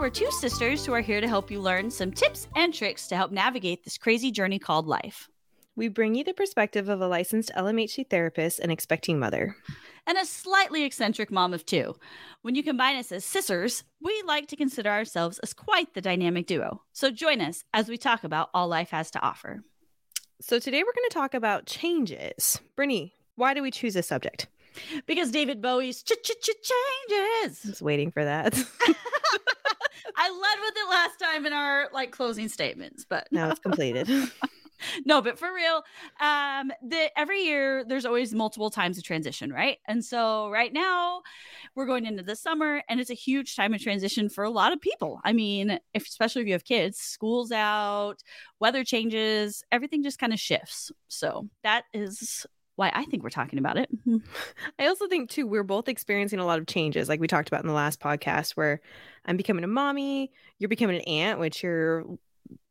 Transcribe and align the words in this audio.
we're 0.00 0.08
two 0.08 0.30
sisters 0.30 0.86
who 0.86 0.94
are 0.94 1.02
here 1.02 1.20
to 1.20 1.28
help 1.28 1.50
you 1.50 1.60
learn 1.60 1.90
some 1.90 2.10
tips 2.10 2.48
and 2.56 2.72
tricks 2.72 3.06
to 3.06 3.14
help 3.14 3.30
navigate 3.30 3.84
this 3.84 3.98
crazy 3.98 4.30
journey 4.30 4.58
called 4.58 4.86
life. 4.86 5.28
We 5.76 5.88
bring 5.88 6.14
you 6.14 6.24
the 6.24 6.32
perspective 6.32 6.88
of 6.88 7.02
a 7.02 7.06
licensed 7.06 7.52
LMHC 7.54 8.08
therapist 8.08 8.60
and 8.60 8.72
expecting 8.72 9.18
mother. 9.18 9.54
And 10.06 10.16
a 10.16 10.24
slightly 10.24 10.84
eccentric 10.84 11.30
mom 11.30 11.52
of 11.52 11.66
two. 11.66 11.96
When 12.40 12.54
you 12.54 12.62
combine 12.62 12.96
us 12.96 13.12
as 13.12 13.26
sisters, 13.26 13.84
we 14.00 14.22
like 14.26 14.46
to 14.48 14.56
consider 14.56 14.88
ourselves 14.88 15.38
as 15.40 15.52
quite 15.52 15.92
the 15.92 16.00
dynamic 16.00 16.46
duo. 16.46 16.80
So 16.94 17.10
join 17.10 17.42
us 17.42 17.64
as 17.74 17.90
we 17.90 17.98
talk 17.98 18.24
about 18.24 18.48
all 18.54 18.68
life 18.68 18.90
has 18.90 19.10
to 19.10 19.20
offer. 19.20 19.62
So 20.40 20.58
today 20.58 20.78
we're 20.78 20.94
going 20.94 21.10
to 21.10 21.14
talk 21.14 21.34
about 21.34 21.66
changes. 21.66 22.58
Brittany, 22.74 23.12
why 23.34 23.52
do 23.52 23.60
we 23.60 23.70
choose 23.70 23.92
this 23.92 24.08
subject? 24.08 24.48
Because 25.06 25.30
David 25.30 25.60
Bowie's 25.60 26.02
ch 26.02 26.12
ch 26.22 26.30
ch 26.40 26.50
changes. 27.08 27.60
I 27.64 27.68
was 27.68 27.82
waiting 27.82 28.10
for 28.10 28.24
that. 28.24 28.54
I 30.16 30.28
led 30.28 30.58
with 30.60 30.74
it 30.76 30.90
last 30.90 31.18
time 31.18 31.46
in 31.46 31.52
our 31.52 31.88
like 31.92 32.10
closing 32.10 32.48
statements, 32.48 33.04
but 33.08 33.28
now 33.30 33.50
it's 33.50 33.60
completed. 33.60 34.08
no, 35.04 35.22
but 35.22 35.38
for 35.38 35.52
real, 35.52 35.82
um, 36.20 36.72
the 36.82 37.10
every 37.18 37.42
year 37.42 37.84
there's 37.84 38.06
always 38.06 38.34
multiple 38.34 38.70
times 38.70 38.98
of 38.98 39.04
transition, 39.04 39.52
right? 39.52 39.78
And 39.86 40.04
so 40.04 40.50
right 40.50 40.72
now 40.72 41.22
we're 41.74 41.86
going 41.86 42.06
into 42.06 42.22
the 42.22 42.36
summer, 42.36 42.82
and 42.88 43.00
it's 43.00 43.10
a 43.10 43.14
huge 43.14 43.56
time 43.56 43.74
of 43.74 43.80
transition 43.80 44.28
for 44.28 44.44
a 44.44 44.50
lot 44.50 44.72
of 44.72 44.80
people. 44.80 45.20
I 45.24 45.32
mean, 45.32 45.78
if 45.94 46.06
especially 46.06 46.42
if 46.42 46.48
you 46.48 46.54
have 46.54 46.64
kids, 46.64 46.98
school's 46.98 47.52
out, 47.52 48.22
weather 48.58 48.84
changes, 48.84 49.62
everything 49.70 50.02
just 50.02 50.18
kind 50.18 50.32
of 50.32 50.40
shifts. 50.40 50.90
So 51.08 51.48
that 51.62 51.84
is 51.92 52.46
why 52.80 52.90
I 52.94 53.04
think 53.04 53.22
we're 53.22 53.28
talking 53.28 53.58
about 53.58 53.76
it. 53.76 53.90
I 54.78 54.86
also 54.86 55.06
think 55.06 55.28
too 55.28 55.46
we're 55.46 55.62
both 55.62 55.86
experiencing 55.86 56.38
a 56.38 56.46
lot 56.46 56.58
of 56.58 56.66
changes, 56.66 57.10
like 57.10 57.20
we 57.20 57.26
talked 57.26 57.48
about 57.48 57.60
in 57.60 57.68
the 57.68 57.74
last 57.74 58.00
podcast, 58.00 58.52
where 58.52 58.80
I'm 59.26 59.36
becoming 59.36 59.64
a 59.64 59.68
mommy, 59.68 60.32
you're 60.58 60.70
becoming 60.70 60.96
an 60.96 61.02
aunt, 61.02 61.38
which 61.38 61.62
you're 61.62 62.06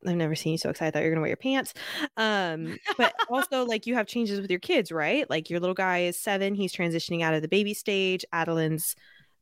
I've 0.05 0.15
never 0.15 0.33
seen 0.33 0.53
you 0.53 0.57
so 0.57 0.71
excited. 0.71 0.95
that 0.95 1.03
you're 1.03 1.11
gonna 1.11 1.21
wear 1.21 1.29
your 1.29 1.37
pants. 1.37 1.75
Um, 2.17 2.79
but 2.97 3.13
also 3.29 3.65
like 3.65 3.85
you 3.85 3.93
have 3.93 4.07
changes 4.07 4.41
with 4.41 4.49
your 4.49 4.59
kids, 4.59 4.91
right? 4.91 5.29
Like 5.29 5.51
your 5.51 5.59
little 5.59 5.75
guy 5.75 5.99
is 5.99 6.17
seven, 6.17 6.55
he's 6.55 6.73
transitioning 6.73 7.21
out 7.21 7.35
of 7.35 7.43
the 7.43 7.47
baby 7.47 7.75
stage. 7.75 8.25
Adeline's 8.33 8.95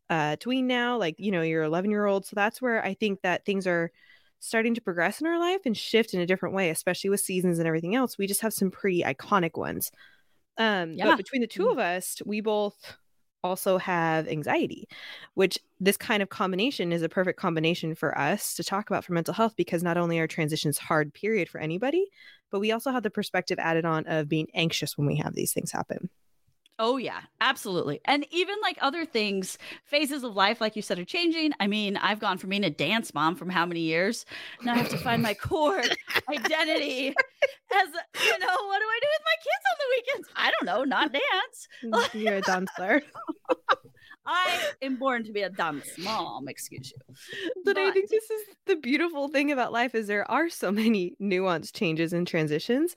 uh 0.10 0.36
tween 0.36 0.68
now, 0.68 0.98
like 0.98 1.16
you 1.18 1.32
know, 1.32 1.44
you're 1.44 1.64
11 1.64 1.92
year 1.92 2.06
old. 2.06 2.26
So 2.26 2.34
that's 2.36 2.62
where 2.62 2.84
I 2.84 2.94
think 2.94 3.22
that 3.22 3.46
things 3.46 3.66
are 3.68 3.90
starting 4.40 4.76
to 4.76 4.82
progress 4.82 5.22
in 5.22 5.28
our 5.28 5.40
life 5.40 5.62
and 5.66 5.76
shift 5.78 6.14
in 6.14 6.20
a 6.20 6.26
different 6.26 6.54
way, 6.54 6.70
especially 6.70 7.10
with 7.10 7.22
seasons 7.22 7.58
and 7.58 7.68
everything 7.68 7.96
else. 7.96 8.18
We 8.18 8.28
just 8.28 8.42
have 8.42 8.54
some 8.54 8.70
pretty 8.70 9.02
iconic 9.02 9.58
ones. 9.58 9.92
Um, 10.58 10.94
yeah. 10.94 11.06
but 11.06 11.18
between 11.18 11.42
the 11.42 11.48
two 11.48 11.68
mm. 11.68 11.72
of 11.72 11.80
us, 11.80 12.22
we 12.26 12.42
both 12.42 12.98
also 13.44 13.78
have 13.78 14.28
anxiety, 14.28 14.88
which 15.36 15.60
this 15.80 15.98
kind 15.98 16.24
of 16.24 16.30
combination 16.30 16.92
is 16.92 17.02
a 17.02 17.10
perfect 17.10 17.40
combination 17.40 17.96
for 17.96 18.18
us 18.18 18.56
to 18.56 18.64
talk 18.64 18.90
about 18.90 19.06
for 19.06 19.14
mental 19.14 19.34
health 19.34 19.54
because 19.56 19.84
not 19.84 19.98
only 19.98 20.20
are 20.20 20.28
transitions 20.28 20.78
hard 20.78 21.14
period 21.14 21.48
for 21.48 21.60
anybody, 21.60 22.06
but 22.52 22.60
we 22.60 22.72
also 22.72 22.92
have 22.92 23.04
the 23.04 23.10
perspective 23.10 23.60
added 23.60 23.86
on 23.86 24.06
of 24.08 24.28
being 24.28 24.48
anxious 24.54 24.98
when 24.98 25.08
we 25.08 25.18
have 25.18 25.34
these 25.34 25.54
things 25.54 25.72
happen. 25.72 26.10
Oh, 26.80 26.98
yeah, 26.98 27.22
absolutely. 27.42 28.02
And 28.06 28.26
even 28.30 28.56
like 28.62 28.78
other 28.82 29.04
things, 29.04 29.58
phases 29.84 30.24
of 30.24 30.36
life, 30.36 30.62
like 30.62 30.76
you 30.76 30.84
said, 30.84 31.00
are 31.00 31.06
changing. 31.06 31.54
I 31.60 31.66
mean, 31.66 31.98
I've 31.98 32.20
gone 32.20 32.38
from 32.38 32.52
being 32.52 32.64
a 32.64 32.70
dance 32.70 33.14
mom 33.16 33.36
from 33.36 33.50
how 33.50 33.66
many 33.66 33.80
years? 33.80 34.26
Now 34.62 34.74
I 34.74 34.78
have 34.78 34.90
to 34.90 34.98
find 34.98 35.24
my 35.24 35.34
core 35.34 35.82
identity 36.30 37.08
as, 37.08 37.88
you 38.24 38.40
know, 38.40 38.58
what 38.68 38.80
do 38.80 38.86
I 38.86 39.00
do 39.02 39.08
with 39.12 39.24
my 39.26 39.38
kids 39.44 39.64
on 39.72 39.78
the 39.80 39.96
weekends? 39.96 40.30
I 40.36 40.52
don't 40.52 40.66
know, 40.66 40.84
not 40.84 41.12
dance. 41.14 42.14
You're 42.14 42.36
a 42.36 42.42
dancer. 42.42 43.02
I 44.28 44.72
am 44.82 44.98
born 44.98 45.24
to 45.24 45.32
be 45.32 45.42
a 45.42 45.50
dance 45.50 45.98
mom, 45.98 46.50
excuse 46.50 46.92
you. 46.92 47.16
But, 47.64 47.76
but, 47.76 47.78
I 47.78 47.92
think 47.92 48.10
this 48.10 48.30
is 48.30 48.42
the 48.66 48.76
beautiful 48.76 49.30
thing 49.30 49.52
about 49.52 49.72
life 49.72 49.96
is 49.96 50.08
there 50.08 50.30
are 50.30 50.50
so 50.50 50.72
many 50.72 51.16
nuanced 51.22 51.74
changes 51.74 52.12
and 52.12 52.28
transitions 52.28 52.96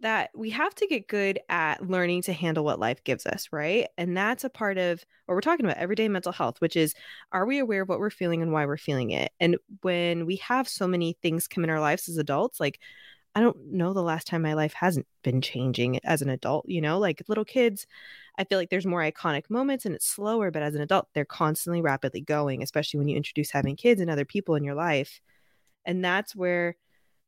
that 0.00 0.30
we 0.34 0.50
have 0.50 0.74
to 0.76 0.86
get 0.86 1.06
good 1.06 1.38
at 1.50 1.86
learning 1.86 2.22
to 2.22 2.32
handle 2.32 2.64
what 2.64 2.80
life 2.80 3.04
gives 3.04 3.26
us, 3.26 3.48
right? 3.52 3.88
And 3.98 4.16
that's 4.16 4.44
a 4.44 4.50
part 4.50 4.78
of 4.78 5.04
what 5.26 5.34
we're 5.34 5.42
talking 5.42 5.66
about 5.66 5.76
everyday 5.76 6.08
mental 6.08 6.32
health, 6.32 6.60
which 6.60 6.76
is 6.76 6.94
are 7.30 7.44
we 7.44 7.58
aware 7.58 7.82
of 7.82 7.88
what 7.88 8.00
we're 8.00 8.10
feeling 8.10 8.40
and 8.40 8.50
why 8.52 8.64
we're 8.64 8.78
feeling 8.78 9.10
it? 9.10 9.32
And 9.38 9.58
when 9.82 10.24
we 10.24 10.36
have 10.36 10.68
so 10.68 10.88
many 10.88 11.16
things 11.20 11.46
come 11.46 11.62
in 11.62 11.70
our 11.70 11.80
lives 11.80 12.08
as 12.08 12.16
adults, 12.16 12.58
like 12.58 12.80
I 13.34 13.40
don't 13.40 13.72
know 13.72 13.92
the 13.92 14.02
last 14.02 14.26
time 14.26 14.42
my 14.42 14.54
life 14.54 14.72
hasn't 14.72 15.06
been 15.22 15.40
changing 15.40 16.00
as 16.04 16.20
an 16.20 16.28
adult, 16.28 16.68
you 16.68 16.80
know, 16.80 16.98
like 16.98 17.22
little 17.28 17.44
kids, 17.44 17.86
I 18.38 18.44
feel 18.44 18.58
like 18.58 18.70
there's 18.70 18.86
more 18.86 19.02
iconic 19.02 19.48
moments 19.48 19.84
and 19.84 19.94
it's 19.94 20.06
slower, 20.06 20.50
but 20.50 20.62
as 20.62 20.74
an 20.74 20.80
adult, 20.80 21.08
they're 21.14 21.24
constantly 21.24 21.80
rapidly 21.80 22.22
going, 22.22 22.62
especially 22.62 22.98
when 22.98 23.08
you 23.08 23.16
introduce 23.16 23.50
having 23.50 23.76
kids 23.76 24.00
and 24.00 24.10
other 24.10 24.24
people 24.24 24.56
in 24.56 24.64
your 24.64 24.74
life. 24.74 25.20
And 25.84 26.04
that's 26.04 26.34
where 26.34 26.76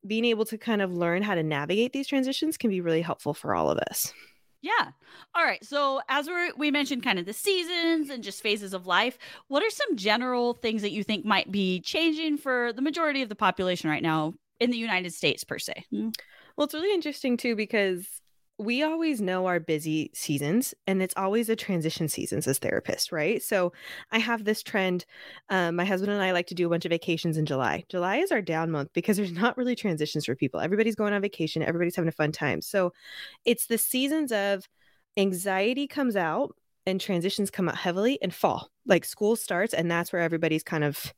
being 0.07 0.25
able 0.25 0.45
to 0.47 0.59
kind 0.59 0.83
of 0.83 0.93
learn 0.93 1.23
how 1.23 1.35
to 1.35 1.43
navigate 1.43 1.93
these 1.93 2.09
transitions 2.09 2.57
can 2.57 2.71
be 2.71 2.81
really 2.81 3.03
helpful 3.03 3.35
for 3.35 3.55
all 3.55 3.71
of 3.71 3.79
us. 3.79 4.13
Yeah. 4.63 4.91
All 5.35 5.45
right. 5.45 5.65
So, 5.65 6.01
as 6.09 6.29
we 6.29 6.53
we 6.57 6.71
mentioned 6.71 7.03
kind 7.03 7.19
of 7.19 7.27
the 7.27 7.33
seasons 7.33 8.11
and 8.11 8.23
just 8.23 8.43
phases 8.43 8.73
of 8.73 8.87
life, 8.87 9.19
what 9.49 9.61
are 9.63 9.71
some 9.71 9.97
general 9.97 10.55
things 10.55 10.83
that 10.83 10.93
you 10.93 11.03
think 11.03 11.25
might 11.25 11.51
be 11.51 11.81
changing 11.81 12.39
for 12.39 12.73
the 12.73 12.81
majority 12.81 13.23
of 13.23 13.29
the 13.29 13.35
population 13.35 13.91
right 13.91 14.03
now 14.03 14.35
in 14.63 14.71
the 14.71 14.79
United 14.79 15.13
States 15.13 15.45
per 15.45 15.59
se. 15.59 15.85
Mm. 15.93 16.15
Well, 16.57 16.65
it's 16.65 16.75
really 16.75 16.95
interesting 16.95 17.37
too 17.37 17.57
because 17.57 18.07
we 18.59 18.83
always 18.83 19.21
know 19.21 19.47
our 19.47 19.59
busy 19.59 20.11
seasons 20.15 20.75
and 20.87 21.03
it's 21.03 21.15
always 21.17 21.49
a 21.49 21.57
transition 21.57 22.09
seasons 22.09 22.47
as 22.47 22.61
therapists 22.61 23.11
right? 23.11 23.43
So 23.43 23.73
i 24.11 24.19
have 24.19 24.45
this 24.45 24.63
trend 24.63 25.05
um, 25.49 25.77
my 25.77 25.85
husband 25.85 26.13
and 26.13 26.23
i 26.23 26.33
like 26.33 26.47
to 26.49 26.55
do 26.55 26.67
a 26.67 26.71
bunch 26.71 26.85
of 26.85 26.91
vacations 26.91 27.37
in 27.37 27.47
july. 27.47 27.85
July 27.89 28.19
is 28.19 28.31
our 28.31 28.43
down 28.43 28.71
month 28.71 28.91
because 28.93 29.17
there's 29.17 29.33
not 29.33 29.57
really 29.57 29.75
transitions 29.75 30.27
for 30.27 30.37
people. 30.37 30.61
Everybody's 30.61 30.95
going 30.95 31.13
on 31.13 31.23
vacation. 31.23 31.63
Everybody's 31.63 31.97
having 31.97 32.09
a 32.09 32.13
fun 32.13 32.33
time. 32.33 32.61
So 32.61 32.93
it's 33.45 33.67
the 33.67 33.79
seasons 33.79 34.31
of 34.33 34.69
anxiety 35.17 35.87
comes 35.87 36.15
out 36.15 36.55
and 36.87 37.01
transitions 37.01 37.51
come 37.51 37.69
out 37.69 37.77
heavily 37.77 38.19
and 38.23 38.35
fall. 38.35 38.71
Like 38.87 39.05
school 39.05 39.37
starts 39.37 39.75
and 39.75 39.91
that's 39.91 40.13
where 40.13 40.23
everybody's 40.23 40.63
kind 40.63 40.85
of 40.85 41.13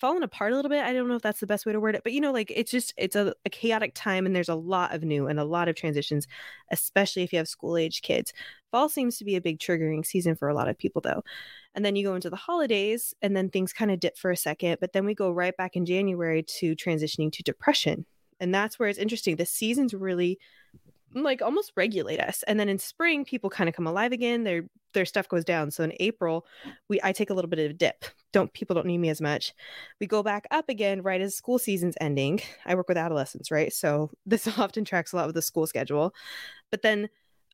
fallen 0.00 0.22
apart 0.22 0.52
a 0.52 0.56
little 0.56 0.70
bit. 0.70 0.82
I 0.82 0.92
don't 0.92 1.08
know 1.08 1.16
if 1.16 1.22
that's 1.22 1.40
the 1.40 1.46
best 1.46 1.66
way 1.66 1.72
to 1.72 1.80
word 1.80 1.94
it, 1.94 2.02
but 2.02 2.12
you 2.12 2.20
know, 2.20 2.32
like 2.32 2.50
it's 2.54 2.70
just 2.70 2.94
it's 2.96 3.16
a, 3.16 3.34
a 3.44 3.50
chaotic 3.50 3.92
time 3.94 4.26
and 4.26 4.34
there's 4.34 4.48
a 4.48 4.54
lot 4.54 4.94
of 4.94 5.04
new 5.04 5.26
and 5.26 5.38
a 5.38 5.44
lot 5.44 5.68
of 5.68 5.76
transitions, 5.76 6.26
especially 6.70 7.22
if 7.22 7.32
you 7.32 7.38
have 7.38 7.48
school 7.48 7.76
age 7.76 8.02
kids. 8.02 8.32
Fall 8.70 8.88
seems 8.88 9.18
to 9.18 9.24
be 9.24 9.36
a 9.36 9.40
big 9.40 9.58
triggering 9.58 10.04
season 10.04 10.34
for 10.34 10.48
a 10.48 10.54
lot 10.54 10.68
of 10.68 10.78
people 10.78 11.02
though. 11.02 11.22
And 11.74 11.84
then 11.84 11.96
you 11.96 12.04
go 12.04 12.14
into 12.14 12.30
the 12.30 12.36
holidays 12.36 13.14
and 13.22 13.36
then 13.36 13.50
things 13.50 13.72
kind 13.72 13.90
of 13.90 14.00
dip 14.00 14.16
for 14.16 14.30
a 14.30 14.36
second, 14.36 14.78
but 14.80 14.92
then 14.92 15.04
we 15.04 15.14
go 15.14 15.30
right 15.30 15.56
back 15.56 15.76
in 15.76 15.84
January 15.84 16.42
to 16.42 16.74
transitioning 16.74 17.30
to 17.32 17.42
depression. 17.42 18.06
And 18.40 18.54
that's 18.54 18.78
where 18.78 18.88
it's 18.88 18.98
interesting. 18.98 19.36
The 19.36 19.46
seasons 19.46 19.92
really 19.92 20.38
like 21.14 21.42
almost 21.42 21.72
regulate 21.76 22.20
us. 22.20 22.42
And 22.44 22.58
then 22.58 22.68
in 22.68 22.78
spring, 22.78 23.24
people 23.24 23.50
kind 23.50 23.68
of 23.68 23.74
come 23.74 23.86
alive 23.86 24.12
again. 24.12 24.44
Their 24.44 24.62
their 24.92 25.04
stuff 25.04 25.28
goes 25.28 25.44
down. 25.44 25.70
So 25.70 25.84
in 25.84 25.92
April, 26.00 26.46
we 26.88 27.00
I 27.02 27.12
take 27.12 27.30
a 27.30 27.34
little 27.34 27.48
bit 27.48 27.58
of 27.58 27.70
a 27.70 27.74
dip. 27.74 28.04
Don't 28.32 28.52
people 28.52 28.74
don't 28.74 28.86
need 28.86 28.98
me 28.98 29.08
as 29.08 29.20
much. 29.20 29.52
We 30.00 30.06
go 30.06 30.22
back 30.22 30.46
up 30.50 30.68
again 30.68 31.02
right 31.02 31.20
as 31.20 31.34
school 31.34 31.58
season's 31.58 31.96
ending. 32.00 32.40
I 32.64 32.74
work 32.74 32.88
with 32.88 32.96
adolescents, 32.96 33.50
right? 33.50 33.72
So 33.72 34.10
this 34.26 34.46
often 34.58 34.84
tracks 34.84 35.12
a 35.12 35.16
lot 35.16 35.26
with 35.26 35.34
the 35.34 35.42
school 35.42 35.66
schedule. 35.66 36.14
But 36.70 36.82
then 36.82 37.08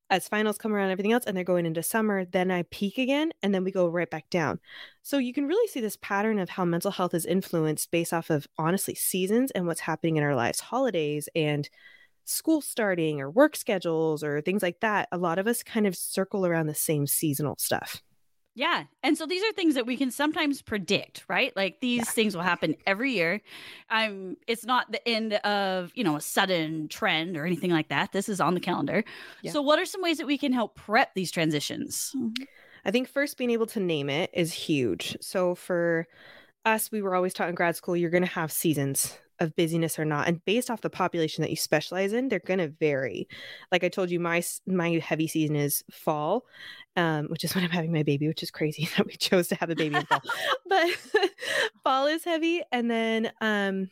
as 0.09 0.29
finals 0.29 0.57
come 0.57 0.73
around 0.73 0.91
everything 0.91 1.13
else 1.13 1.25
and 1.27 1.37
they're 1.37 1.43
going 1.43 1.67
into 1.67 1.83
summer, 1.83 2.25
then 2.25 2.51
I 2.51 2.63
peak 2.71 2.97
again 2.97 3.33
and 3.43 3.53
then 3.53 3.65
we 3.65 3.73
go 3.73 3.89
right 3.89 4.09
back 4.09 4.31
down. 4.31 4.61
So 5.03 5.19
you 5.19 5.33
can 5.33 5.49
really 5.49 5.67
see 5.67 5.81
this 5.81 5.99
pattern 6.01 6.39
of 6.39 6.51
how 6.51 6.65
mental 6.65 6.93
health 6.93 7.13
is 7.13 7.27
influenced 7.27 7.91
based 7.91 8.13
off 8.13 8.31
of 8.31 8.47
honestly 8.57 8.95
seasons 8.95 9.51
and 9.51 9.67
what's 9.67 9.81
happening 9.81 10.17
in 10.17 10.23
our 10.23 10.37
lives, 10.37 10.61
holidays 10.61 11.29
and 11.35 11.69
school 12.27 12.61
starting 12.61 13.21
or 13.21 13.31
work 13.31 13.57
schedules 13.57 14.23
or 14.23 14.41
things 14.41 14.63
like 14.63 14.81
that, 14.81 15.09
a 15.13 15.19
lot 15.19 15.39
of 15.39 15.47
us 15.47 15.63
kind 15.63 15.87
of 15.87 15.97
circle 15.97 16.45
around 16.45 16.67
the 16.67 16.75
same 16.75 17.07
seasonal 17.07 17.57
stuff. 17.59 18.03
Yeah. 18.57 18.85
And 19.03 19.19
so 19.19 19.27
these 19.27 19.43
are 19.45 19.53
things 19.53 19.75
that 19.75 19.87
we 19.87 19.99
can 19.99 20.11
sometimes 20.11 20.63
predict, 20.63 21.25
right? 21.29 21.55
Like 21.55 21.81
these 21.81 21.99
yeah. 21.99 22.05
things 22.05 22.35
will 22.35 22.43
happen 22.43 22.75
every 22.87 23.13
year. 23.13 23.43
I'm 23.91 24.39
it's 24.47 24.65
not 24.65 24.91
the 24.91 25.07
end 25.07 25.35
of, 25.35 25.93
you 25.95 26.03
know, 26.03 26.17
a 26.17 26.23
sudden 26.23 26.89
trend 26.89 27.37
or 27.37 27.45
anything 27.45 27.71
like 27.71 27.89
that. 27.89 28.13
This 28.13 28.31
is 28.31 28.41
on 28.41 28.55
the 28.55 28.61
calendar. 28.61 29.05
Yeah. 29.43 29.53
So 29.53 29.61
what 29.61 29.79
are 29.79 29.85
some 29.85 30.01
ways 30.01 30.17
that 30.19 30.27
we 30.27 30.39
can 30.39 30.55
help 30.55 30.75
prep 30.75 31.15
these 31.15 31.31
transitions? 31.31 32.13
Mm-hmm. 32.17 32.45
I 32.87 32.91
think 32.91 33.09
first 33.09 33.37
being 33.37 33.51
able 33.51 33.67
to 33.67 33.81
name 33.81 34.09
it 34.09 34.31
is 34.33 34.55
huge. 34.55 35.19
So 35.21 35.55
for 35.55 36.09
us, 36.65 36.91
we 36.91 37.03
were 37.03 37.15
always 37.15 37.35
taught 37.35 37.51
in 37.51 37.55
grad 37.55 37.77
school 37.77 37.95
you're 37.95 38.11
going 38.11 38.25
to 38.25 38.31
have 38.31 38.51
seasons 38.51 39.19
of 39.41 39.55
busyness 39.57 39.99
or 39.99 40.05
not 40.05 40.29
and 40.29 40.45
based 40.45 40.71
off 40.71 40.81
the 40.81 40.91
population 40.91 41.43
that 41.43 41.51
you 41.51 41.57
specialize 41.57 42.13
in 42.13 42.29
they're 42.29 42.39
going 42.39 42.59
to 42.59 42.69
vary. 42.69 43.29
Like 43.71 43.85
i 43.85 43.89
told 43.89 44.11
you 44.11 44.21
my 44.21 44.43
my 44.67 45.01
heavy 45.03 45.27
season 45.27 45.57
is 45.57 45.85
fall 45.91 46.45
um, 46.97 47.27
which 47.27 47.45
is 47.45 47.55
when 47.55 47.65
i'm 47.65 47.71
having 47.71 47.93
my 47.93 48.03
baby 48.03 48.29
which 48.29 48.43
is 48.43 48.51
crazy 48.51 48.89
that 48.97 49.07
we 49.07 49.15
chose 49.15 49.49
to 49.49 49.55
have 49.57 49.71
a 49.71 49.75
baby 49.75 49.97
in 49.97 50.07
fall. 50.07 50.23
But 50.69 50.89
fall 51.85 52.07
is 52.07 52.25
heavy 52.25 52.63
and 52.73 52.91
then 52.91 53.33
um 53.41 53.89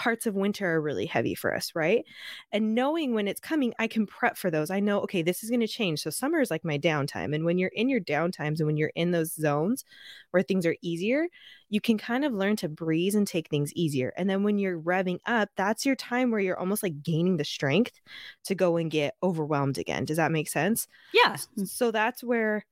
parts 0.00 0.24
of 0.24 0.34
winter 0.34 0.76
are 0.76 0.80
really 0.80 1.04
heavy 1.04 1.34
for 1.34 1.54
us, 1.54 1.72
right? 1.74 2.06
And 2.52 2.74
knowing 2.74 3.12
when 3.12 3.28
it's 3.28 3.38
coming, 3.38 3.74
I 3.78 3.86
can 3.86 4.06
prep 4.06 4.38
for 4.38 4.50
those. 4.50 4.70
I 4.70 4.80
know, 4.80 5.00
okay, 5.00 5.20
this 5.20 5.44
is 5.44 5.50
going 5.50 5.60
to 5.60 5.68
change. 5.68 6.00
So 6.00 6.08
summer 6.08 6.40
is 6.40 6.50
like 6.50 6.64
my 6.64 6.78
downtime. 6.78 7.34
And 7.34 7.44
when 7.44 7.58
you're 7.58 7.72
in 7.74 7.90
your 7.90 8.00
downtimes 8.00 8.60
and 8.60 8.66
when 8.66 8.78
you're 8.78 8.92
in 8.94 9.10
those 9.10 9.34
zones 9.34 9.84
where 10.30 10.42
things 10.42 10.64
are 10.64 10.74
easier, 10.80 11.26
you 11.68 11.82
can 11.82 11.98
kind 11.98 12.24
of 12.24 12.32
learn 12.32 12.56
to 12.56 12.68
breeze 12.70 13.14
and 13.14 13.26
take 13.26 13.50
things 13.50 13.74
easier. 13.74 14.14
And 14.16 14.30
then 14.30 14.42
when 14.42 14.58
you're 14.58 14.80
revving 14.80 15.18
up, 15.26 15.50
that's 15.54 15.84
your 15.84 15.96
time 15.96 16.30
where 16.30 16.40
you're 16.40 16.58
almost 16.58 16.82
like 16.82 17.02
gaining 17.02 17.36
the 17.36 17.44
strength 17.44 18.00
to 18.44 18.54
go 18.54 18.78
and 18.78 18.90
get 18.90 19.16
overwhelmed 19.22 19.76
again. 19.76 20.06
Does 20.06 20.16
that 20.16 20.32
make 20.32 20.48
sense? 20.48 20.88
Yeah. 21.12 21.36
So 21.66 21.90
that's 21.90 22.24
where 22.24 22.64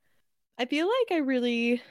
I 0.57 0.65
feel 0.65 0.87
like 0.87 1.19
I 1.19 1.21
really 1.21 1.83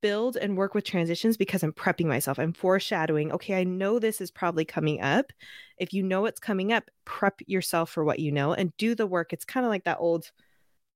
build 0.00 0.36
and 0.36 0.56
work 0.56 0.74
with 0.74 0.84
transitions 0.84 1.36
because 1.36 1.62
I'm 1.62 1.72
prepping 1.72 2.06
myself. 2.06 2.38
I'm 2.38 2.52
foreshadowing, 2.52 3.32
okay, 3.32 3.54
I 3.54 3.64
know 3.64 3.98
this 3.98 4.20
is 4.20 4.30
probably 4.30 4.64
coming 4.64 5.00
up. 5.00 5.32
If 5.78 5.92
you 5.92 6.02
know 6.02 6.26
it's 6.26 6.40
coming 6.40 6.72
up, 6.72 6.84
prep 7.04 7.40
yourself 7.46 7.90
for 7.90 8.04
what 8.04 8.18
you 8.18 8.32
know 8.32 8.52
and 8.52 8.76
do 8.76 8.94
the 8.94 9.06
work. 9.06 9.32
It's 9.32 9.44
kind 9.44 9.66
of 9.66 9.70
like 9.70 9.84
that 9.84 9.98
old 10.00 10.30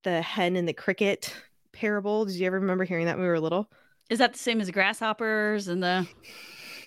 the 0.05 0.23
hen 0.23 0.56
and 0.56 0.69
the 0.69 0.73
cricket 0.73 1.35
parable. 1.73 2.25
Did 2.25 2.37
you 2.37 2.46
ever 2.46 2.61
remember 2.61 2.85
hearing 2.85 3.06
that 3.06 3.17
when 3.17 3.25
we 3.25 3.29
were 3.29 3.40
little? 3.40 3.70
Is 4.11 4.19
that 4.20 4.32
the 4.32 4.38
same 4.38 4.61
as 4.61 4.70
grasshoppers 4.70 5.69
and 5.69 5.82
the 5.82 6.06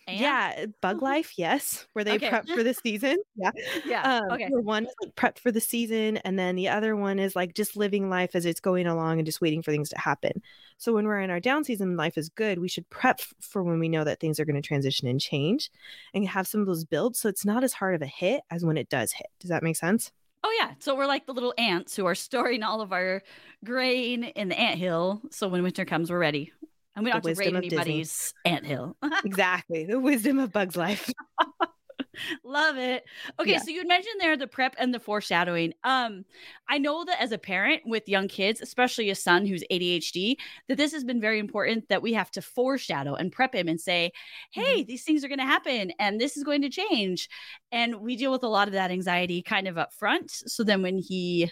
Yeah, 0.08 0.66
bug 0.82 0.98
mm-hmm. 0.98 1.06
life, 1.06 1.34
yes, 1.38 1.86
where 1.94 2.04
they 2.04 2.16
okay. 2.16 2.30
prep 2.30 2.48
for 2.48 2.64
the 2.64 2.74
season. 2.74 3.18
Yeah. 3.36 3.52
Yeah. 3.86 4.02
Um, 4.04 4.32
okay. 4.34 4.50
One 4.52 4.86
is 4.86 4.94
like 5.02 5.16
prep 5.16 5.40
for 5.40 5.52
the 5.52 5.62
season, 5.62 6.18
and 6.18 6.38
then 6.38 6.56
the 6.56 6.70
other 6.70 6.96
one 6.96 7.18
is 7.18 7.36
like 7.36 7.56
just 7.56 7.76
living 7.76 8.10
life 8.10 8.36
as 8.36 8.46
it's 8.46 8.60
going 8.60 8.88
along 8.88 9.18
and 9.18 9.26
just 9.26 9.42
waiting 9.42 9.64
for 9.64 9.72
things 9.72 9.90
to 9.90 9.98
happen. 9.98 10.42
So 10.78 10.94
when 10.94 11.06
we're 11.06 11.22
in 11.22 11.30
our 11.30 11.40
down 11.40 11.64
season, 11.64 11.96
life 11.96 12.18
is 12.18 12.30
good. 12.30 12.60
We 12.60 12.68
should 12.68 12.90
prep 12.90 13.22
for 13.40 13.64
when 13.64 13.80
we 13.80 13.90
know 13.90 14.04
that 14.04 14.20
things 14.20 14.40
are 14.40 14.46
going 14.46 14.62
to 14.62 14.68
transition 14.68 15.08
and 15.08 15.20
change 15.20 15.72
and 16.14 16.28
have 16.28 16.48
some 16.48 16.62
of 16.62 16.68
those 16.68 16.86
builds 16.86 17.20
so 17.20 17.30
it's 17.30 17.46
not 17.46 17.64
as 17.64 17.74
hard 17.74 17.96
of 17.96 18.02
a 18.02 18.08
hit 18.08 18.42
as 18.50 18.66
when 18.66 18.78
it 18.78 18.90
does 18.90 19.12
hit. 19.12 19.28
Does 19.40 19.50
that 19.50 19.64
make 19.64 19.76
sense? 19.76 20.12
Oh 20.44 20.58
yeah. 20.60 20.74
So 20.80 20.96
we're 20.96 21.06
like 21.06 21.26
the 21.26 21.34
little 21.34 21.54
ants 21.58 21.96
who 21.96 22.06
are 22.06 22.16
storing 22.16 22.64
all 22.64 22.82
of 22.82 22.92
our 22.92 23.22
grain 23.64 24.24
in 24.24 24.50
the 24.50 24.60
ant 24.60 24.80
hill. 24.80 25.22
So 25.32 25.48
when 25.48 25.64
winter 25.64 25.86
comes, 25.86 26.10
we're 26.10 26.20
ready. 26.20 26.52
And 26.96 27.06
we 27.06 27.12
don't 27.12 27.26
have 27.26 27.36
to 27.36 27.40
raid 27.40 27.56
anybody's 27.56 28.34
ant 28.46 28.66
hill. 28.66 28.98
exactly. 29.26 29.86
The 29.86 30.00
wisdom 30.00 30.40
of 30.40 30.52
Bug's 30.52 30.76
life. 30.76 31.12
Love 32.44 32.78
it. 32.78 33.06
Okay, 33.40 33.52
yeah. 33.52 33.60
so 33.60 33.72
you 33.72 33.88
mentioned 33.88 34.20
there 34.20 34.36
the 34.36 34.48
prep 34.48 34.76
and 34.78 34.94
the 34.94 35.00
foreshadowing. 35.00 35.74
Um, 35.84 36.26
I 36.70 36.78
know 36.78 37.06
that 37.06 37.22
as 37.22 37.32
a 37.32 37.38
parent 37.38 37.84
with 37.86 38.08
young 38.10 38.28
kids, 38.28 38.62
especially 38.62 39.10
a 39.10 39.16
son 39.16 39.46
who's 39.46 39.64
ADHD, 39.72 40.36
that 40.68 40.78
this 40.78 40.92
has 40.92 41.04
been 41.04 41.22
very 41.22 41.40
important 41.40 41.88
that 41.90 42.02
we 42.02 42.14
have 42.14 42.32
to 42.32 42.42
foreshadow 42.42 43.16
and 43.16 43.32
prep 43.32 43.56
him 43.56 43.68
and 43.68 43.80
say, 43.80 44.12
"Hey, 44.52 44.80
mm-hmm. 44.80 44.88
these 44.88 45.04
things 45.04 45.24
are 45.24 45.30
going 45.30 45.40
to 45.40 45.46
happen 45.46 45.92
and 46.00 46.20
this 46.20 46.38
is 46.38 46.44
going 46.44 46.62
to 46.62 46.70
change." 46.70 47.30
And 47.72 48.02
we 48.02 48.16
deal 48.16 48.32
with 48.32 48.44
a 48.44 48.50
lot 48.50 48.68
of 48.68 48.74
that 48.74 48.92
anxiety 48.92 49.42
kind 49.42 49.68
of 49.68 49.78
up 49.78 49.94
front. 49.94 50.32
So 50.32 50.64
then 50.64 50.82
when 50.82 50.98
he 50.98 51.52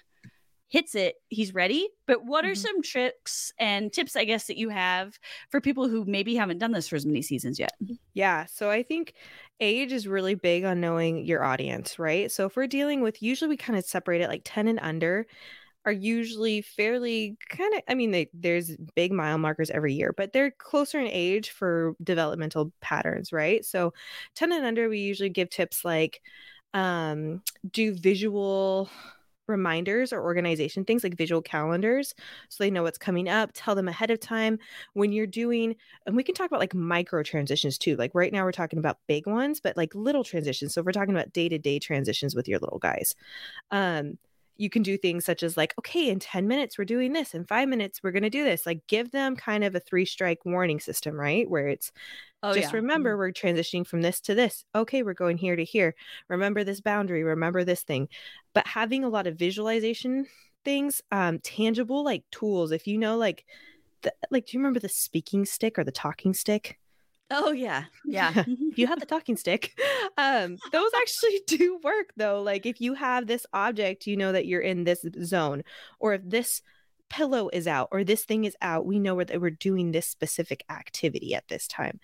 hits 0.70 0.96
it, 0.96 1.16
he's 1.30 1.54
ready. 1.54 1.90
But 2.08 2.26
what 2.26 2.46
are 2.46 2.50
mm-hmm. 2.50 2.56
some 2.56 2.82
tricks 2.82 3.52
and 3.60 3.92
tips, 3.92 4.16
I 4.16 4.24
guess, 4.24 4.48
that 4.48 4.58
you 4.58 4.70
have 4.70 5.20
for 5.50 5.60
people 5.60 5.90
who 5.90 6.06
maybe 6.06 6.36
haven't 6.36 6.60
done 6.60 6.72
this 6.72 6.88
for 6.88 6.96
as 6.96 7.06
many 7.06 7.22
seasons 7.22 7.60
yet? 7.60 7.74
Yeah. 8.14 8.46
So 8.46 8.70
I 8.70 8.84
think 8.84 9.14
age 9.60 9.92
is 9.92 10.08
really 10.08 10.36
big 10.36 10.64
on 10.64 10.80
knowing 10.80 11.26
your 11.26 11.44
audience, 11.44 12.00
right? 12.00 12.32
So 12.32 12.46
if 12.46 12.56
we're 12.56 12.68
dealing 12.68 13.02
with, 13.02 13.22
usually 13.22 13.50
we 13.50 13.58
kind 13.58 13.78
of 13.78 13.84
separate 13.84 14.22
it 14.22 14.30
like 14.30 14.44
10 14.46 14.68
and 14.68 14.80
under 14.82 15.26
are 15.86 15.92
usually 15.92 16.62
fairly 16.62 17.38
kind 17.50 17.74
of 17.74 17.82
i 17.88 17.96
mean 17.96 18.12
they, 18.12 18.30
there's 18.34 18.76
big 18.96 19.14
mile 19.14 19.38
markers 19.38 19.70
every 19.70 19.94
year 19.94 20.14
but 20.16 20.34
they're 20.34 20.52
closer 20.52 21.00
in 21.00 21.08
age 21.08 21.52
for 21.52 21.96
developmental 22.04 22.72
patterns 22.82 23.32
right 23.32 23.64
so 23.64 23.94
10 24.36 24.52
and 24.52 24.66
under 24.66 24.90
we 24.90 25.00
usually 25.00 25.30
give 25.30 25.50
tips 25.50 25.86
like 25.86 26.22
um 26.74 27.42
do 27.72 27.96
visual 27.96 28.90
reminders 29.50 30.14
or 30.14 30.22
organization 30.22 30.86
things 30.86 31.04
like 31.04 31.16
visual 31.16 31.42
calendars 31.42 32.14
so 32.48 32.64
they 32.64 32.72
know 32.72 32.84
what's 32.84 32.98
coming 32.98 33.28
up 33.28 33.52
tell 33.54 33.76
them 33.76 33.88
ahead 33.88 34.12
of 34.12 34.20
time 34.20 34.58
when 34.94 35.12
you're 35.12 35.28
doing 35.28 35.76
and 36.06 36.16
we 36.16 36.24
can 36.24 36.36
talk 36.36 36.48
about 36.48 36.60
like 36.60 36.74
micro 36.74 37.24
transitions 37.24 37.78
too 37.78 37.96
like 37.96 38.12
right 38.14 38.32
now 38.32 38.44
we're 38.44 38.52
talking 38.52 38.80
about 38.80 38.98
big 39.08 39.28
ones 39.28 39.60
but 39.60 39.76
like 39.76 39.94
little 39.96 40.24
transitions 40.24 40.74
so 40.74 40.80
if 40.80 40.86
we're 40.86 40.92
talking 40.92 41.14
about 41.14 41.34
day-to-day 41.34 41.80
transitions 41.80 42.36
with 42.36 42.48
your 42.48 42.60
little 42.60 42.80
guys 42.80 43.16
um 43.72 44.18
you 44.60 44.70
can 44.70 44.84
do 44.84 44.98
things 44.98 45.24
such 45.24 45.42
as 45.42 45.56
like 45.56 45.74
okay 45.80 46.10
in 46.10 46.20
10 46.20 46.48
minutes 46.48 46.78
we're 46.78 46.84
doing 46.84 47.14
this 47.14 47.34
in 47.34 47.46
5 47.46 47.70
minutes 47.70 48.04
we're 48.04 48.12
going 48.12 48.24
to 48.24 48.30
do 48.30 48.44
this 48.44 48.66
like 48.66 48.86
give 48.88 49.10
them 49.12 49.36
kind 49.36 49.64
of 49.64 49.74
a 49.74 49.80
three 49.80 50.06
strike 50.06 50.46
warning 50.46 50.80
system 50.80 51.16
right? 51.16 51.50
Where 51.50 51.70
it's 51.70 51.92
oh, 52.44 52.54
just 52.54 52.72
yeah. 52.74 52.78
remember 52.78 53.12
mm-hmm. 53.12 53.20
we're 53.20 53.32
transitioning 53.32 53.88
from 53.88 54.02
this 54.02 54.20
to 54.22 54.36
this. 54.36 54.66
Okay 54.76 55.02
we're 55.02 55.14
going 55.14 55.38
here 55.38 55.56
to 55.56 55.64
here. 55.64 55.96
Remember 56.28 56.64
this 56.64 56.82
boundary 56.82 57.24
remember 57.24 57.64
this 57.64 57.84
thing. 57.84 58.10
But 58.54 58.68
having 58.68 59.04
a 59.04 59.10
lot 59.10 59.28
of 59.28 59.38
visualization 59.38 60.28
things 60.66 61.02
um 61.12 61.40
tangible 61.40 62.04
like 62.04 62.26
tools 62.32 62.74
if 62.74 62.86
you 62.86 62.98
know 62.98 63.16
like 63.16 63.46
the, 64.02 64.14
like 64.30 64.46
do 64.46 64.58
you 64.58 64.60
remember 64.60 64.80
the 64.80 64.90
speaking 64.90 65.46
stick 65.46 65.80
or 65.80 65.86
the 65.86 65.92
talking 65.92 66.34
stick 66.34 66.78
Oh 67.32 67.52
yeah. 67.52 67.86
Yeah. 68.06 68.34
if 68.48 68.78
you 68.78 68.88
have 68.88 69.00
the 69.00 69.06
talking 69.06 69.38
stick, 69.38 69.78
um, 70.18 70.58
those 70.72 70.92
actually 70.98 71.42
do 71.48 71.80
work 71.84 72.12
though. 72.18 72.42
Like 72.42 72.66
if 72.66 72.82
you 72.82 72.94
have 72.96 73.28
this 73.28 73.46
object, 73.54 74.08
you 74.08 74.18
know 74.18 74.32
that 74.32 74.48
you're 74.48 74.62
in 74.62 74.84
this 74.84 75.06
zone, 75.24 75.64
or 76.00 76.14
if 76.14 76.22
this 76.26 76.62
pillow 77.10 77.50
is 77.52 77.68
out 77.68 77.90
or 77.92 78.04
this 78.04 78.26
thing 78.26 78.46
is 78.46 78.56
out, 78.62 78.86
we 78.86 79.00
know 79.00 79.24
that 79.24 79.42
we're 79.42 79.50
doing 79.50 79.92
this 79.92 80.08
specific 80.08 80.64
activity 80.70 81.34
at 81.36 81.48
this 81.48 81.68
time. 81.68 82.00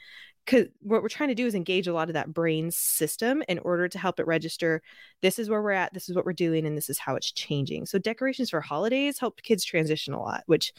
Because 0.45 0.67
what 0.81 1.01
we're 1.01 1.09
trying 1.09 1.29
to 1.29 1.35
do 1.35 1.47
is 1.47 1.55
engage 1.55 1.87
a 1.87 1.93
lot 1.93 2.07
of 2.07 2.13
that 2.13 2.31
brain 2.31 2.69
system 2.69 3.41
in 3.47 3.57
order 3.59 3.87
to 3.87 3.97
help 3.97 4.19
it 4.19 4.27
register 4.27 4.83
this 5.23 5.39
is 5.39 5.49
where 5.49 5.61
we're 5.61 5.71
at, 5.71 5.91
this 5.95 6.07
is 6.07 6.15
what 6.15 6.23
we're 6.23 6.33
doing, 6.33 6.67
and 6.67 6.77
this 6.77 6.87
is 6.87 6.99
how 6.99 7.15
it's 7.15 7.31
changing. 7.31 7.87
So, 7.87 7.97
decorations 7.97 8.51
for 8.51 8.61
holidays 8.61 9.17
help 9.17 9.41
kids 9.41 9.63
transition 9.65 10.13
a 10.13 10.21
lot, 10.21 10.43
which 10.45 10.71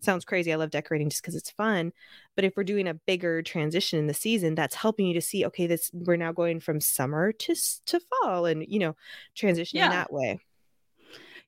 sounds 0.00 0.24
crazy. 0.24 0.52
I 0.52 0.56
love 0.56 0.70
decorating 0.70 1.10
just 1.10 1.22
because 1.22 1.34
it's 1.34 1.50
fun. 1.50 1.92
But 2.36 2.44
if 2.44 2.54
we're 2.56 2.64
doing 2.64 2.88
a 2.88 2.94
bigger 2.94 3.42
transition 3.42 3.98
in 3.98 4.06
the 4.06 4.14
season, 4.14 4.54
that's 4.54 4.74
helping 4.74 5.06
you 5.06 5.14
to 5.14 5.20
see, 5.20 5.44
okay, 5.46 5.66
this 5.66 5.90
we're 5.92 6.16
now 6.16 6.32
going 6.32 6.60
from 6.60 6.80
summer 6.80 7.32
to 7.32 7.54
to 7.86 8.00
fall, 8.00 8.46
and 8.46 8.64
you 8.66 8.78
know, 8.78 8.96
transitioning 9.36 9.74
yeah. 9.74 9.90
that 9.90 10.12
way. 10.12 10.40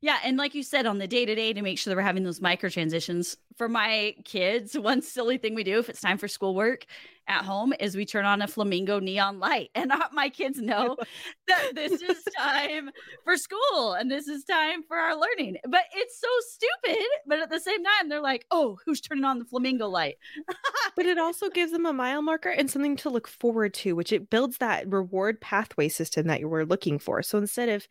Yeah, 0.02 0.18
and 0.24 0.36
like 0.36 0.56
you 0.56 0.64
said, 0.64 0.84
on 0.84 0.98
the 0.98 1.06
day 1.06 1.24
to 1.24 1.34
day 1.36 1.52
to 1.52 1.62
make 1.62 1.78
sure 1.78 1.92
that 1.92 1.96
we're 1.96 2.02
having 2.02 2.24
those 2.24 2.40
micro 2.40 2.68
transitions 2.68 3.36
for 3.56 3.68
my 3.68 4.16
kids. 4.24 4.76
One 4.78 5.00
silly 5.00 5.38
thing 5.38 5.54
we 5.54 5.62
do 5.62 5.78
if 5.78 5.88
it's 5.88 6.00
time 6.00 6.18
for 6.18 6.26
schoolwork 6.26 6.86
at 7.28 7.44
home 7.44 7.72
is 7.78 7.94
we 7.94 8.04
turn 8.04 8.24
on 8.24 8.42
a 8.42 8.48
flamingo 8.48 8.98
neon 8.98 9.38
light, 9.38 9.70
and 9.76 9.92
my 10.12 10.28
kids 10.28 10.58
know 10.58 10.96
that 11.46 11.70
this 11.76 12.02
is 12.02 12.24
time 12.36 12.90
for 13.22 13.36
school 13.36 13.92
and 13.92 14.10
this 14.10 14.26
is 14.26 14.42
time 14.42 14.82
for 14.82 14.96
our 14.96 15.14
learning. 15.14 15.58
But 15.68 15.84
it's 15.94 16.20
so 16.20 16.28
stupid. 16.48 17.06
But 17.28 17.38
at 17.38 17.50
the 17.50 17.60
same 17.60 17.84
time, 17.84 18.08
they're 18.08 18.20
like, 18.20 18.44
"Oh, 18.50 18.78
who's 18.84 19.00
turning 19.00 19.24
on 19.24 19.38
the 19.38 19.44
flamingo 19.44 19.88
light?" 19.88 20.16
but 20.96 21.06
it 21.06 21.16
also 21.16 21.48
gives 21.48 21.70
them 21.70 21.86
a 21.86 21.92
mile 21.92 22.22
marker 22.22 22.48
and 22.48 22.68
something 22.68 22.96
to 22.96 23.08
look 23.08 23.28
forward 23.28 23.72
to, 23.74 23.94
which 23.94 24.12
it 24.12 24.30
builds 24.30 24.58
that 24.58 24.90
reward 24.90 25.40
pathway 25.40 25.88
system 25.88 26.26
that 26.26 26.40
you 26.40 26.48
were 26.48 26.66
looking 26.66 26.98
for. 26.98 27.22
So 27.22 27.38
instead 27.38 27.68
of 27.68 27.86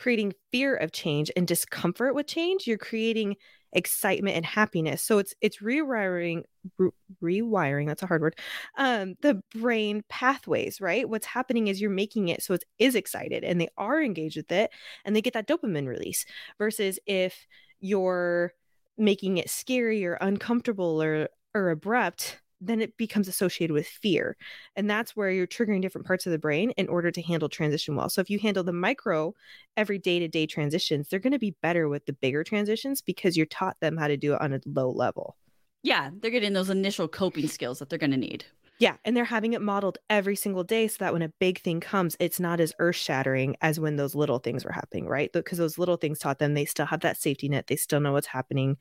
creating 0.00 0.32
fear 0.50 0.74
of 0.74 0.92
change 0.92 1.30
and 1.36 1.46
discomfort 1.46 2.14
with 2.14 2.26
change, 2.26 2.66
you're 2.66 2.78
creating 2.78 3.36
excitement 3.72 4.34
and 4.34 4.46
happiness. 4.46 5.02
So 5.02 5.18
it's 5.18 5.34
it's 5.40 5.58
rewiring 5.58 6.42
re- 6.78 6.90
rewiring, 7.22 7.86
that's 7.86 8.02
a 8.02 8.06
hard 8.06 8.22
word. 8.22 8.38
Um 8.76 9.14
the 9.20 9.42
brain 9.54 10.02
pathways, 10.08 10.80
right? 10.80 11.08
What's 11.08 11.26
happening 11.26 11.68
is 11.68 11.80
you're 11.80 11.90
making 11.90 12.28
it 12.28 12.42
so 12.42 12.54
it 12.54 12.64
is 12.78 12.94
excited 12.94 13.44
and 13.44 13.60
they 13.60 13.68
are 13.76 14.02
engaged 14.02 14.38
with 14.38 14.50
it 14.50 14.70
and 15.04 15.14
they 15.14 15.22
get 15.22 15.34
that 15.34 15.46
dopamine 15.46 15.86
release 15.86 16.24
versus 16.58 16.98
if 17.06 17.46
you're 17.78 18.54
making 18.98 19.36
it 19.38 19.50
scary 19.50 20.04
or 20.04 20.14
uncomfortable 20.14 21.02
or 21.02 21.28
or 21.54 21.70
abrupt 21.70 22.40
then 22.60 22.80
it 22.80 22.96
becomes 22.96 23.28
associated 23.28 23.72
with 23.72 23.86
fear. 23.86 24.36
And 24.76 24.88
that's 24.88 25.16
where 25.16 25.30
you're 25.30 25.46
triggering 25.46 25.82
different 25.82 26.06
parts 26.06 26.26
of 26.26 26.32
the 26.32 26.38
brain 26.38 26.70
in 26.72 26.88
order 26.88 27.10
to 27.10 27.22
handle 27.22 27.48
transition 27.48 27.96
well. 27.96 28.10
So 28.10 28.20
if 28.20 28.30
you 28.30 28.38
handle 28.38 28.64
the 28.64 28.72
micro, 28.72 29.34
every 29.76 29.98
day 29.98 30.18
to 30.18 30.28
day 30.28 30.46
transitions, 30.46 31.08
they're 31.08 31.18
going 31.18 31.32
to 31.32 31.38
be 31.38 31.56
better 31.62 31.88
with 31.88 32.06
the 32.06 32.12
bigger 32.12 32.44
transitions 32.44 33.00
because 33.02 33.36
you're 33.36 33.46
taught 33.46 33.78
them 33.80 33.96
how 33.96 34.08
to 34.08 34.16
do 34.16 34.34
it 34.34 34.40
on 34.40 34.52
a 34.52 34.60
low 34.66 34.90
level. 34.90 35.36
Yeah, 35.82 36.10
they're 36.20 36.30
getting 36.30 36.52
those 36.52 36.70
initial 36.70 37.08
coping 37.08 37.48
skills 37.48 37.78
that 37.78 37.88
they're 37.88 37.98
going 37.98 38.10
to 38.10 38.16
need. 38.16 38.44
Yeah, 38.78 38.96
and 39.04 39.14
they're 39.14 39.24
having 39.26 39.52
it 39.52 39.60
modeled 39.60 39.98
every 40.08 40.36
single 40.36 40.64
day 40.64 40.88
so 40.88 40.96
that 41.00 41.12
when 41.12 41.20
a 41.20 41.28
big 41.38 41.60
thing 41.60 41.80
comes, 41.80 42.16
it's 42.18 42.40
not 42.40 42.60
as 42.60 42.72
earth 42.78 42.96
shattering 42.96 43.56
as 43.60 43.78
when 43.78 43.96
those 43.96 44.14
little 44.14 44.38
things 44.38 44.64
were 44.64 44.72
happening, 44.72 45.06
right? 45.06 45.30
Because 45.30 45.58
those 45.58 45.78
little 45.78 45.98
things 45.98 46.18
taught 46.18 46.38
them 46.38 46.54
they 46.54 46.64
still 46.64 46.86
have 46.86 47.00
that 47.00 47.20
safety 47.20 47.50
net, 47.50 47.66
they 47.66 47.76
still 47.76 48.00
know 48.00 48.12
what's 48.12 48.26
happening, 48.26 48.78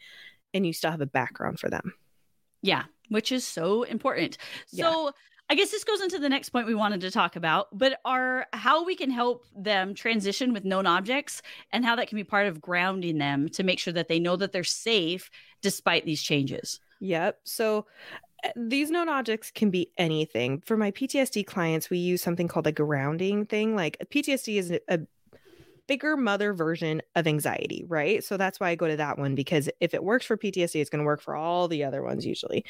and 0.53 0.65
you 0.65 0.71
still 0.71 0.91
have 0.91 1.01
a 1.01 1.05
background 1.05 1.59
for 1.59 1.69
them. 1.69 1.93
Yeah, 2.61 2.83
which 3.09 3.31
is 3.31 3.47
so 3.47 3.83
important. 3.83 4.37
So 4.67 5.05
yeah. 5.05 5.11
I 5.49 5.55
guess 5.55 5.71
this 5.71 5.83
goes 5.83 6.01
into 6.01 6.19
the 6.19 6.29
next 6.29 6.49
point 6.49 6.67
we 6.67 6.75
wanted 6.75 7.01
to 7.01 7.11
talk 7.11 7.35
about, 7.35 7.67
but 7.71 7.99
are 8.05 8.45
how 8.53 8.83
we 8.85 8.95
can 8.95 9.09
help 9.09 9.45
them 9.55 9.95
transition 9.95 10.53
with 10.53 10.63
known 10.65 10.85
objects 10.85 11.41
and 11.71 11.83
how 11.83 11.95
that 11.95 12.07
can 12.07 12.17
be 12.17 12.23
part 12.23 12.47
of 12.47 12.61
grounding 12.61 13.17
them 13.17 13.49
to 13.49 13.63
make 13.63 13.79
sure 13.79 13.93
that 13.93 14.07
they 14.07 14.19
know 14.19 14.35
that 14.35 14.51
they're 14.51 14.63
safe 14.63 15.29
despite 15.61 16.05
these 16.05 16.21
changes. 16.21 16.79
Yep. 16.99 17.39
So 17.45 17.85
Eh, 18.43 18.51
these 18.55 18.91
known 18.91 19.09
objects 19.09 19.51
can 19.51 19.69
be 19.69 19.91
anything. 19.97 20.61
For 20.65 20.77
my 20.77 20.91
PTSD 20.91 21.45
clients, 21.45 21.89
we 21.89 21.97
use 21.97 22.21
something 22.21 22.47
called 22.47 22.67
a 22.67 22.71
grounding 22.71 23.45
thing. 23.45 23.75
Like 23.75 23.97
PTSD 24.09 24.57
is 24.57 24.71
a 24.87 24.99
bigger 25.89 26.15
mother 26.15 26.53
version 26.53 27.01
of 27.15 27.25
anxiety, 27.25 27.83
right? 27.87 28.23
So 28.23 28.37
that's 28.37 28.59
why 28.59 28.69
I 28.69 28.75
go 28.75 28.87
to 28.87 28.95
that 28.97 29.17
one 29.17 29.33
because 29.33 29.67
if 29.79 29.95
it 29.95 30.03
works 30.03 30.23
for 30.23 30.37
PTSD, 30.37 30.79
it's 30.79 30.89
going 30.89 30.99
to 30.99 31.05
work 31.05 31.19
for 31.19 31.35
all 31.35 31.67
the 31.67 31.83
other 31.83 32.03
ones 32.03 32.27
usually. 32.27 32.63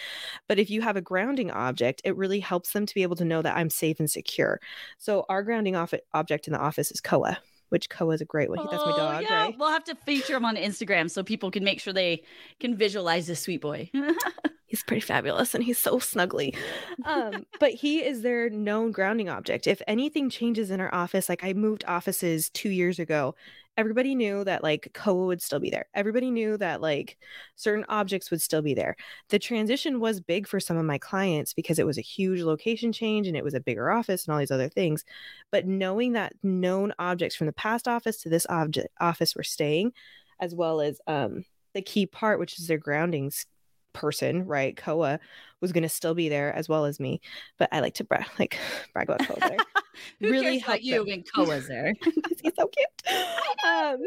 But 0.47 0.57
if 0.57 0.69
you 0.69 0.81
have 0.81 0.95
a 0.95 1.01
grounding 1.01 1.51
object, 1.51 2.01
it 2.05 2.15
really 2.15 2.39
helps 2.39 2.71
them 2.71 2.85
to 2.85 2.95
be 2.95 3.03
able 3.03 3.17
to 3.17 3.25
know 3.25 3.41
that 3.41 3.57
I'm 3.57 3.69
safe 3.69 3.99
and 3.99 4.09
secure. 4.09 4.61
So 4.97 5.25
our 5.27 5.43
grounding 5.43 5.75
off- 5.75 5.93
object 6.13 6.47
in 6.47 6.53
the 6.53 6.59
office 6.59 6.91
is 6.91 7.01
Koa 7.01 7.37
which 7.67 7.87
Koa 7.87 8.15
is 8.15 8.21
a 8.21 8.25
great 8.25 8.49
one. 8.49 8.57
Oh, 8.57 8.67
That's 8.71 8.83
my 8.83 8.93
oh, 8.93 8.97
dog, 8.97 9.21
yeah. 9.21 9.43
right? 9.43 9.55
We'll 9.55 9.69
have 9.69 9.83
to 9.83 9.95
feature 10.03 10.35
him 10.35 10.43
on 10.43 10.55
Instagram 10.55 11.07
so 11.07 11.21
people 11.21 11.51
can 11.51 11.63
make 11.63 11.79
sure 11.79 11.93
they 11.93 12.23
can 12.59 12.75
visualize 12.75 13.27
this 13.27 13.41
sweet 13.41 13.61
boy. 13.61 13.91
he's 14.69 14.83
pretty 14.83 15.01
fabulous 15.01 15.53
and 15.55 15.63
he's 15.63 15.79
so 15.79 15.97
snuggly. 15.97 16.55
Um, 17.03 17.45
but 17.59 17.71
he 17.71 18.03
is 18.05 18.21
their 18.21 18.49
known 18.49 18.91
grounding 18.91 19.27
object. 19.27 19.67
If 19.67 19.81
anything 19.87 20.29
changes 20.29 20.69
in 20.71 20.79
our 20.79 20.93
office, 20.93 21.27
like 21.27 21.43
I 21.43 21.53
moved 21.53 21.83
offices 21.87 22.49
two 22.51 22.69
years 22.69 22.99
ago, 22.99 23.35
everybody 23.77 24.13
knew 24.13 24.43
that 24.43 24.61
like 24.61 24.91
Koa 24.93 25.25
would 25.25 25.41
still 25.41 25.59
be 25.59 25.71
there. 25.71 25.87
Everybody 25.95 26.29
knew 26.29 26.55
that 26.57 26.81
like 26.81 27.17
certain 27.55 27.85
objects 27.89 28.29
would 28.29 28.41
still 28.41 28.61
be 28.61 28.75
there. 28.75 28.95
The 29.29 29.39
transition 29.39 29.99
was 29.99 30.19
big 30.21 30.47
for 30.47 30.59
some 30.59 30.77
of 30.77 30.85
my 30.85 30.99
clients 30.99 31.53
because 31.53 31.79
it 31.79 31.85
was 31.85 31.97
a 31.97 32.01
huge 32.01 32.41
location 32.41 32.91
change 32.91 33.27
and 33.27 33.35
it 33.35 33.43
was 33.43 33.55
a 33.55 33.59
bigger 33.59 33.89
office 33.89 34.25
and 34.25 34.33
all 34.33 34.39
these 34.39 34.51
other 34.51 34.69
things. 34.69 35.03
But 35.51 35.65
knowing 35.65 36.13
that 36.13 36.33
known 36.43 36.93
objects 36.99 37.35
from 37.35 37.47
the 37.47 37.53
past 37.53 37.87
office 37.87 38.21
to 38.21 38.29
this 38.29 38.45
object 38.49 38.89
office 38.99 39.35
were 39.35 39.43
staying, 39.43 39.93
as 40.39 40.53
well 40.53 40.79
as 40.79 41.01
um 41.07 41.43
the 41.73 41.81
key 41.81 42.05
part, 42.05 42.39
which 42.39 42.59
is 42.59 42.67
their 42.67 42.77
groundings 42.77 43.45
person, 43.93 44.45
right? 44.45 44.75
Koa 44.75 45.19
was 45.61 45.71
going 45.71 45.83
to 45.83 45.89
still 45.89 46.13
be 46.13 46.29
there 46.29 46.53
as 46.53 46.69
well 46.69 46.85
as 46.85 46.99
me, 46.99 47.21
but 47.57 47.69
I 47.71 47.79
like 47.79 47.95
to 47.95 48.03
brag, 48.03 48.25
like 48.39 48.57
brag 48.93 49.09
about 49.09 49.27
Koa 49.27 49.37
there. 49.39 49.57
really 50.21 50.57
help 50.59 50.81
you 50.81 51.05
when 51.05 51.23
Koa's 51.23 51.67
there. 51.67 51.93
He's 52.41 52.53
so 52.57 52.67
cute. 52.67 53.17
Um, 53.67 53.97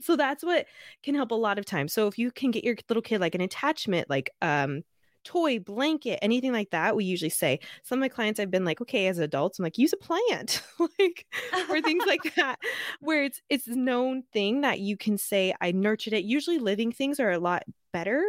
so 0.00 0.16
that's 0.16 0.42
what 0.44 0.66
can 1.02 1.14
help 1.14 1.30
a 1.30 1.34
lot 1.36 1.58
of 1.58 1.64
times. 1.64 1.92
So 1.92 2.06
if 2.06 2.18
you 2.18 2.30
can 2.30 2.50
get 2.50 2.64
your 2.64 2.76
little 2.88 3.02
kid 3.02 3.20
like 3.20 3.34
an 3.34 3.40
attachment, 3.40 4.10
like 4.10 4.30
um 4.42 4.82
toy, 5.24 5.58
blanket, 5.58 6.18
anything 6.22 6.52
like 6.52 6.70
that, 6.70 6.96
we 6.96 7.04
usually 7.04 7.30
say. 7.30 7.60
Some 7.82 7.98
of 7.98 8.00
my 8.00 8.08
clients 8.08 8.40
I've 8.40 8.50
been 8.50 8.64
like, 8.64 8.80
okay, 8.80 9.06
as 9.06 9.18
adults, 9.18 9.58
I'm 9.58 9.64
like, 9.64 9.78
use 9.78 9.92
a 9.92 9.96
plant, 9.96 10.62
like 10.78 11.26
or 11.68 11.80
things 11.82 12.04
like 12.06 12.34
that, 12.36 12.58
where 13.00 13.24
it's 13.24 13.40
it's 13.48 13.66
known 13.66 14.22
thing 14.32 14.62
that 14.62 14.80
you 14.80 14.96
can 14.96 15.18
say 15.18 15.54
I 15.60 15.72
nurtured 15.72 16.14
it. 16.14 16.24
Usually 16.24 16.58
living 16.58 16.92
things 16.92 17.20
are 17.20 17.30
a 17.30 17.38
lot 17.38 17.64
better 17.92 18.22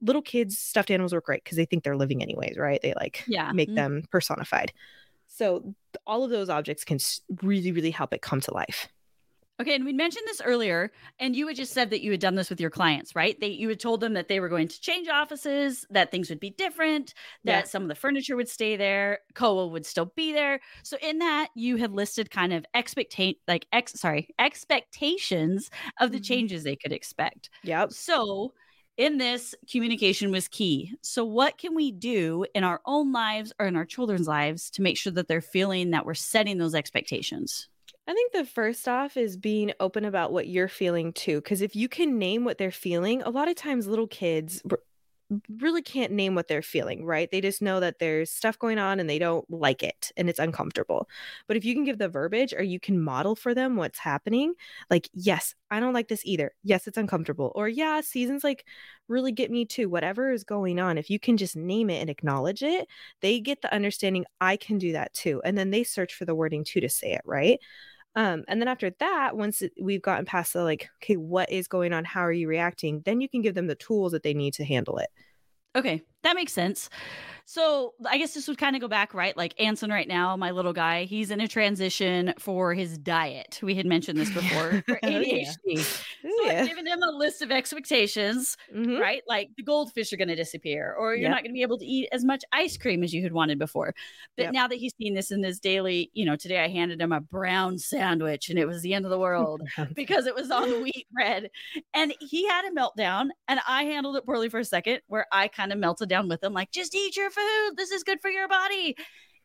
little 0.00 0.22
kids 0.22 0.58
stuffed 0.58 0.90
animals 0.90 1.12
work 1.12 1.24
great 1.24 1.44
because 1.44 1.56
they 1.56 1.64
think 1.64 1.82
they're 1.82 1.96
living 1.96 2.22
anyways 2.22 2.56
right 2.56 2.80
they 2.82 2.94
like 2.94 3.24
yeah 3.26 3.52
make 3.52 3.68
mm-hmm. 3.68 3.76
them 3.76 4.02
personified 4.10 4.72
so 5.26 5.74
all 6.06 6.24
of 6.24 6.30
those 6.30 6.48
objects 6.48 6.84
can 6.84 6.98
really 7.42 7.72
really 7.72 7.90
help 7.90 8.12
it 8.12 8.22
come 8.22 8.40
to 8.40 8.52
life 8.52 8.88
Okay, 9.58 9.74
and 9.74 9.86
we 9.86 9.94
mentioned 9.94 10.24
this 10.26 10.42
earlier, 10.42 10.92
and 11.18 11.34
you 11.34 11.46
had 11.46 11.56
just 11.56 11.72
said 11.72 11.88
that 11.88 12.02
you 12.02 12.10
had 12.10 12.20
done 12.20 12.34
this 12.34 12.50
with 12.50 12.60
your 12.60 12.68
clients, 12.68 13.16
right? 13.16 13.40
That 13.40 13.52
you 13.52 13.70
had 13.70 13.80
told 13.80 14.00
them 14.00 14.12
that 14.12 14.28
they 14.28 14.38
were 14.38 14.50
going 14.50 14.68
to 14.68 14.80
change 14.80 15.08
offices, 15.08 15.86
that 15.88 16.10
things 16.10 16.28
would 16.28 16.40
be 16.40 16.50
different, 16.50 17.14
that 17.44 17.64
yeah. 17.64 17.68
some 17.68 17.80
of 17.80 17.88
the 17.88 17.94
furniture 17.94 18.36
would 18.36 18.50
stay 18.50 18.76
there, 18.76 19.20
Koa 19.34 19.66
would 19.68 19.86
still 19.86 20.12
be 20.14 20.34
there. 20.34 20.60
So 20.82 20.98
in 21.00 21.18
that, 21.20 21.48
you 21.54 21.76
had 21.76 21.92
listed 21.92 22.30
kind 22.30 22.52
of 22.52 22.66
expectate 22.74 23.40
like 23.48 23.66
ex 23.72 23.98
sorry, 23.98 24.28
expectations 24.38 25.70
of 26.00 26.12
the 26.12 26.18
mm-hmm. 26.18 26.24
changes 26.24 26.62
they 26.62 26.76
could 26.76 26.92
expect. 26.92 27.48
Yep. 27.62 27.92
So 27.92 28.52
in 28.96 29.18
this, 29.18 29.54
communication 29.70 30.30
was 30.30 30.48
key. 30.48 30.94
So, 31.02 31.24
what 31.24 31.58
can 31.58 31.74
we 31.74 31.92
do 31.92 32.46
in 32.54 32.64
our 32.64 32.80
own 32.86 33.12
lives 33.12 33.52
or 33.58 33.66
in 33.66 33.76
our 33.76 33.84
children's 33.84 34.26
lives 34.26 34.70
to 34.70 34.82
make 34.82 34.96
sure 34.96 35.12
that 35.12 35.28
they're 35.28 35.40
feeling 35.40 35.90
that 35.90 36.06
we're 36.06 36.14
setting 36.14 36.58
those 36.58 36.74
expectations? 36.74 37.68
I 38.08 38.14
think 38.14 38.32
the 38.32 38.44
first 38.44 38.86
off 38.86 39.16
is 39.16 39.36
being 39.36 39.72
open 39.80 40.04
about 40.04 40.32
what 40.32 40.46
you're 40.46 40.68
feeling 40.68 41.12
too. 41.12 41.36
Because 41.40 41.60
if 41.60 41.74
you 41.74 41.88
can 41.88 42.18
name 42.18 42.44
what 42.44 42.56
they're 42.56 42.70
feeling, 42.70 43.22
a 43.22 43.30
lot 43.30 43.48
of 43.48 43.56
times 43.56 43.86
little 43.86 44.06
kids 44.06 44.62
really 45.58 45.82
can't 45.82 46.12
name 46.12 46.34
what 46.34 46.46
they're 46.48 46.62
feeling, 46.62 47.04
right? 47.04 47.30
They 47.30 47.40
just 47.40 47.60
know 47.60 47.80
that 47.80 47.98
there's 47.98 48.30
stuff 48.30 48.58
going 48.58 48.78
on 48.78 49.00
and 49.00 49.10
they 49.10 49.18
don't 49.18 49.48
like 49.50 49.82
it 49.82 50.12
and 50.16 50.28
it's 50.30 50.38
uncomfortable. 50.38 51.08
But 51.48 51.56
if 51.56 51.64
you 51.64 51.74
can 51.74 51.84
give 51.84 51.98
the 51.98 52.08
verbiage 52.08 52.54
or 52.54 52.62
you 52.62 52.78
can 52.78 53.00
model 53.02 53.34
for 53.34 53.52
them 53.54 53.76
what's 53.76 53.98
happening, 53.98 54.54
like, 54.88 55.08
yes, 55.12 55.54
I 55.70 55.80
don't 55.80 55.94
like 55.94 56.08
this 56.08 56.24
either. 56.24 56.52
Yes, 56.62 56.86
it's 56.86 56.98
uncomfortable. 56.98 57.50
Or, 57.56 57.68
yeah, 57.68 58.00
seasons 58.02 58.44
like 58.44 58.64
really 59.08 59.32
get 59.32 59.50
me 59.50 59.64
too. 59.64 59.88
Whatever 59.88 60.30
is 60.30 60.44
going 60.44 60.78
on, 60.78 60.96
if 60.98 61.10
you 61.10 61.18
can 61.18 61.36
just 61.36 61.56
name 61.56 61.90
it 61.90 62.00
and 62.00 62.10
acknowledge 62.10 62.62
it, 62.62 62.86
they 63.20 63.40
get 63.40 63.62
the 63.62 63.74
understanding 63.74 64.24
I 64.40 64.56
can 64.56 64.78
do 64.78 64.92
that 64.92 65.12
too. 65.12 65.42
And 65.44 65.58
then 65.58 65.70
they 65.70 65.82
search 65.82 66.14
for 66.14 66.24
the 66.24 66.34
wording 66.34 66.62
too 66.64 66.80
to 66.80 66.88
say 66.88 67.12
it, 67.12 67.22
right? 67.24 67.58
Um, 68.16 68.44
and 68.48 68.60
then 68.60 68.68
after 68.68 68.90
that, 68.98 69.36
once 69.36 69.62
we've 69.80 70.02
gotten 70.02 70.24
past 70.24 70.54
the 70.54 70.64
like, 70.64 70.88
okay, 71.02 71.16
what 71.16 71.52
is 71.52 71.68
going 71.68 71.92
on? 71.92 72.04
How 72.04 72.22
are 72.22 72.32
you 72.32 72.48
reacting? 72.48 73.02
Then 73.04 73.20
you 73.20 73.28
can 73.28 73.42
give 73.42 73.54
them 73.54 73.66
the 73.66 73.74
tools 73.74 74.12
that 74.12 74.22
they 74.22 74.34
need 74.34 74.54
to 74.54 74.64
handle 74.64 74.96
it. 74.98 75.10
Okay, 75.76 76.02
that 76.22 76.34
makes 76.34 76.54
sense. 76.54 76.88
So 77.48 77.94
I 78.04 78.18
guess 78.18 78.34
this 78.34 78.48
would 78.48 78.58
kind 78.58 78.74
of 78.74 78.82
go 78.82 78.88
back, 78.88 79.14
right? 79.14 79.36
Like 79.36 79.54
Anson 79.60 79.88
right 79.88 80.08
now, 80.08 80.36
my 80.36 80.50
little 80.50 80.72
guy, 80.72 81.04
he's 81.04 81.30
in 81.30 81.40
a 81.40 81.46
transition 81.46 82.34
for 82.40 82.74
his 82.74 82.98
diet. 82.98 83.60
We 83.62 83.76
had 83.76 83.86
mentioned 83.86 84.18
this 84.18 84.30
before 84.30 84.82
for 84.86 84.98
ADHD. 85.04 85.54
yeah. 85.64 85.82
So 85.82 86.30
yeah. 86.44 86.60
I've 86.62 86.68
given 86.68 86.88
him 86.88 87.04
a 87.04 87.10
list 87.12 87.42
of 87.42 87.52
expectations, 87.52 88.56
mm-hmm. 88.74 88.96
right? 88.96 89.22
Like 89.28 89.50
the 89.56 89.62
goldfish 89.62 90.12
are 90.12 90.16
going 90.16 90.26
to 90.26 90.34
disappear, 90.34 90.96
or 90.98 91.14
you're 91.14 91.22
yep. 91.22 91.30
not 91.30 91.42
going 91.44 91.52
to 91.52 91.54
be 91.54 91.62
able 91.62 91.78
to 91.78 91.86
eat 91.86 92.08
as 92.10 92.24
much 92.24 92.42
ice 92.52 92.76
cream 92.76 93.04
as 93.04 93.14
you 93.14 93.22
had 93.22 93.32
wanted 93.32 93.60
before. 93.60 93.94
But 94.36 94.46
yep. 94.46 94.52
now 94.52 94.66
that 94.66 94.76
he's 94.76 94.94
seen 95.00 95.14
this 95.14 95.30
in 95.30 95.44
his 95.44 95.60
daily, 95.60 96.10
you 96.14 96.24
know, 96.24 96.34
today 96.34 96.58
I 96.58 96.68
handed 96.68 97.00
him 97.00 97.12
a 97.12 97.20
brown 97.20 97.78
sandwich 97.78 98.50
and 98.50 98.58
it 98.58 98.66
was 98.66 98.82
the 98.82 98.92
end 98.92 99.04
of 99.04 99.12
the 99.12 99.18
world 99.20 99.62
because 99.94 100.26
it 100.26 100.34
was 100.34 100.50
on 100.50 100.68
wheat 100.82 101.06
bread. 101.12 101.50
And 101.94 102.12
he 102.18 102.48
had 102.48 102.64
a 102.64 102.74
meltdown 102.74 103.28
and 103.46 103.60
I 103.68 103.84
handled 103.84 104.16
it 104.16 104.26
poorly 104.26 104.48
for 104.48 104.58
a 104.58 104.64
second 104.64 105.00
where 105.06 105.26
I 105.30 105.46
kind 105.46 105.72
of 105.72 105.78
melted 105.78 106.08
down 106.08 106.28
with 106.28 106.42
him, 106.42 106.52
like, 106.52 106.72
just 106.72 106.92
eat 106.92 107.16
your 107.16 107.30
food. 107.36 107.76
This 107.76 107.90
is 107.90 108.02
good 108.02 108.20
for 108.20 108.30
your 108.30 108.48
body. 108.48 108.96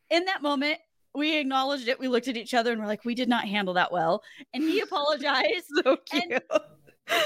In 0.10 0.26
that 0.26 0.42
moment, 0.42 0.80
we 1.14 1.38
acknowledged 1.38 1.88
it. 1.88 2.00
We 2.00 2.08
looked 2.08 2.28
at 2.28 2.38
each 2.38 2.54
other 2.54 2.72
and 2.72 2.82
we're 2.82 2.88
like, 2.88 3.06
we 3.06 3.16
did 3.16 3.30
not 3.30 3.46
handle 3.46 3.74
that 3.76 3.92
well. 3.92 4.24
And 4.54 4.64
he 4.64 4.80
apologized. 4.82 5.68
so 5.84 5.98
cute. 6.10 6.44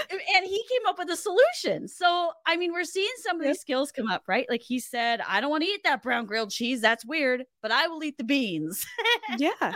And, 0.10 0.20
and 0.36 0.46
he 0.46 0.64
came 0.70 0.88
up 0.88 0.98
with 0.98 1.10
a 1.10 1.16
solution. 1.16 1.88
So, 1.88 2.32
I 2.48 2.58
mean, 2.58 2.74
we're 2.74 2.86
seeing 2.86 3.12
some 3.18 3.40
of 3.40 3.46
these 3.46 3.60
skills 3.60 3.92
come 3.92 4.10
up, 4.10 4.24
right? 4.28 4.48
Like 4.50 4.62
he 4.62 4.80
said, 4.80 5.22
I 5.28 5.42
don't 5.42 5.52
want 5.52 5.64
to 5.64 5.70
eat 5.70 5.84
that 5.84 6.02
brown 6.02 6.26
grilled 6.26 6.50
cheese. 6.50 6.82
That's 6.82 7.06
weird, 7.06 7.44
but 7.62 7.72
I 7.72 7.88
will 7.88 8.04
eat 8.04 8.18
the 8.18 8.24
beans. 8.24 8.86
yeah. 9.38 9.76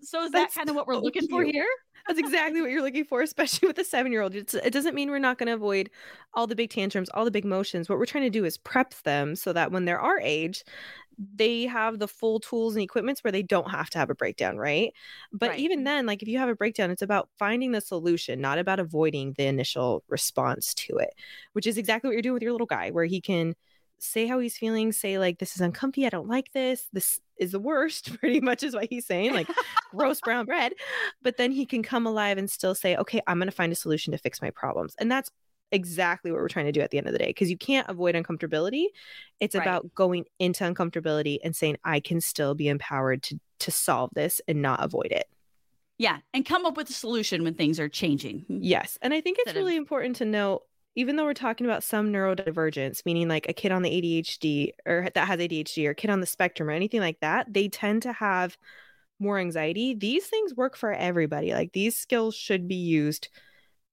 So, 0.00 0.24
is 0.24 0.32
That's 0.32 0.54
that 0.54 0.58
kind 0.58 0.70
of 0.70 0.76
what 0.76 0.86
we're 0.86 0.94
so 0.94 1.00
looking 1.00 1.22
cute. 1.22 1.30
for 1.30 1.44
here? 1.44 1.66
That's 2.06 2.18
exactly 2.18 2.60
what 2.60 2.70
you're 2.70 2.82
looking 2.82 3.04
for, 3.04 3.22
especially 3.22 3.68
with 3.68 3.78
a 3.78 3.84
seven 3.84 4.12
year 4.12 4.20
old. 4.20 4.34
It 4.34 4.72
doesn't 4.72 4.94
mean 4.94 5.10
we're 5.10 5.18
not 5.18 5.38
going 5.38 5.46
to 5.46 5.54
avoid 5.54 5.90
all 6.34 6.46
the 6.46 6.56
big 6.56 6.70
tantrums, 6.70 7.08
all 7.10 7.24
the 7.24 7.30
big 7.30 7.44
motions. 7.44 7.88
What 7.88 7.98
we're 7.98 8.06
trying 8.06 8.24
to 8.24 8.30
do 8.30 8.44
is 8.44 8.58
prep 8.58 8.94
them 9.04 9.36
so 9.36 9.52
that 9.52 9.72
when 9.72 9.84
they're 9.84 10.00
our 10.00 10.20
age, 10.20 10.64
they 11.18 11.62
have 11.66 11.98
the 11.98 12.08
full 12.08 12.40
tools 12.40 12.74
and 12.74 12.82
equipments 12.82 13.22
where 13.22 13.32
they 13.32 13.42
don't 13.42 13.70
have 13.70 13.88
to 13.90 13.98
have 13.98 14.10
a 14.10 14.14
breakdown, 14.14 14.56
right? 14.58 14.92
But 15.32 15.50
right. 15.50 15.58
even 15.60 15.84
then, 15.84 16.06
like 16.06 16.22
if 16.22 16.28
you 16.28 16.38
have 16.38 16.48
a 16.48 16.56
breakdown, 16.56 16.90
it's 16.90 17.02
about 17.02 17.28
finding 17.38 17.72
the 17.72 17.80
solution, 17.80 18.40
not 18.40 18.58
about 18.58 18.80
avoiding 18.80 19.34
the 19.36 19.46
initial 19.46 20.02
response 20.08 20.74
to 20.74 20.96
it, 20.96 21.14
which 21.52 21.66
is 21.66 21.78
exactly 21.78 22.08
what 22.08 22.14
you're 22.14 22.22
doing 22.22 22.34
with 22.34 22.42
your 22.42 22.52
little 22.52 22.66
guy, 22.66 22.90
where 22.90 23.04
he 23.04 23.20
can 23.20 23.54
say 23.98 24.26
how 24.26 24.38
he's 24.38 24.56
feeling, 24.56 24.92
say 24.92 25.18
like 25.18 25.38
this 25.38 25.54
is 25.54 25.60
uncomfy, 25.60 26.06
I 26.06 26.10
don't 26.10 26.28
like 26.28 26.52
this. 26.52 26.88
This 26.92 27.20
is 27.38 27.52
the 27.52 27.60
worst, 27.60 28.16
pretty 28.18 28.40
much 28.40 28.62
is 28.62 28.74
what 28.74 28.88
he's 28.90 29.06
saying, 29.06 29.32
like 29.32 29.48
gross 29.90 30.20
brown 30.20 30.46
bread. 30.46 30.72
But 31.22 31.36
then 31.36 31.52
he 31.52 31.66
can 31.66 31.82
come 31.82 32.06
alive 32.06 32.38
and 32.38 32.50
still 32.50 32.74
say, 32.74 32.96
"Okay, 32.96 33.20
I'm 33.26 33.38
going 33.38 33.48
to 33.48 33.54
find 33.54 33.72
a 33.72 33.76
solution 33.76 34.12
to 34.12 34.18
fix 34.18 34.42
my 34.42 34.50
problems." 34.50 34.94
And 34.98 35.10
that's 35.10 35.30
exactly 35.72 36.30
what 36.30 36.40
we're 36.40 36.48
trying 36.48 36.66
to 36.66 36.72
do 36.72 36.80
at 36.80 36.90
the 36.90 36.98
end 36.98 37.06
of 37.06 37.12
the 37.12 37.18
day 37.18 37.26
because 37.26 37.50
you 37.50 37.56
can't 37.56 37.88
avoid 37.88 38.14
uncomfortability. 38.14 38.86
It's 39.40 39.56
right. 39.56 39.62
about 39.62 39.92
going 39.94 40.24
into 40.38 40.64
uncomfortability 40.64 41.38
and 41.42 41.54
saying, 41.54 41.78
"I 41.84 42.00
can 42.00 42.20
still 42.20 42.54
be 42.54 42.68
empowered 42.68 43.22
to 43.24 43.40
to 43.60 43.70
solve 43.70 44.10
this 44.14 44.40
and 44.46 44.62
not 44.62 44.82
avoid 44.82 45.12
it." 45.12 45.26
Yeah, 45.96 46.18
and 46.32 46.44
come 46.44 46.66
up 46.66 46.76
with 46.76 46.90
a 46.90 46.92
solution 46.92 47.44
when 47.44 47.54
things 47.54 47.78
are 47.78 47.88
changing. 47.88 48.40
Hmm. 48.48 48.58
Yes. 48.60 48.98
And 49.00 49.14
I 49.14 49.20
think 49.20 49.38
it's 49.40 49.54
really 49.54 49.76
of- 49.76 49.82
important 49.82 50.16
to 50.16 50.24
know 50.24 50.62
even 50.96 51.16
though 51.16 51.24
we're 51.24 51.34
talking 51.34 51.66
about 51.66 51.82
some 51.82 52.12
neurodivergence, 52.12 53.04
meaning 53.04 53.28
like 53.28 53.48
a 53.48 53.52
kid 53.52 53.72
on 53.72 53.82
the 53.82 53.90
ADHD 53.90 54.70
or 54.86 55.08
that 55.14 55.26
has 55.26 55.40
ADHD 55.40 55.86
or 55.86 55.94
kid 55.94 56.10
on 56.10 56.20
the 56.20 56.26
spectrum 56.26 56.68
or 56.68 56.72
anything 56.72 57.00
like 57.00 57.20
that, 57.20 57.52
they 57.52 57.68
tend 57.68 58.02
to 58.02 58.12
have 58.12 58.56
more 59.18 59.38
anxiety. 59.38 59.94
These 59.94 60.26
things 60.26 60.54
work 60.54 60.76
for 60.76 60.92
everybody. 60.92 61.52
Like 61.52 61.72
these 61.72 61.96
skills 61.96 62.34
should 62.34 62.68
be 62.68 62.76
used 62.76 63.28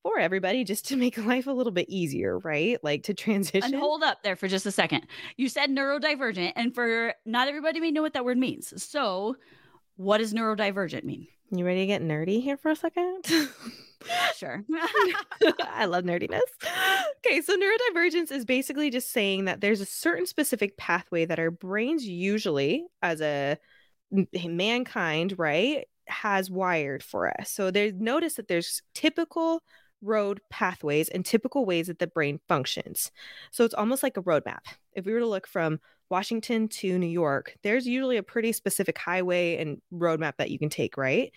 for 0.04 0.20
everybody 0.20 0.64
just 0.64 0.88
to 0.90 0.96
make 0.98 1.18
life 1.18 1.48
a 1.48 1.52
little 1.52 1.72
bit 1.72 1.90
easier, 1.90 2.38
right? 2.40 2.78
Like 2.84 3.04
to 3.04 3.14
transition. 3.14 3.74
And 3.74 3.76
hold 3.76 4.04
up 4.04 4.24
there 4.24 4.36
for 4.36 4.48
just 4.48 4.66
a 4.66 4.72
second. 4.72 5.08
You 5.38 5.50
said 5.50 5.70
neurodivergent, 5.70 6.54
and 6.56 6.74
for 6.74 7.14
not 7.26 7.48
everybody 7.48 7.80
may 7.80 7.92
know 7.92 8.02
what 8.02 8.14
that 8.14 8.26
word 8.26 8.38
means. 8.38 8.74
So, 8.84 9.38
what 9.96 10.20
does 10.20 10.34
neurodivergent 10.34 11.04
mean? 11.04 11.28
You 11.52 11.66
ready 11.66 11.82
to 11.82 11.88
get 11.88 12.02
nerdy 12.02 12.42
here 12.42 12.58
for 12.58 12.72
a 12.72 12.76
second? 12.76 13.26
sure. 14.36 14.64
I 15.60 15.86
love 15.86 16.04
nerdiness. 16.04 16.42
Okay, 17.26 17.42
so 17.42 17.56
neurodivergence 17.56 18.32
is 18.32 18.46
basically 18.46 18.90
just 18.90 19.12
saying 19.12 19.46
that 19.46 19.62
there's 19.62 19.82
a 19.82 19.86
certain 19.86 20.26
specific 20.26 20.78
pathway 20.78 21.26
that 21.26 21.40
our 21.40 21.52
brains 21.52 22.06
usually, 22.06 22.86
as 23.02 23.22
a 23.22 23.58
mankind, 24.12 25.38
right, 25.38 25.86
has 26.08 26.50
wired 26.50 27.04
for 27.04 27.30
us. 27.40 27.52
So 27.52 27.72
they 27.72 27.92
notice 27.92 28.36
that 28.36 28.48
there's 28.48 28.82
typical 28.94 29.62
road 30.02 30.42
pathways 30.50 31.10
and 31.10 31.26
typical 31.26 31.66
ways 31.66 31.88
that 31.88 32.00
the 32.00 32.08
brain 32.08 32.40
functions. 32.48 33.12
So 33.52 33.64
it's 33.64 33.74
almost 33.74 34.04
like 34.04 34.18
a 34.18 34.24
roadmap. 34.24 34.62
If 34.94 35.06
we 35.06 35.14
were 35.14 35.20
to 35.20 35.28
look 35.28 35.48
from 35.48 35.80
Washington 36.10 36.68
to 36.68 36.98
New 36.98 37.08
York, 37.08 37.56
there's 37.64 37.88
usually 37.88 38.18
a 38.18 38.24
pretty 38.24 38.52
specific 38.52 38.98
highway 38.98 39.58
and 39.58 39.82
roadmap 39.94 40.34
that 40.38 40.50
you 40.52 40.60
can 40.60 40.70
take, 40.70 40.98
right? 40.98 41.32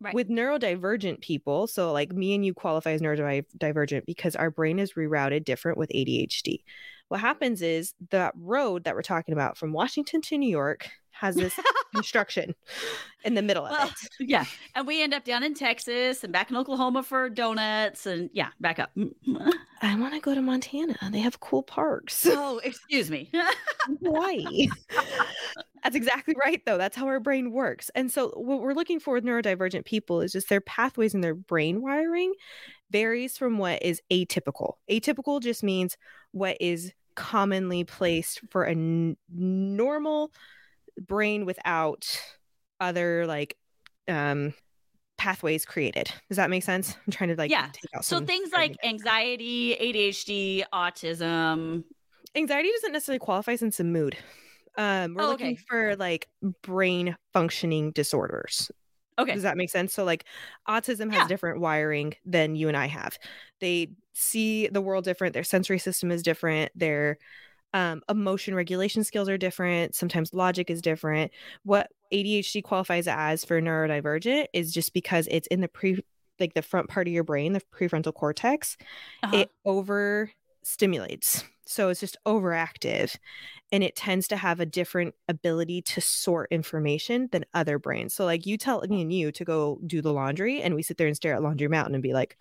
Right. 0.00 0.14
With 0.14 0.28
neurodivergent 0.28 1.22
people, 1.22 1.66
so 1.66 1.90
like 1.92 2.12
me 2.12 2.34
and 2.34 2.44
you 2.44 2.52
qualify 2.52 2.92
as 2.92 3.00
neurodivergent 3.00 4.04
because 4.04 4.36
our 4.36 4.50
brain 4.50 4.78
is 4.78 4.92
rerouted 4.92 5.44
different 5.44 5.78
with 5.78 5.90
ADHD. 5.90 6.62
What 7.08 7.20
happens 7.20 7.62
is 7.62 7.94
that 8.10 8.34
road 8.36 8.84
that 8.84 8.94
we're 8.94 9.02
talking 9.02 9.32
about 9.32 9.56
from 9.56 9.72
Washington 9.72 10.20
to 10.22 10.38
New 10.38 10.50
York 10.50 10.90
has 11.12 11.34
this 11.34 11.58
construction 11.94 12.54
in 13.24 13.34
the 13.34 13.42
middle 13.42 13.64
of 13.64 13.72
well, 13.72 13.88
it. 13.88 13.94
Yeah. 14.28 14.44
And 14.74 14.86
we 14.86 15.02
end 15.02 15.14
up 15.14 15.24
down 15.24 15.42
in 15.42 15.54
Texas 15.54 16.22
and 16.24 16.32
back 16.32 16.50
in 16.50 16.56
Oklahoma 16.56 17.02
for 17.02 17.30
donuts 17.30 18.06
and 18.06 18.28
yeah, 18.32 18.48
back 18.60 18.78
up. 18.78 18.90
Mm, 18.96 19.12
mm. 19.26 19.52
I 19.82 19.98
want 19.98 20.14
to 20.14 20.20
go 20.20 20.34
to 20.34 20.42
Montana. 20.42 20.96
They 21.10 21.20
have 21.20 21.40
cool 21.40 21.62
parks. 21.62 22.26
Oh, 22.28 22.60
excuse 22.64 23.10
me. 23.10 23.30
Hawaii. 24.02 24.68
That's 25.82 25.96
exactly 25.96 26.34
right, 26.44 26.62
though. 26.66 26.78
That's 26.78 26.96
how 26.96 27.06
our 27.06 27.20
brain 27.20 27.52
works. 27.52 27.90
And 27.94 28.10
so, 28.10 28.30
what 28.30 28.60
we're 28.60 28.74
looking 28.74 29.00
for 29.00 29.14
with 29.14 29.24
neurodivergent 29.24 29.84
people 29.84 30.20
is 30.20 30.32
just 30.32 30.48
their 30.48 30.60
pathways 30.60 31.14
and 31.14 31.22
their 31.22 31.34
brain 31.34 31.82
wiring 31.82 32.34
varies 32.90 33.36
from 33.36 33.58
what 33.58 33.82
is 33.82 34.00
atypical. 34.10 34.74
Atypical 34.90 35.40
just 35.40 35.62
means 35.62 35.96
what 36.32 36.56
is 36.60 36.92
commonly 37.14 37.82
placed 37.84 38.40
for 38.50 38.64
a 38.64 38.72
n- 38.72 39.16
normal 39.32 40.30
brain 40.98 41.46
without 41.46 42.20
other 42.78 43.26
like 43.26 43.56
um 44.08 44.54
pathways 45.18 45.64
created. 45.64 46.10
Does 46.28 46.36
that 46.36 46.50
make 46.50 46.62
sense? 46.62 46.94
I'm 47.06 47.12
trying 47.12 47.30
to 47.30 47.36
like 47.36 47.50
yeah. 47.50 47.70
so 48.02 48.20
things 48.20 48.52
like 48.52 48.76
anxiety, 48.84 49.76
ADHD, 49.80 50.64
autism. 50.72 51.84
Anxiety 52.34 52.68
doesn't 52.76 52.92
necessarily 52.92 53.18
qualify 53.18 53.56
since 53.56 53.80
a 53.80 53.84
mood. 53.84 54.16
Um, 54.76 55.14
we're 55.14 55.24
oh, 55.24 55.28
looking 55.28 55.52
okay. 55.52 55.62
for 55.68 55.96
like 55.96 56.28
brain 56.62 57.16
functioning 57.32 57.92
disorders. 57.92 58.70
Okay. 59.18 59.32
Does 59.32 59.44
that 59.44 59.56
make 59.56 59.70
sense? 59.70 59.94
So 59.94 60.04
like 60.04 60.24
autism 60.68 61.10
has 61.12 61.22
yeah. 61.22 61.28
different 61.28 61.60
wiring 61.60 62.14
than 62.24 62.54
you 62.54 62.68
and 62.68 62.76
I 62.76 62.86
have. 62.86 63.18
They 63.60 63.92
see 64.12 64.68
the 64.68 64.82
world 64.82 65.04
different, 65.04 65.32
their 65.32 65.44
sensory 65.44 65.78
system 65.78 66.10
is 66.10 66.22
different, 66.22 66.70
their 66.74 67.18
um, 67.72 68.02
emotion 68.08 68.54
regulation 68.54 69.04
skills 69.04 69.28
are 69.28 69.38
different, 69.38 69.94
sometimes 69.94 70.34
logic 70.34 70.70
is 70.70 70.82
different. 70.82 71.32
What 71.62 71.90
ADHD 72.12 72.62
qualifies 72.62 73.08
as 73.08 73.44
for 73.44 73.60
neurodivergent 73.60 74.46
is 74.52 74.72
just 74.72 74.92
because 74.92 75.28
it's 75.30 75.46
in 75.48 75.60
the 75.60 75.68
pre 75.68 76.02
like 76.38 76.52
the 76.52 76.62
front 76.62 76.90
part 76.90 77.06
of 77.06 77.14
your 77.14 77.24
brain, 77.24 77.54
the 77.54 77.62
prefrontal 77.74 78.12
cortex, 78.12 78.76
uh-huh. 79.22 79.36
it 79.36 79.50
over 79.64 80.30
stimulates. 80.66 81.44
So 81.64 81.88
it's 81.88 82.00
just 82.00 82.16
overactive 82.26 83.16
and 83.72 83.82
it 83.82 83.96
tends 83.96 84.28
to 84.28 84.36
have 84.36 84.60
a 84.60 84.66
different 84.66 85.14
ability 85.28 85.82
to 85.82 86.00
sort 86.00 86.50
information 86.50 87.28
than 87.32 87.44
other 87.54 87.78
brains. 87.78 88.14
So 88.14 88.24
like 88.24 88.46
you 88.46 88.56
tell 88.58 88.82
me 88.88 89.02
and 89.02 89.12
you 89.12 89.32
to 89.32 89.44
go 89.44 89.80
do 89.86 90.02
the 90.02 90.12
laundry 90.12 90.62
and 90.62 90.74
we 90.74 90.82
sit 90.82 90.96
there 90.96 91.06
and 91.06 91.16
stare 91.16 91.34
at 91.34 91.42
Laundry 91.42 91.68
Mountain 91.68 91.94
and 91.94 92.02
be 92.02 92.12
like, 92.12 92.36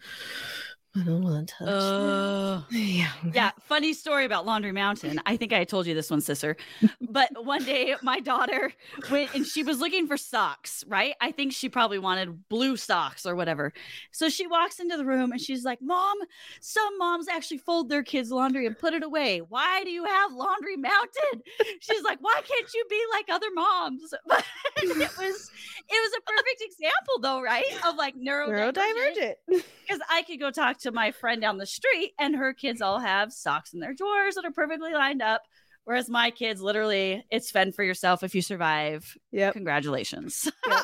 I 0.98 1.04
don't 1.04 1.24
want 1.24 1.50
to 1.50 1.56
touch. 1.56 1.68
Uh, 1.68 2.62
yeah. 2.72 3.12
Yeah. 3.34 3.52
Funny 3.64 3.94
story 3.94 4.24
about 4.24 4.46
Laundry 4.46 4.72
Mountain. 4.72 5.20
I 5.26 5.36
think 5.36 5.52
I 5.52 5.66
told 5.66 5.88
you 5.88 5.94
this 5.94 6.10
one, 6.10 6.22
sister. 6.22 6.56
but 7.02 7.30
one 7.46 7.64
day 7.66 7.96
my 8.02 8.22
daughter 8.22 8.72
went 9.12 9.34
and 9.36 9.46
she 9.46 9.62
was 9.64 9.80
looking 9.80 10.08
for 10.08 10.16
socks, 10.16 10.86
right? 10.88 11.16
I 11.20 11.32
think 11.32 11.52
she 11.52 11.68
probably 11.68 12.00
wanted 12.00 12.48
blue 12.48 12.78
socks 12.78 13.26
or 13.26 13.36
whatever. 13.36 13.74
So 14.12 14.30
she 14.30 14.48
walks 14.48 14.80
into 14.80 14.96
the 14.96 15.06
room 15.06 15.34
and 15.34 15.42
she's 15.42 15.66
like, 15.66 15.82
Mom, 15.82 16.18
some 16.62 16.98
moms 16.98 17.28
actually 17.28 17.58
fold 17.58 17.90
their 17.90 18.04
kids' 18.04 18.32
laundry 18.32 18.66
and 18.66 18.78
put 18.78 18.94
it 18.94 19.04
away. 19.04 19.40
Why 19.40 19.84
do 19.84 19.90
you 19.90 20.06
have 20.06 20.32
Laundry 20.32 20.78
Mountain? 20.78 21.42
She's 21.82 22.04
like, 22.04 22.20
Why 22.22 22.42
can't 22.48 22.74
you 22.74 22.86
be 22.90 23.02
like 23.12 23.26
other 23.30 23.52
moms? 23.54 24.14
But 24.28 24.44
it 24.78 24.98
was 25.18 25.52
it 25.90 26.02
was 26.02 26.12
a 26.18 26.22
perfect 26.22 26.62
example 26.62 27.20
though, 27.22 27.42
right? 27.42 27.66
Of 27.86 27.96
like 27.96 28.16
neurodivergent. 28.16 28.74
Neurodivergent. 28.74 29.36
Because 29.48 30.00
I 30.10 30.24
could 30.24 30.40
go 30.40 30.52
talk 30.52 30.78
to 30.80 30.85
to 30.86 30.92
my 30.92 31.12
friend 31.12 31.42
down 31.42 31.58
the 31.58 31.66
street, 31.66 32.14
and 32.18 32.36
her 32.36 32.54
kids 32.54 32.82
all 32.82 33.00
have 33.00 33.34
socks 33.34 33.74
in 33.74 33.80
their 33.80 33.94
drawers 33.94 34.36
that 34.36 34.46
are 34.46 34.52
perfectly 34.52 34.94
lined 34.94 35.22
up. 35.22 35.44
Whereas 35.84 36.10
my 36.10 36.32
kids, 36.32 36.62
literally, 36.62 37.24
it's 37.30 37.52
fend 37.52 37.76
for 37.76 37.84
yourself 37.84 38.24
if 38.24 38.34
you 38.34 38.42
survive. 38.42 39.16
Yeah. 39.32 39.52
Congratulations. 39.52 40.50
Yep. 40.68 40.84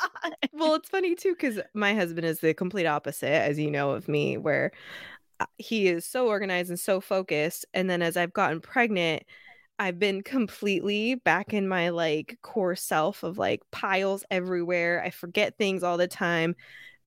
well, 0.52 0.74
it's 0.74 0.88
funny 0.88 1.16
too, 1.16 1.32
because 1.32 1.58
my 1.74 1.94
husband 1.94 2.24
is 2.24 2.38
the 2.38 2.54
complete 2.54 2.86
opposite, 2.86 3.28
as 3.28 3.58
you 3.58 3.70
know, 3.70 3.90
of 3.90 4.06
me, 4.06 4.36
where 4.36 4.70
uh, 5.40 5.46
he 5.56 5.88
is 5.88 6.06
so 6.06 6.28
organized 6.28 6.70
and 6.70 6.78
so 6.78 7.00
focused. 7.00 7.66
And 7.74 7.90
then 7.90 8.00
as 8.00 8.16
I've 8.16 8.32
gotten 8.32 8.60
pregnant, 8.60 9.24
I've 9.78 9.98
been 9.98 10.22
completely 10.22 11.16
back 11.16 11.52
in 11.52 11.66
my 11.66 11.88
like 11.88 12.38
core 12.42 12.76
self 12.76 13.24
of 13.24 13.38
like 13.38 13.62
piles 13.72 14.24
everywhere. 14.30 15.02
I 15.04 15.10
forget 15.10 15.58
things 15.58 15.82
all 15.82 15.96
the 15.96 16.06
time 16.06 16.54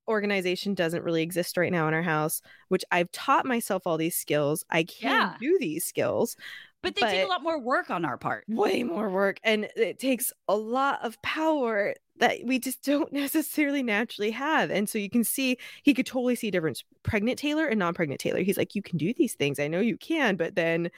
organization 0.08 0.74
doesn't 0.74 1.04
really 1.04 1.24
exist 1.24 1.58
right 1.58 1.72
now 1.72 1.88
in 1.88 1.94
our 1.94 2.04
house, 2.04 2.42
which 2.70 2.84
I've 2.92 3.12
taught 3.12 3.46
myself 3.46 3.84
all 3.86 3.98
these 3.98 4.16
skills. 4.16 4.64
I 4.70 4.84
can 4.84 5.12
yeah. 5.12 5.36
do 5.40 5.58
these 5.60 5.86
skills. 5.86 6.36
But 6.82 6.96
they 6.96 7.02
but 7.02 7.10
take 7.10 7.26
a 7.26 7.30
lot 7.30 7.42
more 7.42 7.60
work 7.60 7.90
on 7.90 8.06
our 8.06 8.18
part. 8.18 8.46
Way 8.48 8.84
more 8.84 9.10
work. 9.10 9.40
And 9.44 9.68
it 9.76 9.98
takes 9.98 10.32
a 10.48 10.56
lot 10.56 11.00
of 11.04 11.20
power 11.24 11.96
that 12.18 12.38
we 12.44 12.60
just 12.60 12.84
don't 12.84 13.12
necessarily 13.14 13.82
naturally 13.82 14.32
have. 14.32 14.70
And 14.70 14.88
so 14.88 15.00
you 15.00 15.10
can 15.10 15.24
see, 15.24 15.58
he 15.84 15.94
could 15.94 16.06
totally 16.06 16.36
see 16.36 16.50
a 16.50 16.52
difference 16.52 16.84
pregnant 17.04 17.40
Taylor 17.40 17.66
and 17.66 17.80
non 17.80 17.94
pregnant 17.94 18.22
Taylor. 18.22 18.42
He's 18.42 18.58
like, 18.58 18.76
you 18.76 18.82
can 18.82 18.98
do 18.98 19.14
these 19.14 19.34
things. 19.34 19.60
I 19.60 19.68
know 19.68 19.80
you 19.80 19.98
can, 19.98 20.36
but 20.36 20.56
then 20.56 20.92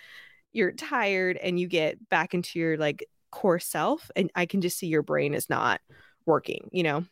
you're 0.52 0.74
tired 0.74 1.38
and 1.38 1.60
you 1.60 1.68
get 1.68 2.10
back 2.10 2.34
into 2.34 2.60
your 2.60 2.78
like 2.78 3.08
core 3.32 3.60
self. 3.60 4.12
And 4.16 4.30
I 4.36 4.46
can 4.46 4.62
just 4.62 4.78
see 4.78 4.88
your 4.88 5.04
brain 5.04 5.34
is 5.34 5.50
not 5.50 5.80
working, 6.26 6.70
you 6.72 6.84
know? 6.84 7.06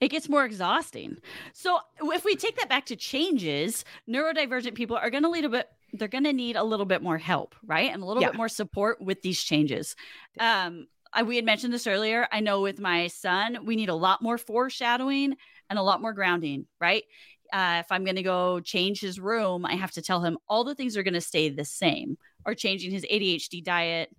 It 0.00 0.08
gets 0.08 0.28
more 0.28 0.44
exhausting. 0.44 1.16
So 1.52 1.78
if 2.00 2.24
we 2.24 2.36
take 2.36 2.56
that 2.58 2.68
back 2.68 2.86
to 2.86 2.96
changes, 2.96 3.84
neurodivergent 4.08 4.74
people 4.74 4.96
are 4.96 5.10
going 5.10 5.22
to 5.22 5.30
lead 5.30 5.44
a 5.44 5.48
bit 5.48 5.68
they're 5.92 6.08
going 6.08 6.24
to 6.24 6.32
need 6.32 6.56
a 6.56 6.64
little 6.64 6.84
bit 6.84 7.00
more 7.00 7.16
help, 7.16 7.54
right? 7.64 7.90
And 7.90 8.02
a 8.02 8.04
little 8.04 8.20
yeah. 8.20 8.30
bit 8.30 8.36
more 8.36 8.48
support 8.48 9.00
with 9.00 9.22
these 9.22 9.42
changes. 9.42 9.96
Um 10.38 10.88
I, 11.12 11.22
we 11.22 11.36
had 11.36 11.46
mentioned 11.46 11.72
this 11.72 11.86
earlier. 11.86 12.28
I 12.30 12.40
know 12.40 12.60
with 12.60 12.78
my 12.78 13.06
son, 13.06 13.64
we 13.64 13.74
need 13.74 13.88
a 13.88 13.94
lot 13.94 14.20
more 14.20 14.36
foreshadowing 14.36 15.36
and 15.70 15.78
a 15.78 15.82
lot 15.82 16.02
more 16.02 16.12
grounding, 16.12 16.66
right? 16.78 17.04
Uh, 17.50 17.80
if 17.80 17.90
I'm 17.90 18.04
going 18.04 18.16
to 18.16 18.22
go 18.22 18.60
change 18.60 19.00
his 19.00 19.18
room, 19.18 19.64
I 19.64 19.76
have 19.76 19.92
to 19.92 20.02
tell 20.02 20.20
him 20.20 20.36
all 20.46 20.62
the 20.62 20.74
things 20.74 20.94
are 20.96 21.02
going 21.02 21.14
to 21.14 21.20
stay 21.22 21.48
the 21.48 21.64
same. 21.64 22.18
Or 22.44 22.54
changing 22.54 22.90
his 22.90 23.04
ADHD 23.04 23.64
diet, 23.64 24.14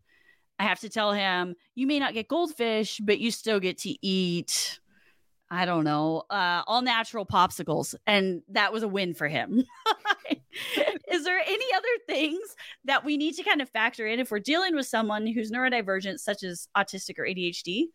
I 0.58 0.63
have 0.63 0.80
to 0.80 0.90
tell 0.90 1.13
him 1.13 1.56
you 1.76 1.86
may 1.86 2.00
not 2.00 2.13
get 2.13 2.28
goldfish, 2.28 3.00
but 3.04 3.20
you 3.20 3.32
still 3.32 3.60
get 3.60 3.78
to 3.80 3.96
eat 4.06 4.80
I 5.50 5.66
don't 5.66 5.84
know, 5.84 6.24
uh, 6.30 6.64
all 6.68 6.82
natural 6.82 7.26
popsicles. 7.26 7.96
And 8.06 8.42
that 8.50 8.74
was 8.74 8.84
a 8.84 8.88
win 8.88 9.14
for 9.14 9.28
him. 9.28 9.64
Is 11.12 11.24
there 11.24 11.40
any 11.40 11.66
other 11.76 11.88
things 12.08 12.56
that 12.86 13.06
we 13.06 13.18
need 13.18 13.36
to 13.36 13.44
kind 13.44 13.62
of 13.62 13.70
factor 13.70 14.08
in 14.08 14.20
if 14.20 14.32
we're 14.32 14.40
dealing 14.40 14.76
with 14.76 14.88
someone 14.88 15.26
who's 15.28 15.52
neurodivergent, 15.52 16.20
such 16.20 16.44
as 16.44 16.68
autistic 16.76 17.18
or 17.18 17.24
ADHD? 17.24 17.86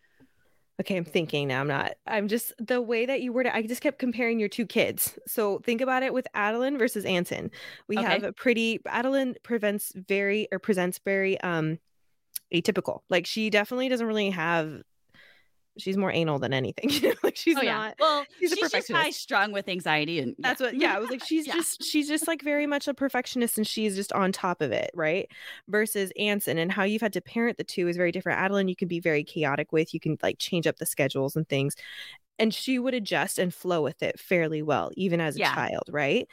Okay, 0.80 0.96
I'm 0.96 1.04
thinking 1.04 1.48
now. 1.48 1.60
I'm 1.60 1.68
not. 1.68 1.92
I'm 2.06 2.28
just 2.28 2.52
the 2.58 2.80
way 2.80 3.04
that 3.04 3.20
you 3.20 3.32
were. 3.32 3.46
I 3.46 3.62
just 3.62 3.82
kept 3.82 3.98
comparing 3.98 4.40
your 4.40 4.48
two 4.48 4.66
kids. 4.66 5.18
So 5.26 5.58
think 5.60 5.80
about 5.80 6.02
it 6.02 6.14
with 6.14 6.26
Adeline 6.34 6.78
versus 6.78 7.04
Anson. 7.04 7.50
We 7.88 7.98
okay. 7.98 8.06
have 8.06 8.24
a 8.24 8.32
pretty 8.32 8.80
Adeline 8.86 9.34
prevents 9.42 9.92
very 9.94 10.48
or 10.50 10.58
presents 10.58 10.98
very 11.04 11.38
um 11.42 11.78
atypical. 12.52 13.00
Like 13.10 13.26
she 13.26 13.50
definitely 13.50 13.90
doesn't 13.90 14.06
really 14.06 14.30
have 14.30 14.82
she's 15.78 15.96
more 15.96 16.12
anal 16.12 16.38
than 16.38 16.52
anything. 16.52 16.90
like 17.22 17.36
she's 17.36 17.56
oh, 17.56 17.62
not. 17.62 17.94
Well, 17.98 18.24
she's, 18.38 18.52
she's 18.52 18.70
just 18.70 18.92
high 18.92 19.10
strung 19.10 19.52
with 19.52 19.68
anxiety, 19.68 20.18
and 20.18 20.34
yeah. 20.38 20.48
that's 20.48 20.60
what. 20.60 20.74
Yeah, 20.74 20.96
I 20.96 20.98
was 20.98 21.10
like, 21.10 21.24
she's 21.26 21.46
yeah. 21.46 21.54
just 21.54 21.82
she's 21.82 22.08
just 22.08 22.26
like 22.26 22.42
very 22.42 22.66
much 22.66 22.88
a 22.88 22.94
perfectionist, 22.94 23.58
and 23.58 23.66
she's 23.66 23.96
just 23.96 24.12
on 24.12 24.32
top 24.32 24.60
of 24.60 24.72
it, 24.72 24.90
right? 24.94 25.28
Versus 25.68 26.12
Anson, 26.18 26.58
and 26.58 26.70
how 26.70 26.84
you've 26.84 27.02
had 27.02 27.12
to 27.14 27.20
parent 27.20 27.58
the 27.58 27.64
two 27.64 27.88
is 27.88 27.96
very 27.96 28.12
different. 28.12 28.38
Adeline, 28.38 28.68
you 28.68 28.76
can 28.76 28.88
be 28.88 29.00
very 29.00 29.24
chaotic 29.24 29.72
with. 29.72 29.94
You 29.94 30.00
can 30.00 30.18
like 30.22 30.38
change 30.38 30.66
up 30.66 30.76
the 30.76 30.86
schedules 30.86 31.36
and 31.36 31.48
things. 31.48 31.74
And 32.42 32.52
she 32.52 32.78
would 32.80 32.92
adjust 32.92 33.38
and 33.38 33.54
flow 33.54 33.82
with 33.82 34.02
it 34.02 34.18
fairly 34.18 34.62
well, 34.62 34.90
even 34.96 35.20
as 35.20 35.36
a 35.36 35.38
yeah. 35.38 35.54
child, 35.54 35.84
right? 35.90 36.26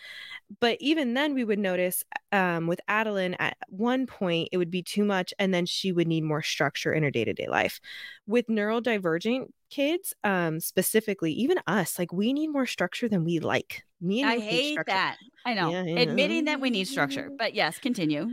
But 0.59 0.77
even 0.79 1.13
then, 1.13 1.35
we 1.35 1.43
would 1.43 1.59
notice 1.59 2.03
um, 2.31 2.65
with 2.65 2.81
Adeline 2.87 3.35
at 3.35 3.57
one 3.67 4.07
point, 4.07 4.49
it 4.51 4.57
would 4.57 4.71
be 4.71 4.81
too 4.81 5.05
much, 5.05 5.35
and 5.37 5.53
then 5.53 5.67
she 5.67 5.91
would 5.91 6.07
need 6.07 6.23
more 6.23 6.41
structure 6.41 6.91
in 6.91 7.03
her 7.03 7.11
day 7.11 7.25
to 7.25 7.33
day 7.33 7.47
life. 7.47 7.79
With 8.25 8.47
neurodivergent 8.47 9.49
kids 9.69 10.13
um 10.23 10.59
specifically 10.59 11.31
even 11.31 11.57
us 11.67 11.99
like 11.99 12.11
we 12.11 12.33
need 12.33 12.47
more 12.47 12.65
structure 12.65 13.07
than 13.07 13.23
we 13.23 13.39
like 13.39 13.83
me 14.01 14.21
and 14.21 14.31
I 14.31 14.39
hate 14.39 14.73
structure. 14.73 14.93
that. 14.93 15.17
I 15.45 15.53
know. 15.53 15.69
Yeah. 15.69 15.99
Admitting 15.99 16.45
that 16.45 16.61
we 16.61 16.69
need 16.69 16.87
structure. 16.87 17.29
But 17.37 17.53
yes, 17.53 17.79
continue. 17.79 18.29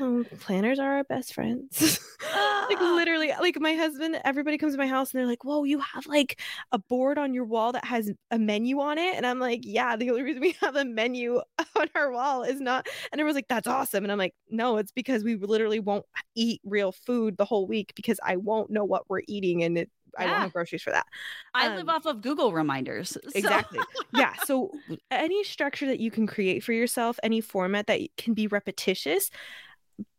Um, 0.00 0.26
planners 0.40 0.78
are 0.78 0.96
our 0.96 1.04
best 1.04 1.32
friends 1.32 2.00
like 2.68 2.80
literally 2.80 3.32
like 3.40 3.58
my 3.58 3.72
husband 3.74 4.20
everybody 4.24 4.58
comes 4.58 4.74
to 4.74 4.78
my 4.78 4.86
house 4.86 5.12
and 5.12 5.20
they're 5.20 5.26
like 5.26 5.44
whoa 5.44 5.64
you 5.64 5.78
have 5.78 6.06
like 6.06 6.40
a 6.72 6.78
board 6.78 7.18
on 7.18 7.32
your 7.32 7.44
wall 7.44 7.72
that 7.72 7.84
has 7.84 8.10
a 8.30 8.38
menu 8.38 8.80
on 8.80 8.98
it 8.98 9.16
and 9.16 9.26
i'm 9.26 9.38
like 9.38 9.60
yeah 9.62 9.96
the 9.96 10.10
only 10.10 10.22
reason 10.22 10.40
we 10.40 10.54
have 10.60 10.76
a 10.76 10.84
menu 10.84 11.40
on 11.78 11.88
our 11.94 12.12
wall 12.12 12.42
is 12.42 12.60
not 12.60 12.86
and 13.12 13.20
everyone's 13.20 13.36
like 13.36 13.48
that's 13.48 13.66
awesome 13.66 14.04
and 14.04 14.12
i'm 14.12 14.18
like 14.18 14.34
no 14.50 14.76
it's 14.76 14.92
because 14.92 15.24
we 15.24 15.36
literally 15.36 15.80
won't 15.80 16.04
eat 16.34 16.60
real 16.64 16.92
food 16.92 17.36
the 17.38 17.44
whole 17.44 17.66
week 17.66 17.92
because 17.94 18.20
i 18.22 18.36
won't 18.36 18.70
know 18.70 18.84
what 18.84 19.08
we're 19.08 19.22
eating 19.26 19.62
and 19.62 19.78
it 19.78 19.90
I 20.16 20.26
won't 20.26 20.38
have 20.38 20.52
groceries 20.52 20.82
for 20.82 20.90
that. 20.90 21.06
I 21.54 21.68
live 21.74 21.88
Um, 21.88 21.96
off 21.96 22.06
of 22.06 22.20
Google 22.22 22.52
reminders. 22.52 23.10
so- 23.10 23.20
Exactly. 23.34 23.80
yeah. 24.14 24.34
So 24.46 24.70
any 25.10 25.42
structure 25.44 25.86
that 25.86 26.00
you 26.00 26.10
can 26.10 26.26
create 26.26 26.62
for 26.64 26.72
yourself, 26.72 27.18
any 27.22 27.40
format 27.40 27.86
that 27.88 28.00
can 28.16 28.34
be 28.34 28.46
repetitious, 28.46 29.30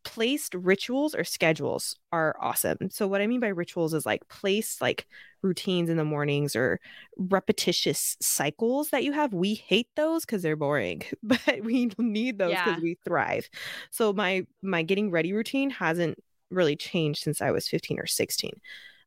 placed 0.03 0.53
rituals 0.55 1.13
or 1.15 1.23
schedules 1.23 1.95
are 2.11 2.35
awesome. 2.39 2.89
So 2.89 3.07
what 3.07 3.21
I 3.21 3.27
mean 3.27 3.39
by 3.39 3.47
rituals 3.47 3.93
is 3.93 4.05
like 4.05 4.27
place 4.27 4.81
like 4.81 5.05
routines 5.41 5.89
in 5.89 5.95
the 5.97 6.03
mornings 6.03 6.55
or 6.55 6.79
repetitious 7.17 8.17
cycles 8.21 8.89
that 8.89 9.03
you 9.03 9.13
have. 9.13 9.33
We 9.33 9.53
hate 9.55 9.87
those 9.95 10.25
because 10.25 10.41
they're 10.41 10.55
boring, 10.57 11.03
but 11.23 11.39
we 11.63 11.89
need 11.97 12.37
those 12.39 12.51
because 12.65 12.81
we 12.81 12.97
thrive. 13.05 13.49
So 13.91 14.11
my 14.13 14.45
my 14.61 14.83
getting 14.83 15.11
ready 15.11 15.31
routine 15.33 15.69
hasn't 15.69 16.21
really 16.49 16.75
changed 16.75 17.21
since 17.23 17.41
I 17.41 17.51
was 17.51 17.67
15 17.67 17.99
or 17.99 18.07
16. 18.07 18.51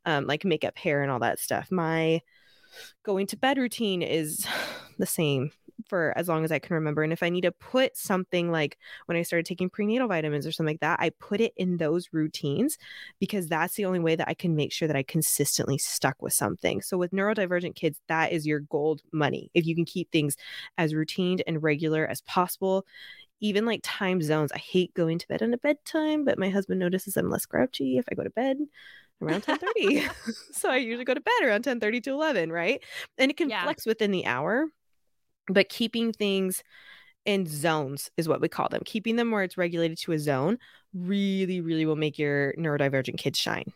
Um, 0.05 0.27
like 0.27 0.45
makeup, 0.45 0.77
hair, 0.77 1.03
and 1.03 1.11
all 1.11 1.21
that 1.21 1.39
stuff. 1.39 1.71
My 1.71 2.23
going 3.03 3.27
to 3.29 3.37
bed 3.37 3.59
routine 3.59 4.03
is 4.03 4.47
the 4.99 5.07
same 5.07 5.53
for 5.89 6.13
as 6.17 6.29
long 6.29 6.45
as 6.45 6.53
I 6.53 6.59
can 6.59 6.75
remember. 6.75 7.03
And 7.03 7.13
if 7.13 7.23
I 7.23 7.29
need 7.29 7.43
to 7.43 7.53
put 7.53 7.97
something 7.97 8.51
like 8.51 8.79
when 9.07 9.17
I 9.17 9.23
started 9.23 9.47
taking 9.47 9.71
prenatal 9.71 10.09
vitamins 10.09 10.47
or 10.47 10.53
something 10.53 10.75
like 10.75 10.81
that, 10.81 11.01
I 11.01 11.11
put 11.11 11.41
it 11.41 11.53
in 11.57 11.77
those 11.77 12.09
routines 12.13 12.79
because 13.19 13.49
that's 13.49 13.75
the 13.75 13.85
only 13.85 13.99
way 13.99 14.17
that 14.17 14.29
I 14.29 14.35
can 14.35 14.55
make 14.55 14.73
sure 14.73 14.89
that 14.89 14.97
I 14.97 15.03
consistently 15.03 15.79
stuck 15.79 16.21
with 16.23 16.33
something. 16.33 16.83
So 16.83 16.99
with 16.99 17.13
neurodivergent 17.13 17.75
kids, 17.75 18.01
that 18.09 18.33
is 18.33 18.47
your 18.47 18.61
gold 18.61 19.03
money. 19.13 19.51
If 19.55 19.67
you 19.67 19.75
can 19.75 19.85
keep 19.85 20.11
things 20.11 20.37
as 20.79 20.95
routine 20.95 21.41
and 21.47 21.63
regular 21.63 22.07
as 22.07 22.21
possible. 22.23 22.87
Even 23.41 23.67
like 23.67 23.81
time 23.83 24.23
zones. 24.23 24.53
I 24.53 24.59
hate 24.59 24.95
going 24.95 25.19
to 25.19 25.27
bed 25.27 25.43
on 25.43 25.53
a 25.53 25.59
bedtime, 25.59 26.25
but 26.25 26.39
my 26.39 26.49
husband 26.49 26.79
notices 26.79 27.17
I'm 27.17 27.29
less 27.29 27.45
grouchy 27.45 27.99
if 27.99 28.05
I 28.09 28.15
go 28.15 28.23
to 28.23 28.31
bed 28.31 28.57
around 29.23 29.43
10:30. 29.43 30.07
so 30.53 30.71
I 30.71 30.77
usually 30.77 31.05
go 31.05 31.15
to 31.15 31.21
bed 31.21 31.33
around 31.45 31.63
10:30 31.63 32.01
to 32.03 32.11
11, 32.13 32.53
right? 32.53 32.83
And 33.19 33.31
it 33.31 33.37
can 33.37 33.51
Yeah. 33.51 33.63
flex 33.63 33.87
within 33.87 34.11
the 34.11 34.27
hour, 34.27 34.67
but 35.49 35.69
keeping 35.69 36.13
things 36.13 36.63
in 37.25 37.47
zones 37.47 38.11
is 38.17 38.29
what 38.29 38.41
we 38.41 38.49
call 38.49 38.69
them. 38.69 38.83
Keeping 38.85 39.17
them 39.17 39.31
where 39.31 39.43
it's 39.45 39.59
regulated 39.59 39.99
to 40.01 40.13
a 40.13 40.19
zone 40.19 40.59
really 40.95 41.61
really 41.61 41.87
will 41.87 41.97
make 41.97 42.19
your 42.19 42.55
neurodivergent 42.59 43.19
kids 43.19 43.39
shine. 43.39 43.73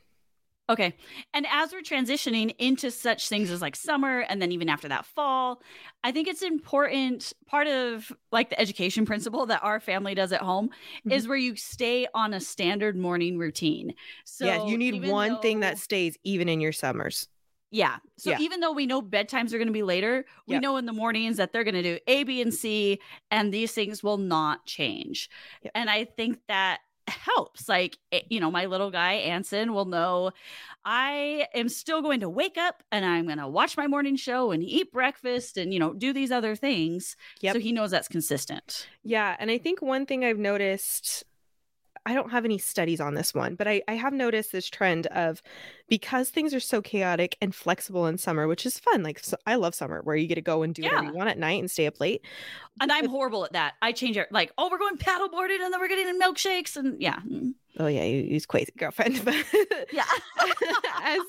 Okay. 0.69 0.97
And 1.33 1.47
as 1.51 1.73
we're 1.73 1.81
transitioning 1.81 2.55
into 2.59 2.91
such 2.91 3.29
things 3.29 3.51
as 3.51 3.63
like 3.63 3.77
summer 3.77 4.21
and 4.21 4.43
then 4.43 4.51
even 4.51 4.69
after 4.69 4.89
that 4.89 5.07
fall, 5.07 5.63
I 6.03 6.11
think 6.11 6.27
it's 6.27 6.43
important 6.43 7.33
part 7.47 7.69
of 7.69 8.13
like 8.33 8.51
the 8.51 8.61
education 8.61 9.07
principle 9.07 9.47
that 9.47 9.63
our 9.63 9.79
family 9.79 10.15
does 10.15 10.33
at 10.33 10.41
home 10.41 10.69
mm-hmm. 10.69 11.13
is 11.13 11.29
where 11.29 11.37
you 11.37 11.55
stay 11.55 12.09
on 12.15 12.35
a 12.35 12.41
standard 12.41 12.97
morning 12.97 13.39
routine. 13.39 13.95
So 14.25 14.47
yeah, 14.47 14.67
you 14.67 14.77
need 14.77 15.07
one 15.07 15.41
thing 15.41 15.61
that 15.61 15.79
stays 15.79 16.19
even 16.25 16.49
in 16.49 16.61
your 16.61 16.73
summers. 16.73 17.29
Yeah. 17.71 17.97
So 18.17 18.31
Yeah. 18.31 18.39
even 18.41 18.61
though 18.61 18.73
we 18.73 18.87
know 18.87 19.03
bedtimes 19.03 19.53
are 19.53 19.59
going 19.59 19.67
to 19.67 19.73
be 19.73 19.83
later, 19.83 20.25
we 20.47 20.55
Yep. 20.55 20.63
know 20.63 20.77
in 20.77 20.87
the 20.87 20.93
mornings 20.93 21.37
that 21.37 21.53
they're 21.53 21.65
going 21.65 21.75
to 21.75 21.83
do 21.83 21.99
A, 22.07 22.23
B, 22.25 22.41
and 22.41 22.55
C, 22.55 23.01
and 23.31 23.53
these 23.53 23.73
things 23.73 24.03
will 24.03 24.19
not 24.19 24.67
change. 24.67 25.29
Yep. 25.63 25.73
And 25.75 25.91
I 25.91 26.05
think 26.05 26.39
that 26.49 26.81
helps. 27.09 27.69
Like, 27.69 27.99
eh, 28.13 28.23
you 28.29 28.41
know, 28.41 28.51
my 28.51 28.67
little 28.67 28.91
guy, 28.91 29.15
Anson, 29.15 29.73
will 29.73 29.85
know 29.85 30.33
I 30.85 31.49
am 31.55 31.69
still 31.69 32.03
going 32.03 32.21
to 32.21 32.29
wake 32.29 32.57
up 32.57 32.83
and 32.93 33.05
I'm 33.05 33.27
going 33.27 33.39
to 33.39 33.49
watch 33.49 33.77
my 33.77 33.87
morning 33.87 34.17
show 34.17 34.53
and 34.53 34.63
eat 34.63 34.93
breakfast 34.93 35.57
and, 35.57 35.73
you 35.73 35.81
know, 35.81 35.93
do 35.93 36.13
these 36.13 36.31
other 36.31 36.55
things. 36.57 37.17
Yep. 37.41 37.55
So 37.55 37.61
he 37.61 37.73
knows 37.73 37.91
that's 37.91 38.09
consistent. 38.09 38.89
Yeah, 39.03 39.37
and 39.39 39.51
I 39.51 39.59
think 39.59 39.83
one 39.83 40.07
thing 40.07 40.25
I've 40.25 40.39
noticed, 40.39 41.25
I 42.07 42.15
don't 42.15 42.31
have 42.31 42.45
any 42.45 42.57
studies 42.57 43.01
on 43.01 43.15
this 43.15 43.35
one, 43.35 43.57
but 43.57 43.67
I, 43.67 43.83
I 43.89 43.95
have 43.95 44.13
noticed 44.13 44.53
this 44.53 44.71
trend 44.71 45.09
of 45.09 45.43
because 45.89 46.31
things 46.31 46.55
are 46.55 46.61
so 46.61 46.81
chaotic 46.81 47.37
and 47.43 47.55
flexible 47.55 48.07
in 48.07 48.17
summer, 48.17 48.47
which 48.47 48.65
is 48.65 48.79
fun. 48.79 49.03
Like 49.03 49.19
so, 49.19 49.37
I 49.45 49.57
love 49.57 49.75
summer 49.75 50.01
where 50.03 50.15
you 50.15 50.29
get 50.29 50.37
to 50.37 50.41
go 50.41 50.63
and 50.63 50.73
do 50.73 50.83
whatever 50.83 51.05
you 51.05 51.13
want 51.13 51.29
at 51.29 51.39
night 51.39 51.61
and 51.61 51.71
stay 51.71 51.87
up 51.87 52.01
late. 52.01 52.25
And 52.81 52.93
I'm 52.93 53.09
horrible 53.09 53.45
at 53.45 53.53
that. 53.53 53.75
I 53.83 53.91
change 53.91 54.17
it 54.17 54.31
like, 54.31 54.53
oh, 54.57 54.69
we're 54.71 54.79
going 54.79 54.97
paddleboarding 54.97 55.63
and 55.63 55.73
then 55.73 55.81
we're 55.81 55.89
getting 55.89 56.21
milkshakes. 56.21 56.77
And 56.77 57.01
yeah. 57.03 57.17
mm, 57.17 57.55
Oh 57.79 57.89
yeah, 57.89 58.05
you 58.05 58.23
use 58.23 58.47
crazy 58.47 58.73
girlfriend. 58.79 59.21
But 59.25 59.35
Yeah. 59.93 60.05
as 61.03 61.21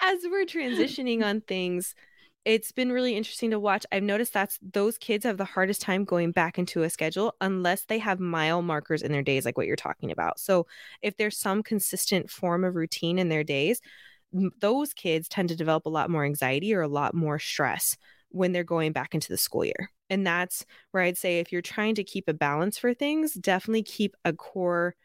as 0.00 0.20
we're 0.24 0.46
transitioning 0.46 1.22
on 1.22 1.42
things, 1.42 1.94
it's 2.44 2.72
been 2.72 2.92
really 2.92 3.16
interesting 3.16 3.50
to 3.50 3.58
watch. 3.58 3.86
I've 3.90 4.02
noticed 4.02 4.32
that's 4.32 4.58
those 4.60 4.98
kids 4.98 5.24
have 5.24 5.38
the 5.38 5.44
hardest 5.44 5.80
time 5.80 6.04
going 6.04 6.30
back 6.30 6.58
into 6.58 6.82
a 6.82 6.90
schedule 6.90 7.34
unless 7.40 7.84
they 7.84 7.98
have 7.98 8.20
mile 8.20 8.60
markers 8.60 9.02
in 9.02 9.12
their 9.12 9.22
days, 9.22 9.44
like 9.44 9.56
what 9.56 9.66
you're 9.66 9.76
talking 9.76 10.10
about. 10.10 10.38
So 10.38 10.66
if 11.00 11.16
there's 11.16 11.38
some 11.38 11.62
consistent 11.62 12.30
form 12.30 12.64
of 12.64 12.74
routine 12.74 13.18
in 13.18 13.30
their 13.30 13.44
days, 13.44 13.80
those 14.60 14.92
kids 14.92 15.28
tend 15.28 15.48
to 15.50 15.56
develop 15.56 15.86
a 15.86 15.90
lot 15.90 16.10
more 16.10 16.24
anxiety 16.24 16.74
or 16.74 16.82
a 16.82 16.88
lot 16.88 17.14
more 17.14 17.38
stress 17.38 17.96
when 18.28 18.52
they're 18.52 18.64
going 18.64 18.92
back 18.92 19.14
into 19.14 19.28
the 19.28 19.38
school 19.38 19.64
year. 19.64 19.90
And 20.10 20.26
that's 20.26 20.66
where 20.90 21.02
I'd 21.02 21.16
say 21.16 21.38
if 21.38 21.50
you're 21.50 21.62
trying 21.62 21.94
to 21.94 22.04
keep 22.04 22.28
a 22.28 22.34
balance 22.34 22.76
for 22.76 22.92
things, 22.92 23.32
definitely 23.34 23.84
keep 23.84 24.16
a 24.24 24.32
core 24.32 24.96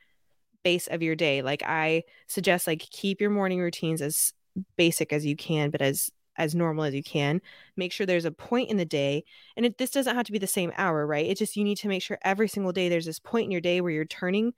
base 0.63 0.88
of 0.88 1.02
your 1.02 1.15
day. 1.15 1.41
Like 1.41 1.63
I 1.65 2.04
suggest 2.28 2.67
like 2.67 2.80
keep 2.80 3.21
your 3.21 3.30
morning 3.30 3.60
routines 3.60 4.02
as 4.02 4.34
basic 4.78 5.13
as 5.13 5.25
you 5.25 5.38
can, 5.38 5.69
but 5.69 5.82
as 5.82 6.10
as 6.39 6.56
normal 6.56 6.86
as 6.86 6.95
you 6.95 7.04
can. 7.04 7.41
Make 7.78 7.91
sure 7.91 8.06
there's 8.08 8.25
a 8.25 8.32
point 8.32 8.71
in 8.71 8.78
the 8.78 8.86
day, 8.86 9.23
and 9.56 9.65
it, 9.65 9.78
this 9.78 9.91
doesn't 9.91 10.15
have 10.15 10.25
to 10.25 10.32
be 10.32 10.39
the 10.39 10.47
same 10.47 10.71
hour, 10.78 11.06
right? 11.06 11.28
It's 11.28 11.39
just 11.39 11.56
you 11.56 11.63
need 11.63 11.78
to 11.78 11.88
make 11.88 12.02
sure 12.02 12.17
every 12.23 12.47
single 12.47 12.71
day 12.71 12.89
there's 12.89 13.06
this 13.06 13.19
point 13.19 13.45
in 13.45 13.52
your 13.52 13.62
day 13.62 13.82
where 13.82 13.91
you're 13.91 14.06
turning. 14.06 14.54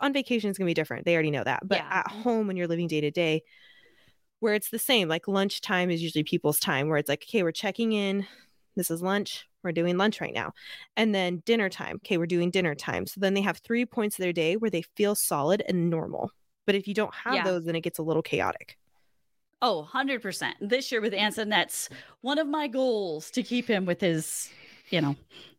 On 0.00 0.12
vacation, 0.12 0.50
it's 0.50 0.58
gonna 0.58 0.66
be 0.66 0.74
different. 0.74 1.04
They 1.04 1.14
already 1.14 1.30
know 1.30 1.44
that, 1.44 1.60
but 1.68 1.78
Yeah. 1.78 1.88
at 1.90 2.08
home 2.08 2.46
when 2.46 2.56
you're 2.56 2.66
living 2.66 2.88
day 2.88 3.02
to 3.02 3.10
day, 3.10 3.42
where 4.40 4.54
it's 4.54 4.70
the 4.70 4.78
same. 4.78 5.08
Like 5.08 5.28
lunchtime 5.28 5.90
is 5.90 6.02
usually 6.02 6.24
people's 6.24 6.58
time, 6.58 6.88
where 6.88 6.98
it's 6.98 7.08
like, 7.08 7.24
okay, 7.28 7.42
we're 7.42 7.52
checking 7.52 7.92
in. 7.92 8.26
This 8.76 8.90
is 8.90 9.02
lunch. 9.02 9.46
We're 9.62 9.72
doing 9.72 9.98
lunch 9.98 10.20
right 10.22 10.32
now. 10.32 10.52
And 10.96 11.14
then 11.14 11.42
dinner 11.44 11.68
time. 11.68 11.96
Okay, 11.96 12.16
we're 12.16 12.26
doing 12.26 12.50
dinner 12.50 12.74
time. 12.74 13.06
So 13.06 13.20
then 13.20 13.34
they 13.34 13.42
have 13.42 13.58
three 13.58 13.84
points 13.84 14.18
of 14.18 14.22
their 14.22 14.32
day 14.32 14.56
where 14.56 14.70
they 14.70 14.82
feel 14.96 15.14
solid 15.14 15.62
and 15.68 15.90
normal. 15.90 16.30
But 16.66 16.76
if 16.76 16.88
you 16.88 16.94
don't 16.94 17.14
have 17.14 17.34
Yeah. 17.34 17.44
those, 17.44 17.64
then 17.64 17.76
it 17.76 17.82
gets 17.82 17.98
a 17.98 18.02
little 18.02 18.22
chaotic. 18.22 18.78
Oh, 19.62 19.88
100%. 19.92 20.52
This 20.60 20.90
year 20.90 21.00
with 21.00 21.12
Anson, 21.12 21.48
that's 21.48 21.88
one 22.22 22.38
of 22.38 22.46
my 22.46 22.66
goals 22.66 23.30
to 23.32 23.42
keep 23.42 23.68
him 23.68 23.84
with 23.84 24.00
his, 24.00 24.48
you 24.90 25.00
know, 25.00 25.16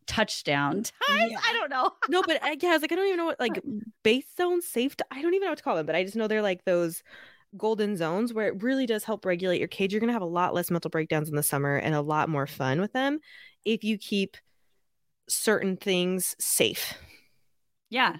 touchdown 0.07 0.83
times. 1.07 1.31
Yeah. 1.31 1.37
I 1.47 1.53
don't 1.53 1.69
know. 1.69 1.91
No, 2.09 2.23
but 2.23 2.41
I, 2.43 2.51
uh, 2.51 2.55
yeah, 2.59 2.69
I 2.69 2.73
was 2.73 2.81
like, 2.81 2.91
I 2.91 2.95
don't 2.95 3.05
even 3.05 3.17
know 3.17 3.25
what 3.25 3.39
like 3.39 3.61
base 4.03 4.25
zone 4.35 4.61
safe. 4.61 4.95
I 5.11 5.21
don't 5.21 5.33
even 5.33 5.45
know 5.45 5.51
what 5.51 5.57
to 5.59 5.63
call 5.63 5.75
them, 5.75 5.85
but 5.85 5.95
I 5.95 6.03
just 6.03 6.15
know 6.15 6.27
they're 6.27 6.41
like 6.41 6.65
those 6.65 7.03
golden 7.57 7.97
zones 7.97 8.33
where 8.33 8.47
it 8.47 8.63
really 8.63 8.85
does 8.85 9.03
help 9.03 9.25
regulate 9.25 9.59
your 9.59 9.67
cage. 9.67 9.93
You're 9.93 9.99
gonna 9.99 10.13
have 10.13 10.21
a 10.21 10.25
lot 10.25 10.53
less 10.53 10.71
mental 10.71 10.89
breakdowns 10.89 11.29
in 11.29 11.35
the 11.35 11.43
summer 11.43 11.75
and 11.75 11.93
a 11.93 12.01
lot 12.01 12.29
more 12.29 12.47
fun 12.47 12.81
with 12.81 12.93
them 12.93 13.19
if 13.65 13.83
you 13.83 13.97
keep 13.97 14.37
certain 15.29 15.77
things 15.77 16.35
safe. 16.39 16.95
Yeah. 17.89 18.17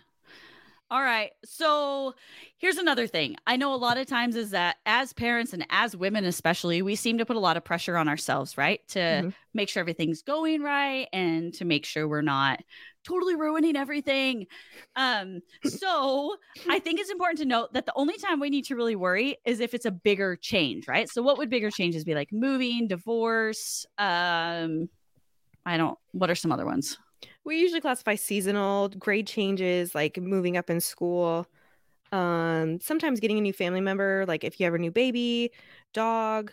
All 0.91 1.01
right. 1.01 1.31
So 1.45 2.15
here's 2.57 2.75
another 2.75 3.07
thing. 3.07 3.37
I 3.47 3.55
know 3.55 3.73
a 3.73 3.77
lot 3.77 3.97
of 3.97 4.07
times 4.07 4.35
is 4.35 4.49
that 4.49 4.75
as 4.85 5.13
parents 5.13 5.53
and 5.53 5.65
as 5.69 5.95
women, 5.95 6.25
especially, 6.25 6.81
we 6.81 6.95
seem 6.95 7.17
to 7.19 7.25
put 7.25 7.37
a 7.37 7.39
lot 7.39 7.55
of 7.55 7.63
pressure 7.63 7.95
on 7.95 8.09
ourselves, 8.09 8.57
right? 8.57 8.85
To 8.89 9.23
Mhm. 9.23 9.33
make 9.53 9.69
sure 9.69 9.79
everything's 9.79 10.21
going 10.21 10.61
right 10.61 11.07
and 11.13 11.53
to 11.53 11.63
make 11.63 11.85
sure 11.85 12.09
we're 12.09 12.21
not 12.21 12.59
totally 13.05 13.35
ruining 13.35 13.77
everything. 13.77 14.47
Um, 14.97 15.39
so 15.63 16.35
I 16.67 16.79
think 16.79 16.99
it's 16.99 17.09
important 17.09 17.39
to 17.39 17.45
note 17.45 17.71
that 17.71 17.85
the 17.85 17.93
only 17.95 18.17
time 18.17 18.41
we 18.41 18.49
need 18.49 18.65
to 18.65 18.75
really 18.75 18.97
worry 18.97 19.37
is 19.45 19.61
if 19.61 19.73
it's 19.73 19.85
a 19.85 19.91
bigger 19.91 20.35
change, 20.35 20.89
right? 20.89 21.09
So 21.09 21.21
what 21.21 21.37
would 21.37 21.49
bigger 21.49 21.71
changes 21.71 22.03
be 22.03 22.15
like 22.15 22.33
moving, 22.33 22.89
divorce? 22.89 23.85
Um, 23.97 24.89
I 25.65 25.77
don't, 25.77 25.97
what 26.11 26.29
are 26.31 26.35
some 26.35 26.51
other 26.51 26.65
ones? 26.65 26.97
We 27.43 27.59
usually 27.59 27.81
classify 27.81 28.15
seasonal 28.15 28.89
grade 28.89 29.27
changes, 29.27 29.95
like 29.95 30.17
moving 30.17 30.57
up 30.57 30.69
in 30.69 30.79
school. 30.81 31.47
Um, 32.11 32.79
sometimes 32.81 33.19
getting 33.19 33.37
a 33.37 33.41
new 33.41 33.53
family 33.53 33.81
member, 33.81 34.25
like 34.27 34.43
if 34.43 34.59
you 34.59 34.65
have 34.65 34.73
a 34.73 34.79
new 34.79 34.91
baby, 34.91 35.51
dog, 35.93 36.51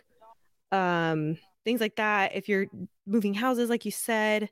um, 0.71 1.39
things 1.65 1.81
like 1.81 1.97
that. 1.97 2.35
If 2.35 2.49
you're 2.49 2.67
moving 3.07 3.35
houses, 3.35 3.69
like 3.69 3.85
you 3.85 3.91
said, 3.91 4.51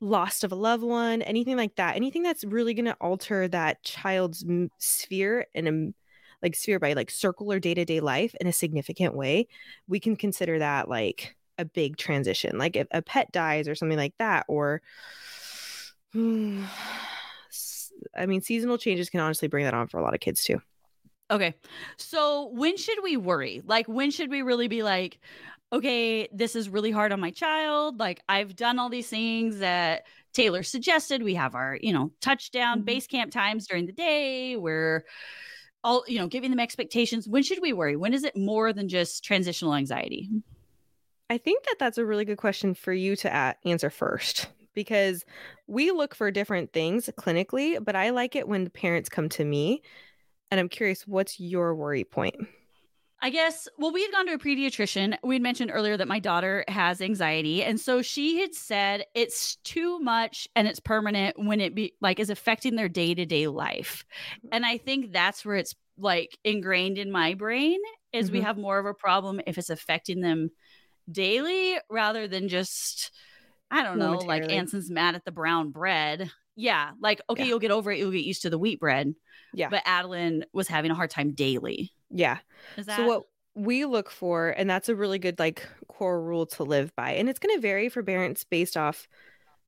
lost 0.00 0.44
of 0.44 0.52
a 0.52 0.56
loved 0.56 0.84
one, 0.84 1.22
anything 1.22 1.56
like 1.56 1.74
that, 1.76 1.96
anything 1.96 2.22
that's 2.22 2.44
really 2.44 2.74
going 2.74 2.84
to 2.86 2.96
alter 3.00 3.48
that 3.48 3.82
child's 3.82 4.44
sphere 4.78 5.46
and 5.54 5.68
um, 5.68 5.94
like 6.42 6.54
sphere 6.54 6.78
by 6.78 6.92
like 6.92 7.10
circle 7.10 7.52
or 7.52 7.58
day-to-day 7.58 8.00
life 8.00 8.34
in 8.40 8.46
a 8.46 8.52
significant 8.52 9.14
way 9.14 9.48
we 9.88 10.00
can 10.00 10.16
consider 10.16 10.58
that 10.58 10.88
like 10.88 11.34
a 11.58 11.64
big 11.64 11.96
transition 11.96 12.58
like 12.58 12.76
if 12.76 12.86
a 12.90 13.02
pet 13.02 13.32
dies 13.32 13.68
or 13.68 13.74
something 13.74 13.98
like 13.98 14.14
that 14.18 14.44
or 14.48 14.82
i 18.16 18.26
mean 18.26 18.40
seasonal 18.40 18.78
changes 18.78 19.08
can 19.10 19.20
honestly 19.20 19.48
bring 19.48 19.64
that 19.64 19.74
on 19.74 19.86
for 19.86 19.98
a 19.98 20.02
lot 20.02 20.14
of 20.14 20.20
kids 20.20 20.44
too 20.44 20.60
Okay. 21.28 21.54
So 21.96 22.50
when 22.52 22.76
should 22.76 22.98
we 23.02 23.16
worry? 23.16 23.60
Like, 23.66 23.88
when 23.88 24.12
should 24.12 24.30
we 24.30 24.42
really 24.42 24.68
be 24.68 24.84
like, 24.84 25.18
okay, 25.72 26.28
this 26.32 26.54
is 26.54 26.68
really 26.68 26.92
hard 26.92 27.10
on 27.10 27.18
my 27.18 27.32
child? 27.32 27.98
Like, 27.98 28.22
I've 28.28 28.54
done 28.54 28.78
all 28.78 28.88
these 28.88 29.08
things 29.08 29.58
that 29.58 30.04
Taylor 30.34 30.62
suggested. 30.62 31.24
We 31.24 31.34
have 31.34 31.56
our, 31.56 31.78
you 31.82 31.92
know, 31.92 32.12
touchdown 32.20 32.82
Mhm. 32.82 32.84
base 32.84 33.06
camp 33.08 33.32
times 33.32 33.66
during 33.66 33.86
the 33.86 33.92
day. 33.92 34.56
We're 34.56 35.04
all, 35.82 36.04
you 36.06 36.20
know, 36.20 36.28
giving 36.28 36.50
them 36.50 36.60
expectations. 36.60 37.26
When 37.26 37.42
should 37.42 37.60
we 37.60 37.72
worry? 37.72 37.96
When 37.96 38.14
is 38.14 38.22
it 38.22 38.36
more 38.36 38.72
than 38.72 38.88
just 38.88 39.24
transitional 39.24 39.74
anxiety? 39.74 40.30
I 41.28 41.38
think 41.38 41.64
that 41.64 41.76
that's 41.80 41.98
a 41.98 42.06
really 42.06 42.24
good 42.24 42.38
question 42.38 42.74
for 42.74 42.92
you 42.92 43.16
to 43.16 43.56
answer 43.64 43.90
first 43.90 44.46
because 44.76 45.24
we 45.66 45.90
look 45.90 46.14
for 46.14 46.30
different 46.30 46.72
things 46.72 47.10
clinically, 47.18 47.84
but 47.84 47.96
I 47.96 48.10
like 48.10 48.36
it 48.36 48.46
when 48.46 48.62
the 48.62 48.70
parents 48.70 49.08
come 49.08 49.28
to 49.30 49.44
me 49.44 49.82
and 50.52 50.60
I'm 50.60 50.68
curious, 50.68 51.04
what's 51.08 51.40
your 51.40 51.74
worry 51.74 52.04
point? 52.04 52.36
I 53.20 53.30
guess, 53.30 53.66
well, 53.78 53.92
we 53.92 54.02
had 54.02 54.12
gone 54.12 54.26
to 54.26 54.34
a 54.34 54.38
pediatrician. 54.38 55.16
We 55.24 55.36
had 55.36 55.42
mentioned 55.42 55.70
earlier 55.72 55.96
that 55.96 56.06
my 56.06 56.18
daughter 56.18 56.64
has 56.68 57.00
anxiety. 57.00 57.64
And 57.64 57.80
so 57.80 58.02
she 58.02 58.40
had 58.40 58.54
said 58.54 59.06
it's 59.14 59.56
too 59.64 59.98
much 59.98 60.46
and 60.54 60.68
it's 60.68 60.80
permanent 60.80 61.36
when 61.38 61.60
it 61.60 61.74
be 61.74 61.94
like 62.02 62.20
is 62.20 62.28
affecting 62.28 62.76
their 62.76 62.90
day 62.90 63.14
to 63.14 63.24
day 63.24 63.48
life. 63.48 64.04
And 64.52 64.66
I 64.66 64.76
think 64.76 65.12
that's 65.12 65.44
where 65.46 65.56
it's 65.56 65.74
like 65.96 66.36
ingrained 66.44 66.98
in 66.98 67.10
my 67.10 67.32
brain 67.32 67.80
is 68.12 68.30
we 68.30 68.40
Mhm. 68.40 68.44
have 68.44 68.58
more 68.58 68.78
of 68.78 68.84
a 68.84 68.92
problem 68.94 69.40
if 69.46 69.56
it's 69.56 69.70
affecting 69.70 70.20
them 70.20 70.50
daily 71.10 71.78
rather 71.88 72.28
than 72.28 72.48
just, 72.48 73.10
I 73.70 73.82
don't 73.82 73.98
know, 73.98 74.18
like 74.18 74.50
Anson's 74.50 74.90
mad 74.90 75.14
at 75.14 75.24
the 75.24 75.32
brown 75.32 75.70
bread. 75.70 76.30
Yeah. 76.54 76.92
Like, 77.00 77.20
okay, 77.28 77.42
Yeah. 77.42 77.48
you'll 77.48 77.58
get 77.58 77.70
over 77.70 77.90
it. 77.92 77.98
You'll 77.98 78.10
get 78.12 78.24
used 78.24 78.42
to 78.42 78.50
the 78.50 78.58
wheat 78.58 78.80
bread. 78.80 79.14
Yeah. 79.52 79.68
But 79.68 79.82
Adeline 79.84 80.44
was 80.52 80.68
having 80.68 80.90
a 80.90 80.94
hard 80.94 81.10
time 81.10 81.32
daily. 81.32 81.92
Yeah. 82.10 82.38
Is 82.76 82.86
that 82.86 82.98
So 82.98 83.06
what 83.06 83.22
we 83.54 83.84
look 83.84 84.10
for, 84.10 84.50
and 84.50 84.68
that's 84.68 84.88
a 84.88 84.94
really 84.96 85.18
good 85.18 85.38
like 85.38 85.66
core 85.88 86.22
rule 86.22 86.46
to 86.46 86.62
live 86.62 86.94
by, 86.94 87.12
and 87.12 87.28
it's 87.28 87.38
going 87.38 87.54
to 87.56 87.60
vary 87.60 87.88
for 87.88 88.02
parents 88.02 88.44
based 88.44 88.76
off 88.76 89.06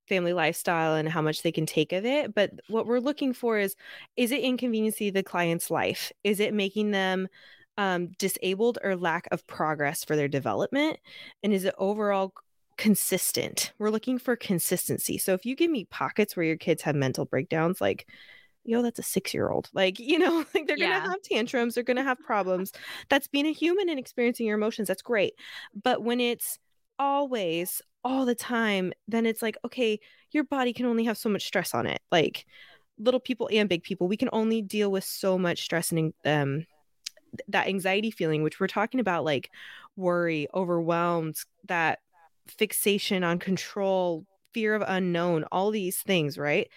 family 0.08 0.32
lifestyle 0.32 0.94
and 0.94 1.08
how 1.08 1.20
much 1.20 1.42
they 1.42 1.52
can 1.52 1.66
take 1.66 1.92
of 1.92 2.06
it. 2.06 2.34
But 2.34 2.52
what 2.68 2.87
we're 2.87 3.00
looking 3.00 3.32
for 3.34 3.58
is 3.58 3.76
is 4.16 4.30
it 4.32 4.40
inconveniencing 4.40 5.12
the 5.12 5.22
client's 5.22 5.70
life? 5.70 6.12
Is 6.24 6.40
it 6.40 6.54
making 6.54 6.90
them 6.92 7.28
um, 7.76 8.08
disabled 8.18 8.78
or 8.82 8.96
lack 8.96 9.28
of 9.30 9.46
progress 9.46 10.04
for 10.04 10.16
their 10.16 10.28
development? 10.28 10.98
And 11.42 11.52
is 11.52 11.64
it 11.64 11.74
overall 11.78 12.32
consistent? 12.78 13.72
We're 13.78 13.90
looking 13.90 14.18
for 14.18 14.36
consistency. 14.36 15.18
So 15.18 15.34
if 15.34 15.44
you 15.44 15.54
give 15.56 15.70
me 15.70 15.84
pockets 15.86 16.36
where 16.36 16.46
your 16.46 16.56
kids 16.56 16.82
have 16.82 16.94
mental 16.96 17.26
breakdowns, 17.26 17.80
like 17.80 18.08
yo, 18.64 18.82
that's 18.82 18.98
a 18.98 19.02
six 19.02 19.32
year 19.34 19.50
old. 19.50 19.68
Like, 19.74 19.98
you 19.98 20.18
know, 20.18 20.44
like 20.54 20.66
they're 20.66 20.76
Yeah. 20.76 21.00
gonna 21.00 21.10
have 21.10 21.22
tantrums, 21.22 21.74
they're 21.74 21.84
gonna 21.84 22.02
have 22.04 22.20
problems. 22.20 22.72
That's 23.10 23.28
being 23.28 23.46
a 23.46 23.52
human 23.52 23.88
and 23.88 23.98
experiencing 23.98 24.46
your 24.46 24.56
emotions. 24.58 24.88
That's 24.88 25.02
great. 25.02 25.34
But 25.82 26.02
when 26.02 26.20
it's 26.20 26.58
always 26.98 27.82
all 28.04 28.26
the 28.26 28.34
time, 28.34 28.92
then 29.08 29.26
it's 29.26 29.42
like, 29.42 29.56
okay, 29.64 29.98
your 30.32 30.44
body 30.44 30.72
can 30.72 30.86
only 30.86 31.04
have 31.04 31.18
so 31.18 31.28
much 31.28 31.46
stress 31.46 31.74
on 31.74 31.86
it. 31.86 32.00
Like 32.12 32.46
little 32.98 33.20
people 33.20 33.48
and 33.52 33.68
big 33.68 33.82
people, 33.84 34.08
we 34.08 34.16
can 34.16 34.28
only 34.32 34.62
deal 34.62 34.90
with 34.90 35.04
so 35.04 35.38
much 35.38 35.62
stress 35.62 35.92
and 35.92 36.12
um 36.24 36.66
that 37.48 37.68
anxiety 37.68 38.10
feeling, 38.10 38.42
which 38.42 38.58
we're 38.60 38.66
talking 38.66 39.00
about 39.00 39.24
like 39.24 39.50
worry, 39.96 40.48
overwhelmed, 40.54 41.36
that 41.66 42.00
fixation 42.50 43.24
on 43.24 43.38
control, 43.38 44.26
fear 44.52 44.74
of 44.74 44.82
unknown, 44.87 45.44
all 45.52 45.70
these 45.70 45.98
things, 45.98 46.38
right? 46.38 46.68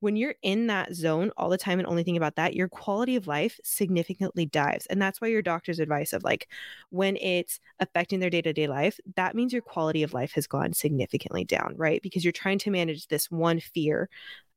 When 0.00 0.16
you're 0.16 0.36
in 0.42 0.68
that 0.68 0.94
zone 0.94 1.32
all 1.36 1.48
the 1.48 1.58
time 1.58 1.80
and 1.80 1.88
only 1.88 2.04
think 2.04 2.16
about 2.16 2.36
that, 2.36 2.54
your 2.54 2.68
quality 2.68 3.16
of 3.16 3.26
life 3.26 3.58
significantly 3.64 4.46
dives. 4.46 4.86
And 4.86 5.02
that's 5.02 5.20
why 5.20 5.28
your 5.28 5.42
doctor's 5.42 5.80
advice 5.80 6.12
of 6.12 6.22
like 6.22 6.48
when 6.90 7.16
it's 7.16 7.58
affecting 7.80 8.20
their 8.20 8.30
day 8.30 8.42
to 8.42 8.52
day 8.52 8.68
life, 8.68 9.00
that 9.16 9.34
means 9.34 9.52
your 9.52 9.62
quality 9.62 10.04
of 10.04 10.14
life 10.14 10.32
has 10.32 10.46
gone 10.46 10.72
significantly 10.72 11.44
down, 11.44 11.74
right? 11.76 12.00
Because 12.00 12.24
you're 12.24 12.32
trying 12.32 12.58
to 12.60 12.70
manage 12.70 13.08
this 13.08 13.28
one 13.30 13.58
fear 13.58 14.08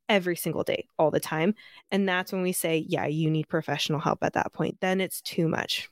every 0.10 0.36
single 0.36 0.64
day, 0.64 0.86
all 1.00 1.10
the 1.10 1.20
time. 1.20 1.56
And 1.90 2.08
that's 2.08 2.32
when 2.32 2.42
we 2.42 2.52
say, 2.52 2.86
yeah, 2.88 3.08
you 3.08 3.32
need 3.32 3.48
professional 3.48 4.00
help 4.00 4.20
at 4.24 4.34
that 4.34 4.54
point. 4.54 4.78
Then 4.82 5.02
it's 5.02 5.22
too 5.22 5.48
much. 5.48 5.90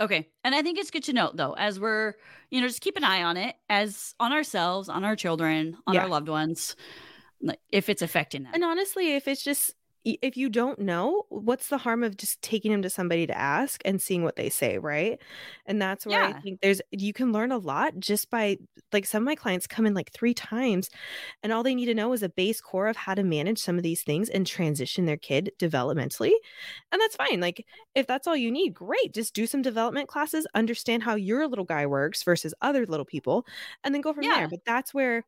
Okay. 0.00 0.28
And 0.44 0.54
I 0.54 0.62
think 0.62 0.78
it's 0.78 0.90
good 0.90 1.04
to 1.04 1.12
note 1.12 1.36
though, 1.36 1.52
as 1.52 1.78
we're, 1.78 2.14
you 2.50 2.60
know, 2.60 2.66
just 2.66 2.80
keep 2.80 2.96
an 2.96 3.04
eye 3.04 3.22
on 3.22 3.36
it 3.36 3.54
as 3.68 4.14
on 4.18 4.32
ourselves, 4.32 4.88
on 4.88 5.04
our 5.04 5.14
children, 5.14 5.76
on 5.86 5.94
Yeah. 5.94 6.02
our 6.02 6.08
loved 6.08 6.28
ones, 6.28 6.74
if 7.70 7.88
it's 7.88 8.02
affecting 8.02 8.44
them. 8.44 8.52
And 8.54 8.64
honestly, 8.64 9.14
if 9.14 9.28
it's 9.28 9.44
just 9.44 9.74
if 10.04 10.36
you 10.36 10.48
don't 10.48 10.78
know, 10.78 11.24
what's 11.28 11.68
the 11.68 11.78
harm 11.78 12.02
of 12.02 12.16
just 12.16 12.40
taking 12.42 12.72
him 12.72 12.82
to 12.82 12.90
somebody 12.90 13.26
to 13.26 13.36
ask 13.36 13.80
and 13.84 14.00
seeing 14.00 14.22
what 14.24 14.36
they 14.36 14.48
say, 14.48 14.78
right? 14.78 15.20
And 15.66 15.80
that's 15.80 16.06
where 16.06 16.22
I 16.22 16.32
think 16.42 16.60
there's 16.60 16.80
you 16.90 17.12
can 17.12 17.32
learn 17.32 17.52
a 17.52 17.58
lot 17.58 17.98
just 17.98 18.30
by 18.30 18.58
like 18.92 19.06
some 19.06 19.22
of 19.22 19.26
my 19.26 19.34
clients 19.34 19.66
come 19.66 19.86
in 19.86 19.94
like 19.94 20.12
3 20.12 20.34
times 20.34 20.88
and 21.42 21.52
all 21.52 21.62
they 21.62 21.74
need 21.74 21.86
to 21.86 21.94
know 21.94 22.12
is 22.12 22.22
a 22.22 22.28
base 22.28 22.60
core 22.60 22.88
of 22.88 22.96
how 22.96 23.14
to 23.14 23.22
manage 23.22 23.58
some 23.58 23.76
of 23.76 23.82
these 23.82 24.02
things 24.02 24.28
and 24.28 24.46
transition 24.46 25.04
their 25.04 25.16
kid 25.16 25.52
developmentally. 25.58 26.32
And 26.92 27.00
that's 27.00 27.16
fine. 27.16 27.40
Like 27.40 27.66
if 27.94 28.06
that's 28.06 28.26
all 28.26 28.36
you 28.36 28.50
need, 28.50 28.74
great. 28.74 29.12
Just 29.14 29.34
do 29.34 29.46
some 29.46 29.62
development 29.62 30.08
classes, 30.08 30.46
understand 30.54 31.02
how 31.02 31.14
your 31.14 31.46
little 31.48 31.64
guy 31.64 31.86
works 31.86 32.22
versus 32.22 32.54
other 32.60 32.86
little 32.86 33.06
people 33.06 33.46
and 33.84 33.94
then 33.94 34.02
go 34.02 34.12
from 34.12 34.26
Yeah. 34.26 34.30
there. 34.30 34.48
But 34.48 34.60
that's 34.64 34.94
where 34.94 35.24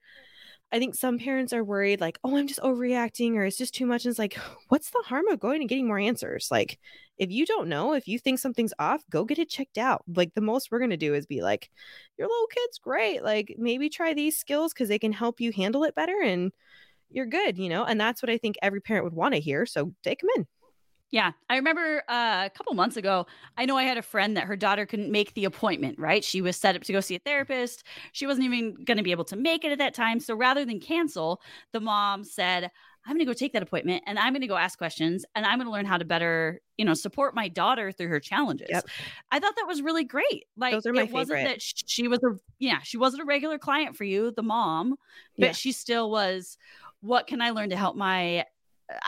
I 0.72 0.78
think 0.78 0.94
some 0.94 1.18
parents 1.18 1.52
are 1.52 1.62
worried, 1.62 2.00
like, 2.00 2.18
oh, 2.24 2.36
I'm 2.36 2.46
just 2.46 2.60
overreacting 2.60 3.34
or 3.34 3.44
it's 3.44 3.58
just 3.58 3.74
too 3.74 3.84
much. 3.86 4.04
And 4.04 4.10
it's 4.10 4.18
like, 4.18 4.38
what's 4.68 4.90
the 4.90 5.02
harm 5.04 5.28
of 5.28 5.38
going 5.38 5.60
and 5.60 5.68
getting 5.68 5.86
more 5.86 5.98
answers? 5.98 6.48
Like, 6.50 6.78
if 7.18 7.30
you 7.30 7.44
don't 7.44 7.68
know, 7.68 7.92
if 7.92 8.08
you 8.08 8.18
think 8.18 8.38
something's 8.38 8.72
off, 8.78 9.02
go 9.10 9.24
get 9.24 9.38
it 9.38 9.50
checked 9.50 9.76
out. 9.78 10.02
Like, 10.08 10.32
the 10.34 10.40
most 10.40 10.70
we're 10.70 10.78
going 10.78 10.90
to 10.90 10.96
do 10.96 11.14
is 11.14 11.26
be 11.26 11.42
like, 11.42 11.70
your 12.18 12.26
little 12.26 12.46
kid's 12.46 12.78
great. 12.78 13.22
Like, 13.22 13.54
maybe 13.58 13.90
try 13.90 14.14
these 14.14 14.38
skills 14.38 14.72
because 14.72 14.88
they 14.88 14.98
can 14.98 15.12
help 15.12 15.40
you 15.40 15.52
handle 15.52 15.84
it 15.84 15.94
better 15.94 16.20
and 16.22 16.52
you're 17.10 17.26
good, 17.26 17.58
you 17.58 17.68
know? 17.68 17.84
And 17.84 18.00
that's 18.00 18.22
what 18.22 18.30
I 18.30 18.38
think 18.38 18.56
every 18.62 18.80
parent 18.80 19.04
would 19.04 19.12
want 19.12 19.34
to 19.34 19.40
hear. 19.40 19.66
So 19.66 19.92
take 20.02 20.20
them 20.20 20.30
in. 20.36 20.46
Yeah. 21.12 21.32
I 21.50 21.56
remember 21.56 22.02
uh, 22.08 22.44
a 22.46 22.50
couple 22.52 22.72
months 22.74 22.96
ago, 22.96 23.26
I 23.56 23.66
know 23.66 23.76
I 23.76 23.84
had 23.84 23.98
a 23.98 24.02
friend 24.02 24.36
that 24.36 24.44
her 24.44 24.56
daughter 24.56 24.86
couldn't 24.86 25.12
make 25.12 25.34
the 25.34 25.44
appointment, 25.44 25.98
right? 25.98 26.24
She 26.24 26.40
was 26.40 26.56
set 26.56 26.74
up 26.74 26.82
to 26.84 26.92
go 26.92 27.00
see 27.00 27.14
a 27.14 27.18
therapist. 27.20 27.84
She 28.12 28.26
wasn't 28.26 28.46
even 28.46 28.82
going 28.84 28.96
to 28.96 29.02
be 29.04 29.10
able 29.12 29.24
to 29.26 29.36
make 29.36 29.62
it 29.64 29.72
at 29.72 29.78
that 29.78 29.94
time. 29.94 30.18
So 30.20 30.34
rather 30.34 30.64
than 30.64 30.80
cancel, 30.80 31.42
the 31.72 31.80
mom 31.80 32.24
said, 32.24 32.70
I'm 33.04 33.12
going 33.14 33.18
to 33.18 33.24
go 33.26 33.32
take 33.34 33.52
that 33.52 33.62
appointment 33.62 34.04
and 34.06 34.18
I'm 34.18 34.32
going 34.32 34.42
to 34.42 34.46
go 34.46 34.56
ask 34.56 34.78
questions 34.78 35.24
and 35.34 35.44
I'm 35.44 35.58
going 35.58 35.66
to 35.66 35.72
learn 35.72 35.84
how 35.86 35.98
to 35.98 36.04
better, 36.04 36.60
you 36.78 36.84
know, 36.84 36.94
support 36.94 37.34
my 37.34 37.48
daughter 37.48 37.92
through 37.92 38.08
her 38.08 38.20
challenges. 38.20 38.68
Yep. 38.70 38.84
I 39.30 39.38
thought 39.38 39.56
that 39.56 39.66
was 39.66 39.82
really 39.82 40.04
great. 40.04 40.44
Like 40.56 40.72
Those 40.72 40.86
are 40.86 40.92
my 40.92 41.02
it 41.02 41.12
wasn't 41.12 41.44
that 41.44 41.60
she 41.60 42.08
was 42.08 42.20
a 42.22 42.38
yeah, 42.58 42.78
she 42.84 42.96
wasn't 42.96 43.22
a 43.22 43.26
regular 43.26 43.58
client 43.58 43.96
for 43.96 44.04
you, 44.04 44.30
the 44.30 44.42
mom, 44.42 44.96
but 45.36 45.46
Yeah. 45.46 45.52
she 45.52 45.72
still 45.72 46.10
was 46.10 46.56
what 47.00 47.26
can 47.26 47.42
I 47.42 47.50
learn 47.50 47.70
to 47.70 47.76
help 47.76 47.96
my 47.96 48.44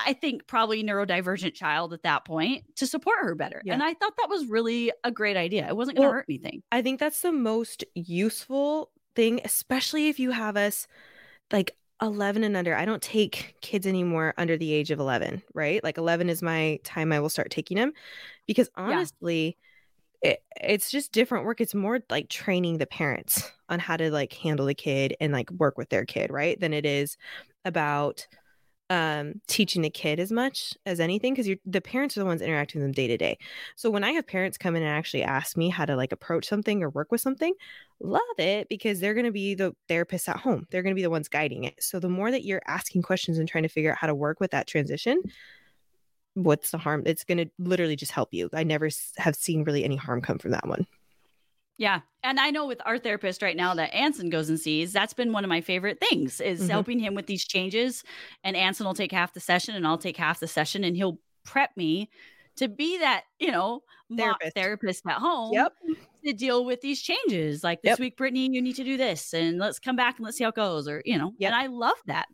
I 0.06 0.12
think 0.14 0.46
probably 0.46 0.82
neurodivergent 0.82 1.54
child 1.54 1.92
at 1.92 2.02
that 2.02 2.24
point 2.24 2.64
to 2.76 2.86
support 2.86 3.16
her 3.20 3.34
better. 3.34 3.62
Yeah. 3.64 3.74
And 3.74 3.82
I 3.82 3.94
thought 3.94 4.14
that 4.18 4.28
was 4.28 4.46
really 4.46 4.92
a 5.02 5.10
great 5.10 5.36
idea. 5.36 5.66
It 5.66 5.76
wasn't 5.76 5.96
going 5.96 6.04
to 6.04 6.08
Well, 6.08 6.14
hurt 6.18 6.26
anything. 6.28 6.62
I 6.72 6.82
think 6.82 7.00
that's 7.00 7.20
the 7.20 7.32
most 7.32 7.84
useful 7.94 8.90
thing, 9.16 9.40
especially 9.44 10.08
if 10.08 10.18
you 10.18 10.30
have 10.30 10.56
us 10.56 10.86
like 11.52 11.76
11 12.02 12.44
and 12.44 12.56
under. 12.56 12.74
I 12.74 12.84
don't 12.84 13.02
take 13.02 13.54
kids 13.60 13.86
anymore 13.86 14.34
under 14.36 14.56
the 14.56 14.72
age 14.72 14.90
of 14.90 14.98
11, 15.00 15.42
right? 15.54 15.82
Like 15.82 15.98
11 15.98 16.28
is 16.28 16.42
my 16.42 16.78
time 16.84 17.12
I 17.12 17.20
will 17.20 17.28
start 17.28 17.50
taking 17.50 17.76
them 17.76 17.92
because 18.46 18.68
honestly, 18.76 19.56
it, 20.22 20.42
it's 20.60 20.90
just 20.90 21.12
different 21.12 21.44
work. 21.44 21.60
It's 21.60 21.74
more 21.74 22.00
like 22.10 22.28
training 22.28 22.78
the 22.78 22.86
parents 22.86 23.50
on 23.68 23.78
how 23.78 23.96
to 23.96 24.10
like 24.10 24.32
handle 24.32 24.66
the 24.66 24.74
kid 24.74 25.16
and 25.20 25.32
like 25.32 25.50
work 25.50 25.78
with 25.78 25.90
their 25.90 26.04
kid, 26.04 26.30
right? 26.30 26.58
Than 26.58 26.72
it 26.72 26.86
is 26.86 27.16
about 27.64 28.26
um 28.94 29.40
teaching 29.48 29.83
the 29.83 29.90
kid 29.90 30.20
as 30.20 30.30
much 30.30 30.74
as 30.87 31.00
anything 31.00 31.33
because 31.33 31.48
you're 31.48 31.59
the 31.66 31.80
parents 31.80 32.16
are 32.16 32.20
the 32.20 32.26
ones 32.26 32.42
interacting 32.42 32.80
with 32.80 32.87
them 32.87 32.92
day 32.92 33.09
to 33.09 33.16
day. 33.16 33.38
So 33.76 33.90
when 33.90 34.04
i 34.04 34.12
have 34.12 34.26
parents 34.26 34.57
come 34.59 34.76
in 34.76 34.83
and 34.83 34.90
actually 34.90 35.22
ask 35.22 35.57
me 35.57 35.68
how 35.68 35.85
to 35.85 35.96
like 35.96 36.12
approach 36.12 36.46
something 36.46 36.83
or 36.83 36.90
work 36.90 37.11
with 37.11 37.20
something 37.20 37.52
love 38.00 38.20
it 38.38 38.68
because 38.68 39.00
they're 39.00 39.14
going 39.14 39.24
to 39.24 39.33
be 39.33 39.54
the 39.54 39.74
therapists 39.88 40.28
at 40.28 40.37
home. 40.37 40.66
They're 40.70 40.83
going 40.83 40.94
to 40.94 40.98
be 40.98 41.02
the 41.02 41.11
ones 41.11 41.28
guiding 41.28 41.64
it. 41.64 41.83
So 41.83 42.00
the 42.00 42.09
more 42.09 42.30
that 42.30 42.44
you're 42.44 42.61
asking 42.66 43.02
questions 43.02 43.38
and 43.38 43.48
trying 43.48 43.62
to 43.62 43.68
figure 43.68 43.92
out 43.92 43.98
how 43.98 44.09
to 44.09 44.14
work 44.14 44.40
with 44.40 44.50
that 44.50 44.66
transition 44.66 45.22
what's 46.35 46.72
the 46.72 46.78
harm? 46.78 47.04
It's 47.07 47.22
going 47.22 47.38
to 47.38 47.46
literally 47.59 47.94
just 47.94 48.11
help 48.11 48.35
you. 48.35 48.50
I 48.52 48.64
never 48.64 48.88
have 49.18 49.37
seen 49.37 49.62
really 49.62 49.85
any 49.85 49.94
harm 49.96 50.20
come 50.20 50.38
from 50.38 50.50
that 50.50 50.66
one 50.66 50.85
Yeah. 51.76 52.00
And 52.22 52.38
I 52.38 52.50
know 52.50 52.66
with 52.66 52.80
our 52.87 52.98
therapist 52.98 53.42
right 53.42 53.56
now 53.56 53.74
that 53.74 53.92
Anson 53.94 54.30
goes 54.30 54.48
and 54.48 54.58
sees, 54.60 54.92
that's 54.92 55.12
been 55.12 55.32
one 55.32 55.44
of 55.44 55.48
my 55.48 55.60
favorite 55.60 55.98
things 56.00 56.40
is 56.40 56.62
Mhm. 56.62 56.70
helping 56.70 56.98
him 57.00 57.14
with 57.14 57.26
these 57.26 57.44
changes. 57.44 58.04
And 58.44 58.56
Anson 58.56 58.87
will 58.87 58.94
take 58.94 59.10
half 59.12 59.32
the 59.34 59.40
session 59.40 59.74
and 59.74 59.87
I'll 59.87 59.98
take 59.98 60.16
half 60.16 60.38
the 60.40 60.46
session 60.46 60.84
and 60.84 60.96
he'll 60.96 61.18
prep 61.44 61.76
me 61.76 62.10
to 62.56 62.68
be 62.68 62.98
that, 62.98 63.24
you 63.40 63.50
know, 63.50 63.82
mock 64.08 64.40
Therapist. 64.40 64.54
therapist 64.56 65.06
at 65.06 65.16
home 65.18 65.52
Yep. 65.54 65.72
to 66.24 66.32
deal 66.32 66.64
with 66.64 66.80
these 66.80 67.02
changes. 67.02 67.64
Like 67.64 67.82
this 67.82 67.90
Yep. 67.90 67.98
week, 67.98 68.16
Brittany, 68.16 68.48
you 68.52 68.62
need 68.62 68.76
to 68.76 68.84
do 68.84 68.96
this 68.96 69.34
and 69.34 69.58
let's 69.58 69.80
come 69.80 69.96
back 69.96 70.16
and 70.18 70.24
let's 70.24 70.37
see 70.38 70.44
how 70.44 70.50
it 70.50 70.54
goes. 70.56 70.87
Or, 70.87 71.02
you 71.04 71.18
know, 71.18 71.34
Yep. 71.38 71.52
and 71.52 71.60
I 71.60 71.66
love 71.66 71.96
that. 72.06 72.28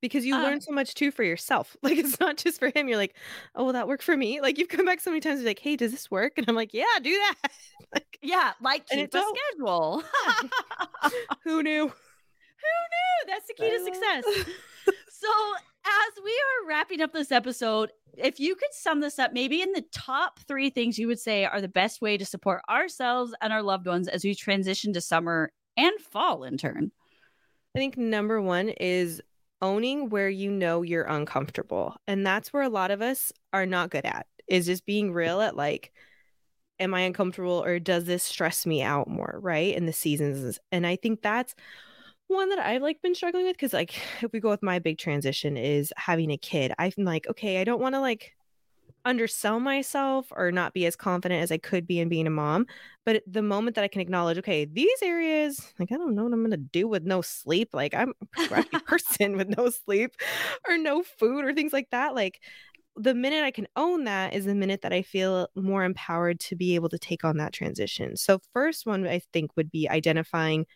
Because 0.00 0.24
you 0.24 0.34
Um, 0.34 0.42
learn 0.42 0.60
so 0.60 0.72
much 0.72 0.94
too 0.94 1.10
for 1.10 1.22
yourself. 1.24 1.76
Like 1.82 1.98
it's 1.98 2.18
not 2.20 2.36
just 2.36 2.58
for 2.58 2.70
him. 2.74 2.88
You're 2.88 2.96
like, 2.98 3.14
oh, 3.54 3.64
well, 3.64 3.72
that 3.72 3.88
worked 3.88 4.02
for 4.02 4.16
me. 4.16 4.40
Like 4.40 4.58
you've 4.58 4.68
come 4.68 4.84
back 4.86 5.00
so 5.00 5.10
many 5.10 5.20
times. 5.20 5.40
You're 5.40 5.48
like, 5.50 5.58
hey, 5.58 5.76
does 5.76 5.92
this 5.92 6.10
work? 6.10 6.34
And 6.36 6.46
I'm 6.48 6.54
like, 6.56 6.74
yeah, 6.74 6.84
do 7.02 7.10
that. 7.10 7.50
like, 7.94 8.18
Yeah, 8.22 8.52
like 8.60 8.86
keep 8.88 9.08
a 9.08 9.10
don't. 9.10 9.38
schedule. 9.50 10.02
who 11.44 11.62
knew? 11.62 11.86
Who 11.86 11.88
knew? 11.88 13.26
That's 13.26 13.46
the 13.46 13.54
key 13.54 13.70
to 13.70 13.84
success. 13.84 14.24
so, 15.08 15.28
as 15.86 16.22
we 16.24 16.30
are 16.30 16.68
wrapping 16.68 17.00
up 17.00 17.12
this 17.12 17.32
episode, 17.32 17.90
if 18.16 18.40
you 18.40 18.56
could 18.56 18.72
sum 18.72 19.00
this 19.00 19.18
up, 19.18 19.32
maybe 19.32 19.62
in 19.62 19.72
the 19.72 19.84
top 19.92 20.40
three 20.40 20.70
things 20.70 20.98
you 20.98 21.06
would 21.06 21.20
say 21.20 21.44
are 21.44 21.60
the 21.60 21.68
best 21.68 22.00
way 22.02 22.18
to 22.18 22.24
support 22.26 22.62
ourselves 22.68 23.32
and 23.40 23.52
our 23.52 23.62
loved 23.62 23.86
ones 23.86 24.08
as 24.08 24.24
we 24.24 24.34
transition 24.34 24.92
to 24.92 25.00
summer 25.00 25.52
and 25.76 25.98
fall 26.00 26.42
in 26.44 26.58
turn. 26.58 26.90
I 27.74 27.78
think 27.78 27.96
number 27.96 28.42
one 28.42 28.68
is 28.70 29.22
owning 29.60 30.10
where 30.10 30.28
you 30.28 30.50
know 30.50 30.82
you're 30.82 31.04
uncomfortable. 31.04 31.96
And 32.06 32.26
that's 32.26 32.52
where 32.52 32.62
a 32.62 32.68
lot 32.68 32.90
of 32.90 33.02
us 33.02 33.32
are 33.52 33.66
not 33.66 33.90
good 33.90 34.04
at, 34.04 34.26
is 34.46 34.66
just 34.66 34.86
being 34.86 35.12
real 35.12 35.40
at 35.40 35.56
like, 35.56 35.92
am 36.78 36.94
I 36.94 37.00
uncomfortable 37.00 37.62
or 37.64 37.78
does 37.78 38.04
this 38.04 38.22
stress 38.22 38.66
me 38.66 38.82
out 38.82 39.08
more? 39.08 39.38
Right. 39.42 39.74
In 39.74 39.86
the 39.86 39.92
seasons. 39.92 40.58
And 40.70 40.86
I 40.86 40.96
think 40.96 41.22
that's 41.22 41.54
one 42.28 42.50
that 42.50 42.58
I've 42.58 42.82
like 42.82 43.02
been 43.02 43.14
struggling 43.14 43.46
with 43.46 43.56
because 43.56 43.72
like 43.72 43.94
if 44.22 44.32
we 44.32 44.40
go 44.40 44.50
with 44.50 44.62
my 44.62 44.78
big 44.78 44.98
transition 44.98 45.56
is 45.56 45.92
having 45.96 46.30
a 46.30 46.38
kid. 46.38 46.72
I'm 46.78 46.92
like, 46.98 47.26
okay, 47.28 47.60
I 47.60 47.64
don't 47.64 47.80
want 47.80 47.94
to 47.94 48.00
like 48.00 48.32
undersell 49.08 49.60
myself 49.60 50.28
or 50.32 50.52
not 50.52 50.74
be 50.74 50.86
as 50.86 50.96
confident 50.96 51.42
as 51.42 51.50
I 51.52 51.58
could 51.58 51.86
be 51.86 51.98
in 52.00 52.08
being 52.08 52.26
a 52.26 52.30
mom. 52.30 52.66
But 53.06 53.22
the 53.26 53.42
moment 53.42 53.76
that 53.76 53.84
I 53.84 53.88
can 53.88 54.00
acknowledge, 54.02 54.38
okay, 54.38 54.66
these 54.66 55.02
areas, 55.02 55.72
like 55.78 55.92
I 55.92 55.96
don't 55.96 56.14
know 56.14 56.24
what 56.24 56.32
I'm 56.32 56.42
gonna 56.42 56.58
do 56.58 56.88
with 56.88 57.04
no 57.04 57.22
sleep. 57.22 57.70
Like 57.72 57.94
I'm 57.94 58.12
a 58.20 58.36
person 58.86 59.36
with 59.36 59.48
no 59.56 59.70
sleep 59.70 60.12
or 60.68 60.78
no 60.78 61.02
food 61.02 61.44
or 61.44 61.54
things 61.54 61.72
like 61.72 61.88
that. 61.90 62.14
Like 62.14 62.40
the 62.96 63.14
minute 63.14 63.44
I 63.44 63.50
can 63.52 63.68
own 63.76 64.04
that 64.04 64.34
is 64.34 64.44
the 64.44 64.54
minute 64.54 64.82
that 64.82 64.92
I 64.92 65.02
feel 65.02 65.48
more 65.54 65.84
empowered 65.84 66.40
to 66.40 66.56
be 66.56 66.74
able 66.74 66.88
to 66.90 66.98
take 66.98 67.24
on 67.24 67.36
that 67.38 67.52
transition. 67.52 68.16
So 68.16 68.40
first 68.52 68.86
one 68.86 69.06
I 69.06 69.20
think 69.32 69.56
would 69.56 69.70
be 69.70 69.88
identifying 69.88 70.66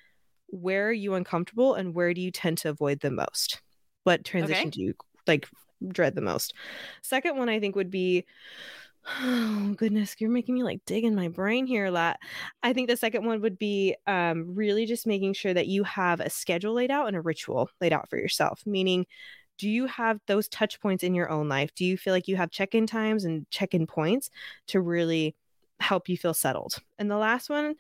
where 0.49 0.89
are 0.89 0.93
you 0.93 1.15
uncomfortable 1.15 1.75
and 1.75 1.95
where 1.95 2.15
do 2.15 2.21
you 2.21 2.31
tend 2.31 2.59
to 2.59 2.69
avoid 2.71 3.01
the 3.01 3.11
most? 3.11 3.63
What 4.05 4.25
transition 4.25 4.71
Okay. 4.71 4.71
do 4.71 4.81
you 4.81 4.95
like 5.27 5.49
dread 5.89 6.15
the 6.15 6.21
most? 6.21 6.55
Second 7.03 7.37
one 7.37 7.49
I 7.49 7.61
think 7.61 7.77
would 7.77 7.91
be 7.91 8.25
oh 9.21 9.75
goodness, 9.77 10.17
you're 10.19 10.31
making 10.31 10.55
me 10.55 10.63
like 10.63 10.81
dig 10.87 11.05
in 11.05 11.15
my 11.15 11.29
brain 11.29 11.67
here 11.67 11.87
a 11.87 11.91
lot. 11.91 12.19
I 12.63 12.73
think 12.73 12.89
the 12.89 12.97
second 12.97 13.25
one 13.25 13.41
would 13.41 13.59
be 13.59 13.97
um, 14.07 14.55
really 14.55 14.87
just 14.87 15.07
making 15.07 15.35
sure 15.35 15.55
that 15.55 15.67
you 15.67 15.85
have 15.85 16.21
a 16.21 16.31
schedule 16.31 16.75
laid 16.75 16.91
out 16.91 17.09
and 17.09 17.17
a 17.17 17.21
ritual 17.21 17.71
laid 17.81 17.93
out 17.93 18.09
for 18.09 18.17
yourself, 18.17 18.63
meaning 18.67 19.07
do 19.59 19.69
you 19.69 19.87
have 19.87 20.19
those 20.27 20.49
touch 20.49 20.81
points 20.81 21.05
in 21.05 21.15
your 21.15 21.31
own 21.31 21.49
life? 21.49 21.75
Do 21.75 21.85
you 21.85 21.97
feel 21.97 22.13
like 22.13 22.27
you 22.27 22.37
have 22.37 22.51
check 22.51 22.75
in 22.75 22.87
times 22.87 23.25
and 23.25 23.49
check 23.51 23.75
in 23.75 23.87
points 23.87 24.31
to 24.69 24.81
really 24.81 25.37
help 25.79 26.09
you 26.09 26.17
feel 26.17 26.35
settled? 26.35 26.77
And 26.99 27.11
the 27.11 27.17
last 27.17 27.51
one, 27.51 27.75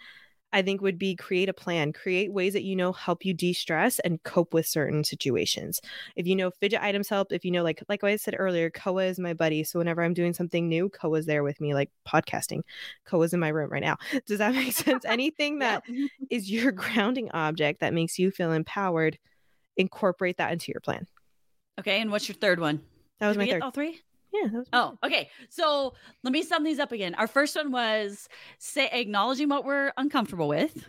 I 0.52 0.62
think, 0.62 0.80
would 0.82 0.98
be 0.98 1.16
create 1.16 1.48
a 1.48 1.52
plan, 1.54 1.92
create 1.92 2.32
ways 2.32 2.52
that 2.52 2.62
you 2.62 2.76
know 2.76 2.92
help 2.92 3.24
you 3.24 3.32
de 3.34 3.52
stress 3.52 3.98
and 4.00 4.22
cope 4.22 4.52
with 4.52 4.66
certain 4.66 5.04
situations. 5.04 5.80
If 6.16 6.26
you 6.26 6.36
know 6.36 6.50
fidget 6.50 6.82
items 6.82 7.08
help, 7.08 7.32
if 7.32 7.44
you 7.44 7.50
know, 7.50 7.62
like, 7.62 7.82
like 7.88 8.04
I 8.04 8.16
said 8.16 8.36
earlier, 8.38 8.68
Koa 8.70 9.04
is 9.06 9.18
my 9.18 9.32
buddy. 9.34 9.64
So 9.64 9.78
whenever 9.78 10.02
I'm 10.02 10.14
doing 10.14 10.34
something 10.34 10.68
new, 10.68 10.88
Koa's 10.90 11.26
there 11.26 11.42
with 11.42 11.60
me, 11.60 11.74
like 11.74 11.90
podcasting. 12.06 12.62
Koa's 13.06 13.32
in 13.32 13.40
my 13.40 13.48
room 13.48 13.70
right 13.70 13.82
now. 13.82 13.96
Does 14.26 14.38
that 14.38 14.54
make 14.54 14.72
sense? 14.74 15.04
Anything 15.04 15.60
that 15.60 15.82
Yep. 15.88 16.10
is 16.30 16.50
your 16.50 16.72
grounding 16.72 17.30
object 17.32 17.80
that 17.80 17.94
makes 17.94 18.18
you 18.18 18.30
feel 18.30 18.52
empowered, 18.52 19.18
incorporate 19.76 20.36
that 20.36 20.52
into 20.52 20.70
your 20.72 20.80
plan. 20.80 21.06
Okay, 21.80 22.00
and 22.00 22.10
what's 22.10 22.28
your 22.28 22.36
third 22.36 22.60
one? 22.60 22.82
That 23.20 23.28
was 23.28 23.36
Did 23.36 23.40
my 23.40 23.46
get 23.46 23.52
third. 23.54 23.62
all 23.62 23.70
three? 23.70 24.00
Yeah, 24.32 24.48
that 24.48 24.58
was 24.58 24.66
my 24.72 24.78
Oh, 24.78 24.98
okay. 25.04 25.30
So 25.50 25.94
let 26.22 26.32
me 26.32 26.42
sum 26.42 26.64
these 26.64 26.78
up 26.78 26.92
again. 26.92 27.14
Our 27.14 27.26
first 27.26 27.54
one 27.56 27.70
was 27.70 28.28
say 28.58 28.88
acknowledging 28.92 29.48
what 29.48 29.64
we're 29.64 29.92
uncomfortable 29.96 30.48
with. 30.48 30.86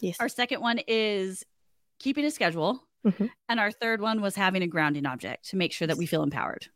Yes. 0.00 0.16
Our 0.20 0.28
second 0.28 0.60
one 0.60 0.80
is 0.88 1.44
keeping 1.98 2.24
a 2.24 2.30
schedule. 2.30 2.82
Mhm. 3.06 3.30
And 3.48 3.60
our 3.60 3.70
third 3.70 4.00
one 4.00 4.20
was 4.20 4.34
having 4.34 4.62
a 4.62 4.66
grounding 4.66 5.06
object 5.06 5.48
to 5.50 5.56
make 5.56 5.72
sure 5.72 5.86
that 5.86 5.96
we 5.98 6.06
feel 6.06 6.22
empowered. 6.22 6.66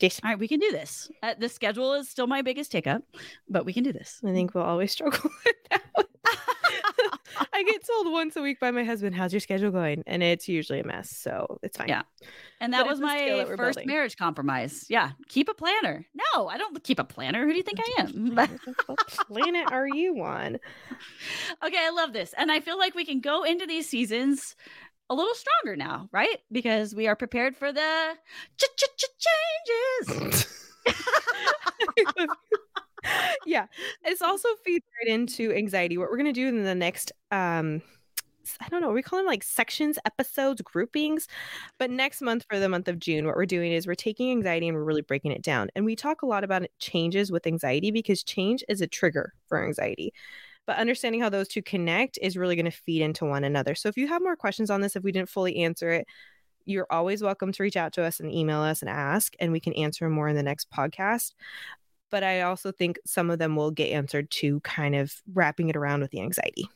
Yes. 0.00 0.20
All 0.24 0.30
right, 0.30 0.38
we 0.38 0.48
can 0.48 0.58
do 0.58 0.70
this. 0.72 1.10
Uh, 1.22 1.34
the 1.38 1.48
schedule 1.48 1.94
is 1.94 2.08
still 2.08 2.26
my 2.26 2.42
biggest 2.42 2.72
hiccup, 2.72 3.04
but 3.48 3.64
we 3.64 3.72
can 3.72 3.84
do 3.84 3.92
this. 3.92 4.20
I 4.26 4.32
think 4.32 4.54
we'll 4.54 4.64
always 4.64 4.90
struggle 4.96 5.30
with 5.44 5.54
that 5.70 5.82
one. 5.94 6.06
I 7.52 7.62
get 7.62 7.86
told 7.86 8.12
once 8.12 8.36
a 8.36 8.42
week 8.42 8.58
by 8.60 8.70
my 8.70 8.84
husband, 8.84 9.14
"How's 9.14 9.32
your 9.32 9.40
schedule 9.40 9.70
going?" 9.70 10.02
And 10.06 10.22
it's 10.22 10.48
usually 10.48 10.80
a 10.80 10.84
mess, 10.84 11.10
so 11.10 11.58
it's 11.62 11.76
fine. 11.76 11.88
Yeah. 11.88 12.02
And 12.60 12.72
that 12.72 12.80
But 12.82 12.88
was 12.88 13.00
it's 13.00 13.08
a 13.08 13.10
skill 13.10 13.36
my 13.38 13.44
that 13.44 13.56
first 13.56 13.76
building. 13.76 13.86
marriage 13.86 14.16
compromise. 14.16 14.86
Yeah. 14.88 15.12
Keep 15.28 15.48
a 15.48 15.54
planner. 15.54 16.06
No, 16.14 16.48
I 16.48 16.58
don't 16.58 16.82
keep 16.84 16.98
a 16.98 17.04
planner. 17.04 17.44
Who 17.44 17.50
do 17.52 17.56
you 17.56 17.62
think 17.62 17.80
I 17.80 18.02
am? 18.02 18.34
what 18.86 18.98
planet 19.08 19.70
are 19.72 19.88
you 19.88 20.22
on? 20.22 20.58
okay, 21.64 21.78
I 21.84 21.90
love 21.90 22.12
this. 22.12 22.34
And 22.36 22.50
I 22.52 22.60
feel 22.60 22.78
like 22.78 22.94
we 22.94 23.04
can 23.04 23.20
go 23.20 23.42
into 23.44 23.66
these 23.66 23.88
seasons 23.88 24.54
a 25.10 25.14
little 25.14 25.34
stronger 25.34 25.76
now, 25.76 26.08
right? 26.12 26.38
Because 26.50 26.94
we 26.94 27.06
are 27.06 27.16
prepared 27.16 27.56
for 27.56 27.72
the 27.72 28.14
ch- 28.56 28.64
ch- 28.76 28.96
ch- 28.96 30.06
changes. 30.06 30.46
yeah, 33.46 33.66
it's 34.04 34.22
also 34.22 34.48
feeds 34.64 34.84
right 35.00 35.12
into 35.12 35.52
anxiety. 35.52 35.98
What 35.98 36.10
we're 36.10 36.16
gonna 36.16 36.32
do 36.32 36.48
in 36.48 36.64
the 36.64 36.74
next, 36.74 37.12
um, 37.30 37.82
I 38.60 38.68
don't 38.68 38.80
know, 38.80 38.90
we 38.90 39.02
call 39.02 39.18
them 39.18 39.26
like 39.26 39.42
sections, 39.42 39.98
episodes, 40.04 40.62
groupings. 40.62 41.28
But 41.78 41.90
next 41.90 42.20
month 42.20 42.44
for 42.48 42.58
the 42.58 42.68
month 42.68 42.88
of 42.88 42.98
June, 42.98 43.26
what 43.26 43.36
we're 43.36 43.46
doing 43.46 43.72
is 43.72 43.86
we're 43.86 43.94
taking 43.94 44.30
anxiety 44.30 44.68
and 44.68 44.76
we're 44.76 44.84
really 44.84 45.02
breaking 45.02 45.32
it 45.32 45.42
down. 45.42 45.68
And 45.76 45.84
we 45.84 45.96
talk 45.96 46.22
a 46.22 46.26
lot 46.26 46.44
about 46.44 46.66
changes 46.78 47.30
with 47.30 47.46
anxiety 47.46 47.90
because 47.90 48.22
change 48.22 48.64
is 48.68 48.80
a 48.80 48.86
trigger 48.86 49.32
for 49.46 49.64
anxiety. 49.64 50.12
But 50.66 50.76
understanding 50.78 51.20
how 51.20 51.28
those 51.28 51.48
two 51.48 51.62
connect 51.62 52.18
is 52.22 52.36
really 52.36 52.54
going 52.56 52.66
to 52.66 52.70
feed 52.70 53.02
into 53.02 53.24
one 53.24 53.44
another. 53.44 53.74
So 53.74 53.88
if 53.88 53.96
you 53.96 54.06
have 54.08 54.22
more 54.22 54.36
questions 54.36 54.70
on 54.70 54.80
this, 54.80 54.94
if 54.94 55.02
we 55.02 55.12
didn't 55.12 55.28
fully 55.28 55.56
answer 55.56 55.90
it, 55.90 56.06
you're 56.64 56.86
always 56.90 57.22
welcome 57.22 57.50
to 57.52 57.62
reach 57.62 57.76
out 57.76 57.92
to 57.94 58.04
us 58.04 58.20
and 58.20 58.30
email 58.30 58.60
us 58.60 58.82
and 58.82 58.88
ask, 58.88 59.34
and 59.40 59.50
we 59.50 59.60
can 59.60 59.72
answer 59.72 60.08
more 60.08 60.28
in 60.28 60.36
the 60.36 60.42
next 60.42 60.70
podcast. 60.70 61.32
But 62.12 62.22
I 62.22 62.42
also 62.42 62.70
think 62.70 63.00
some 63.04 63.30
of 63.30 63.40
them 63.40 63.56
will 63.56 63.72
get 63.72 63.90
answered 63.90 64.30
to 64.32 64.60
kind 64.60 64.94
of 64.94 65.20
wrapping 65.32 65.68
it 65.70 65.76
around 65.76 66.02
with 66.02 66.12
the 66.12 66.20
anxiety. 66.20 66.68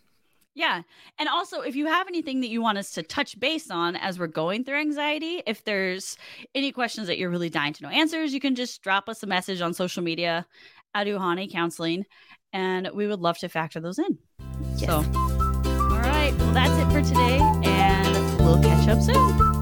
Yeah. 0.55 0.81
And 1.19 1.29
also, 1.29 1.61
if 1.61 1.77
you 1.77 1.87
have 1.87 2.09
anything 2.09 2.41
that 2.41 2.49
you 2.49 2.63
want 2.63 2.79
us 2.79 2.93
to 2.93 3.03
touch 3.03 3.39
base 3.39 3.71
on 3.71 3.95
as 3.95 4.19
we're 4.19 4.27
going 4.27 4.65
through 4.65 4.79
anxiety, 4.81 5.43
if 5.47 5.63
there's 5.65 6.17
any 6.55 6.73
questions 6.73 7.07
that 7.09 7.19
you're 7.19 7.29
really 7.29 7.51
dying 7.51 7.75
to 7.75 7.83
know 7.83 7.91
answers, 7.91 8.33
you 8.33 8.41
can 8.41 8.55
just 8.55 8.83
drop 8.83 9.11
us 9.11 9.23
a 9.23 9.27
message 9.27 9.61
on 9.61 9.75
social 9.75 10.03
media 10.03 10.47
at 10.95 11.07
Uhane 11.07 11.53
Counseling, 11.53 12.07
and 12.55 12.89
we 12.95 13.07
would 13.07 13.21
love 13.21 13.37
to 13.39 13.51
factor 13.51 13.81
those 13.81 13.99
in. 13.99 14.19
So, 14.79 14.95
all 14.95 16.01
right. 16.01 16.33
Well, 16.39 16.53
that's 16.53 16.73
it 16.73 16.91
for 16.91 17.07
today, 17.07 17.39
and 17.63 18.39
we'll 18.39 18.63
catch 18.63 18.89
up 18.89 19.03
soon. 19.03 19.56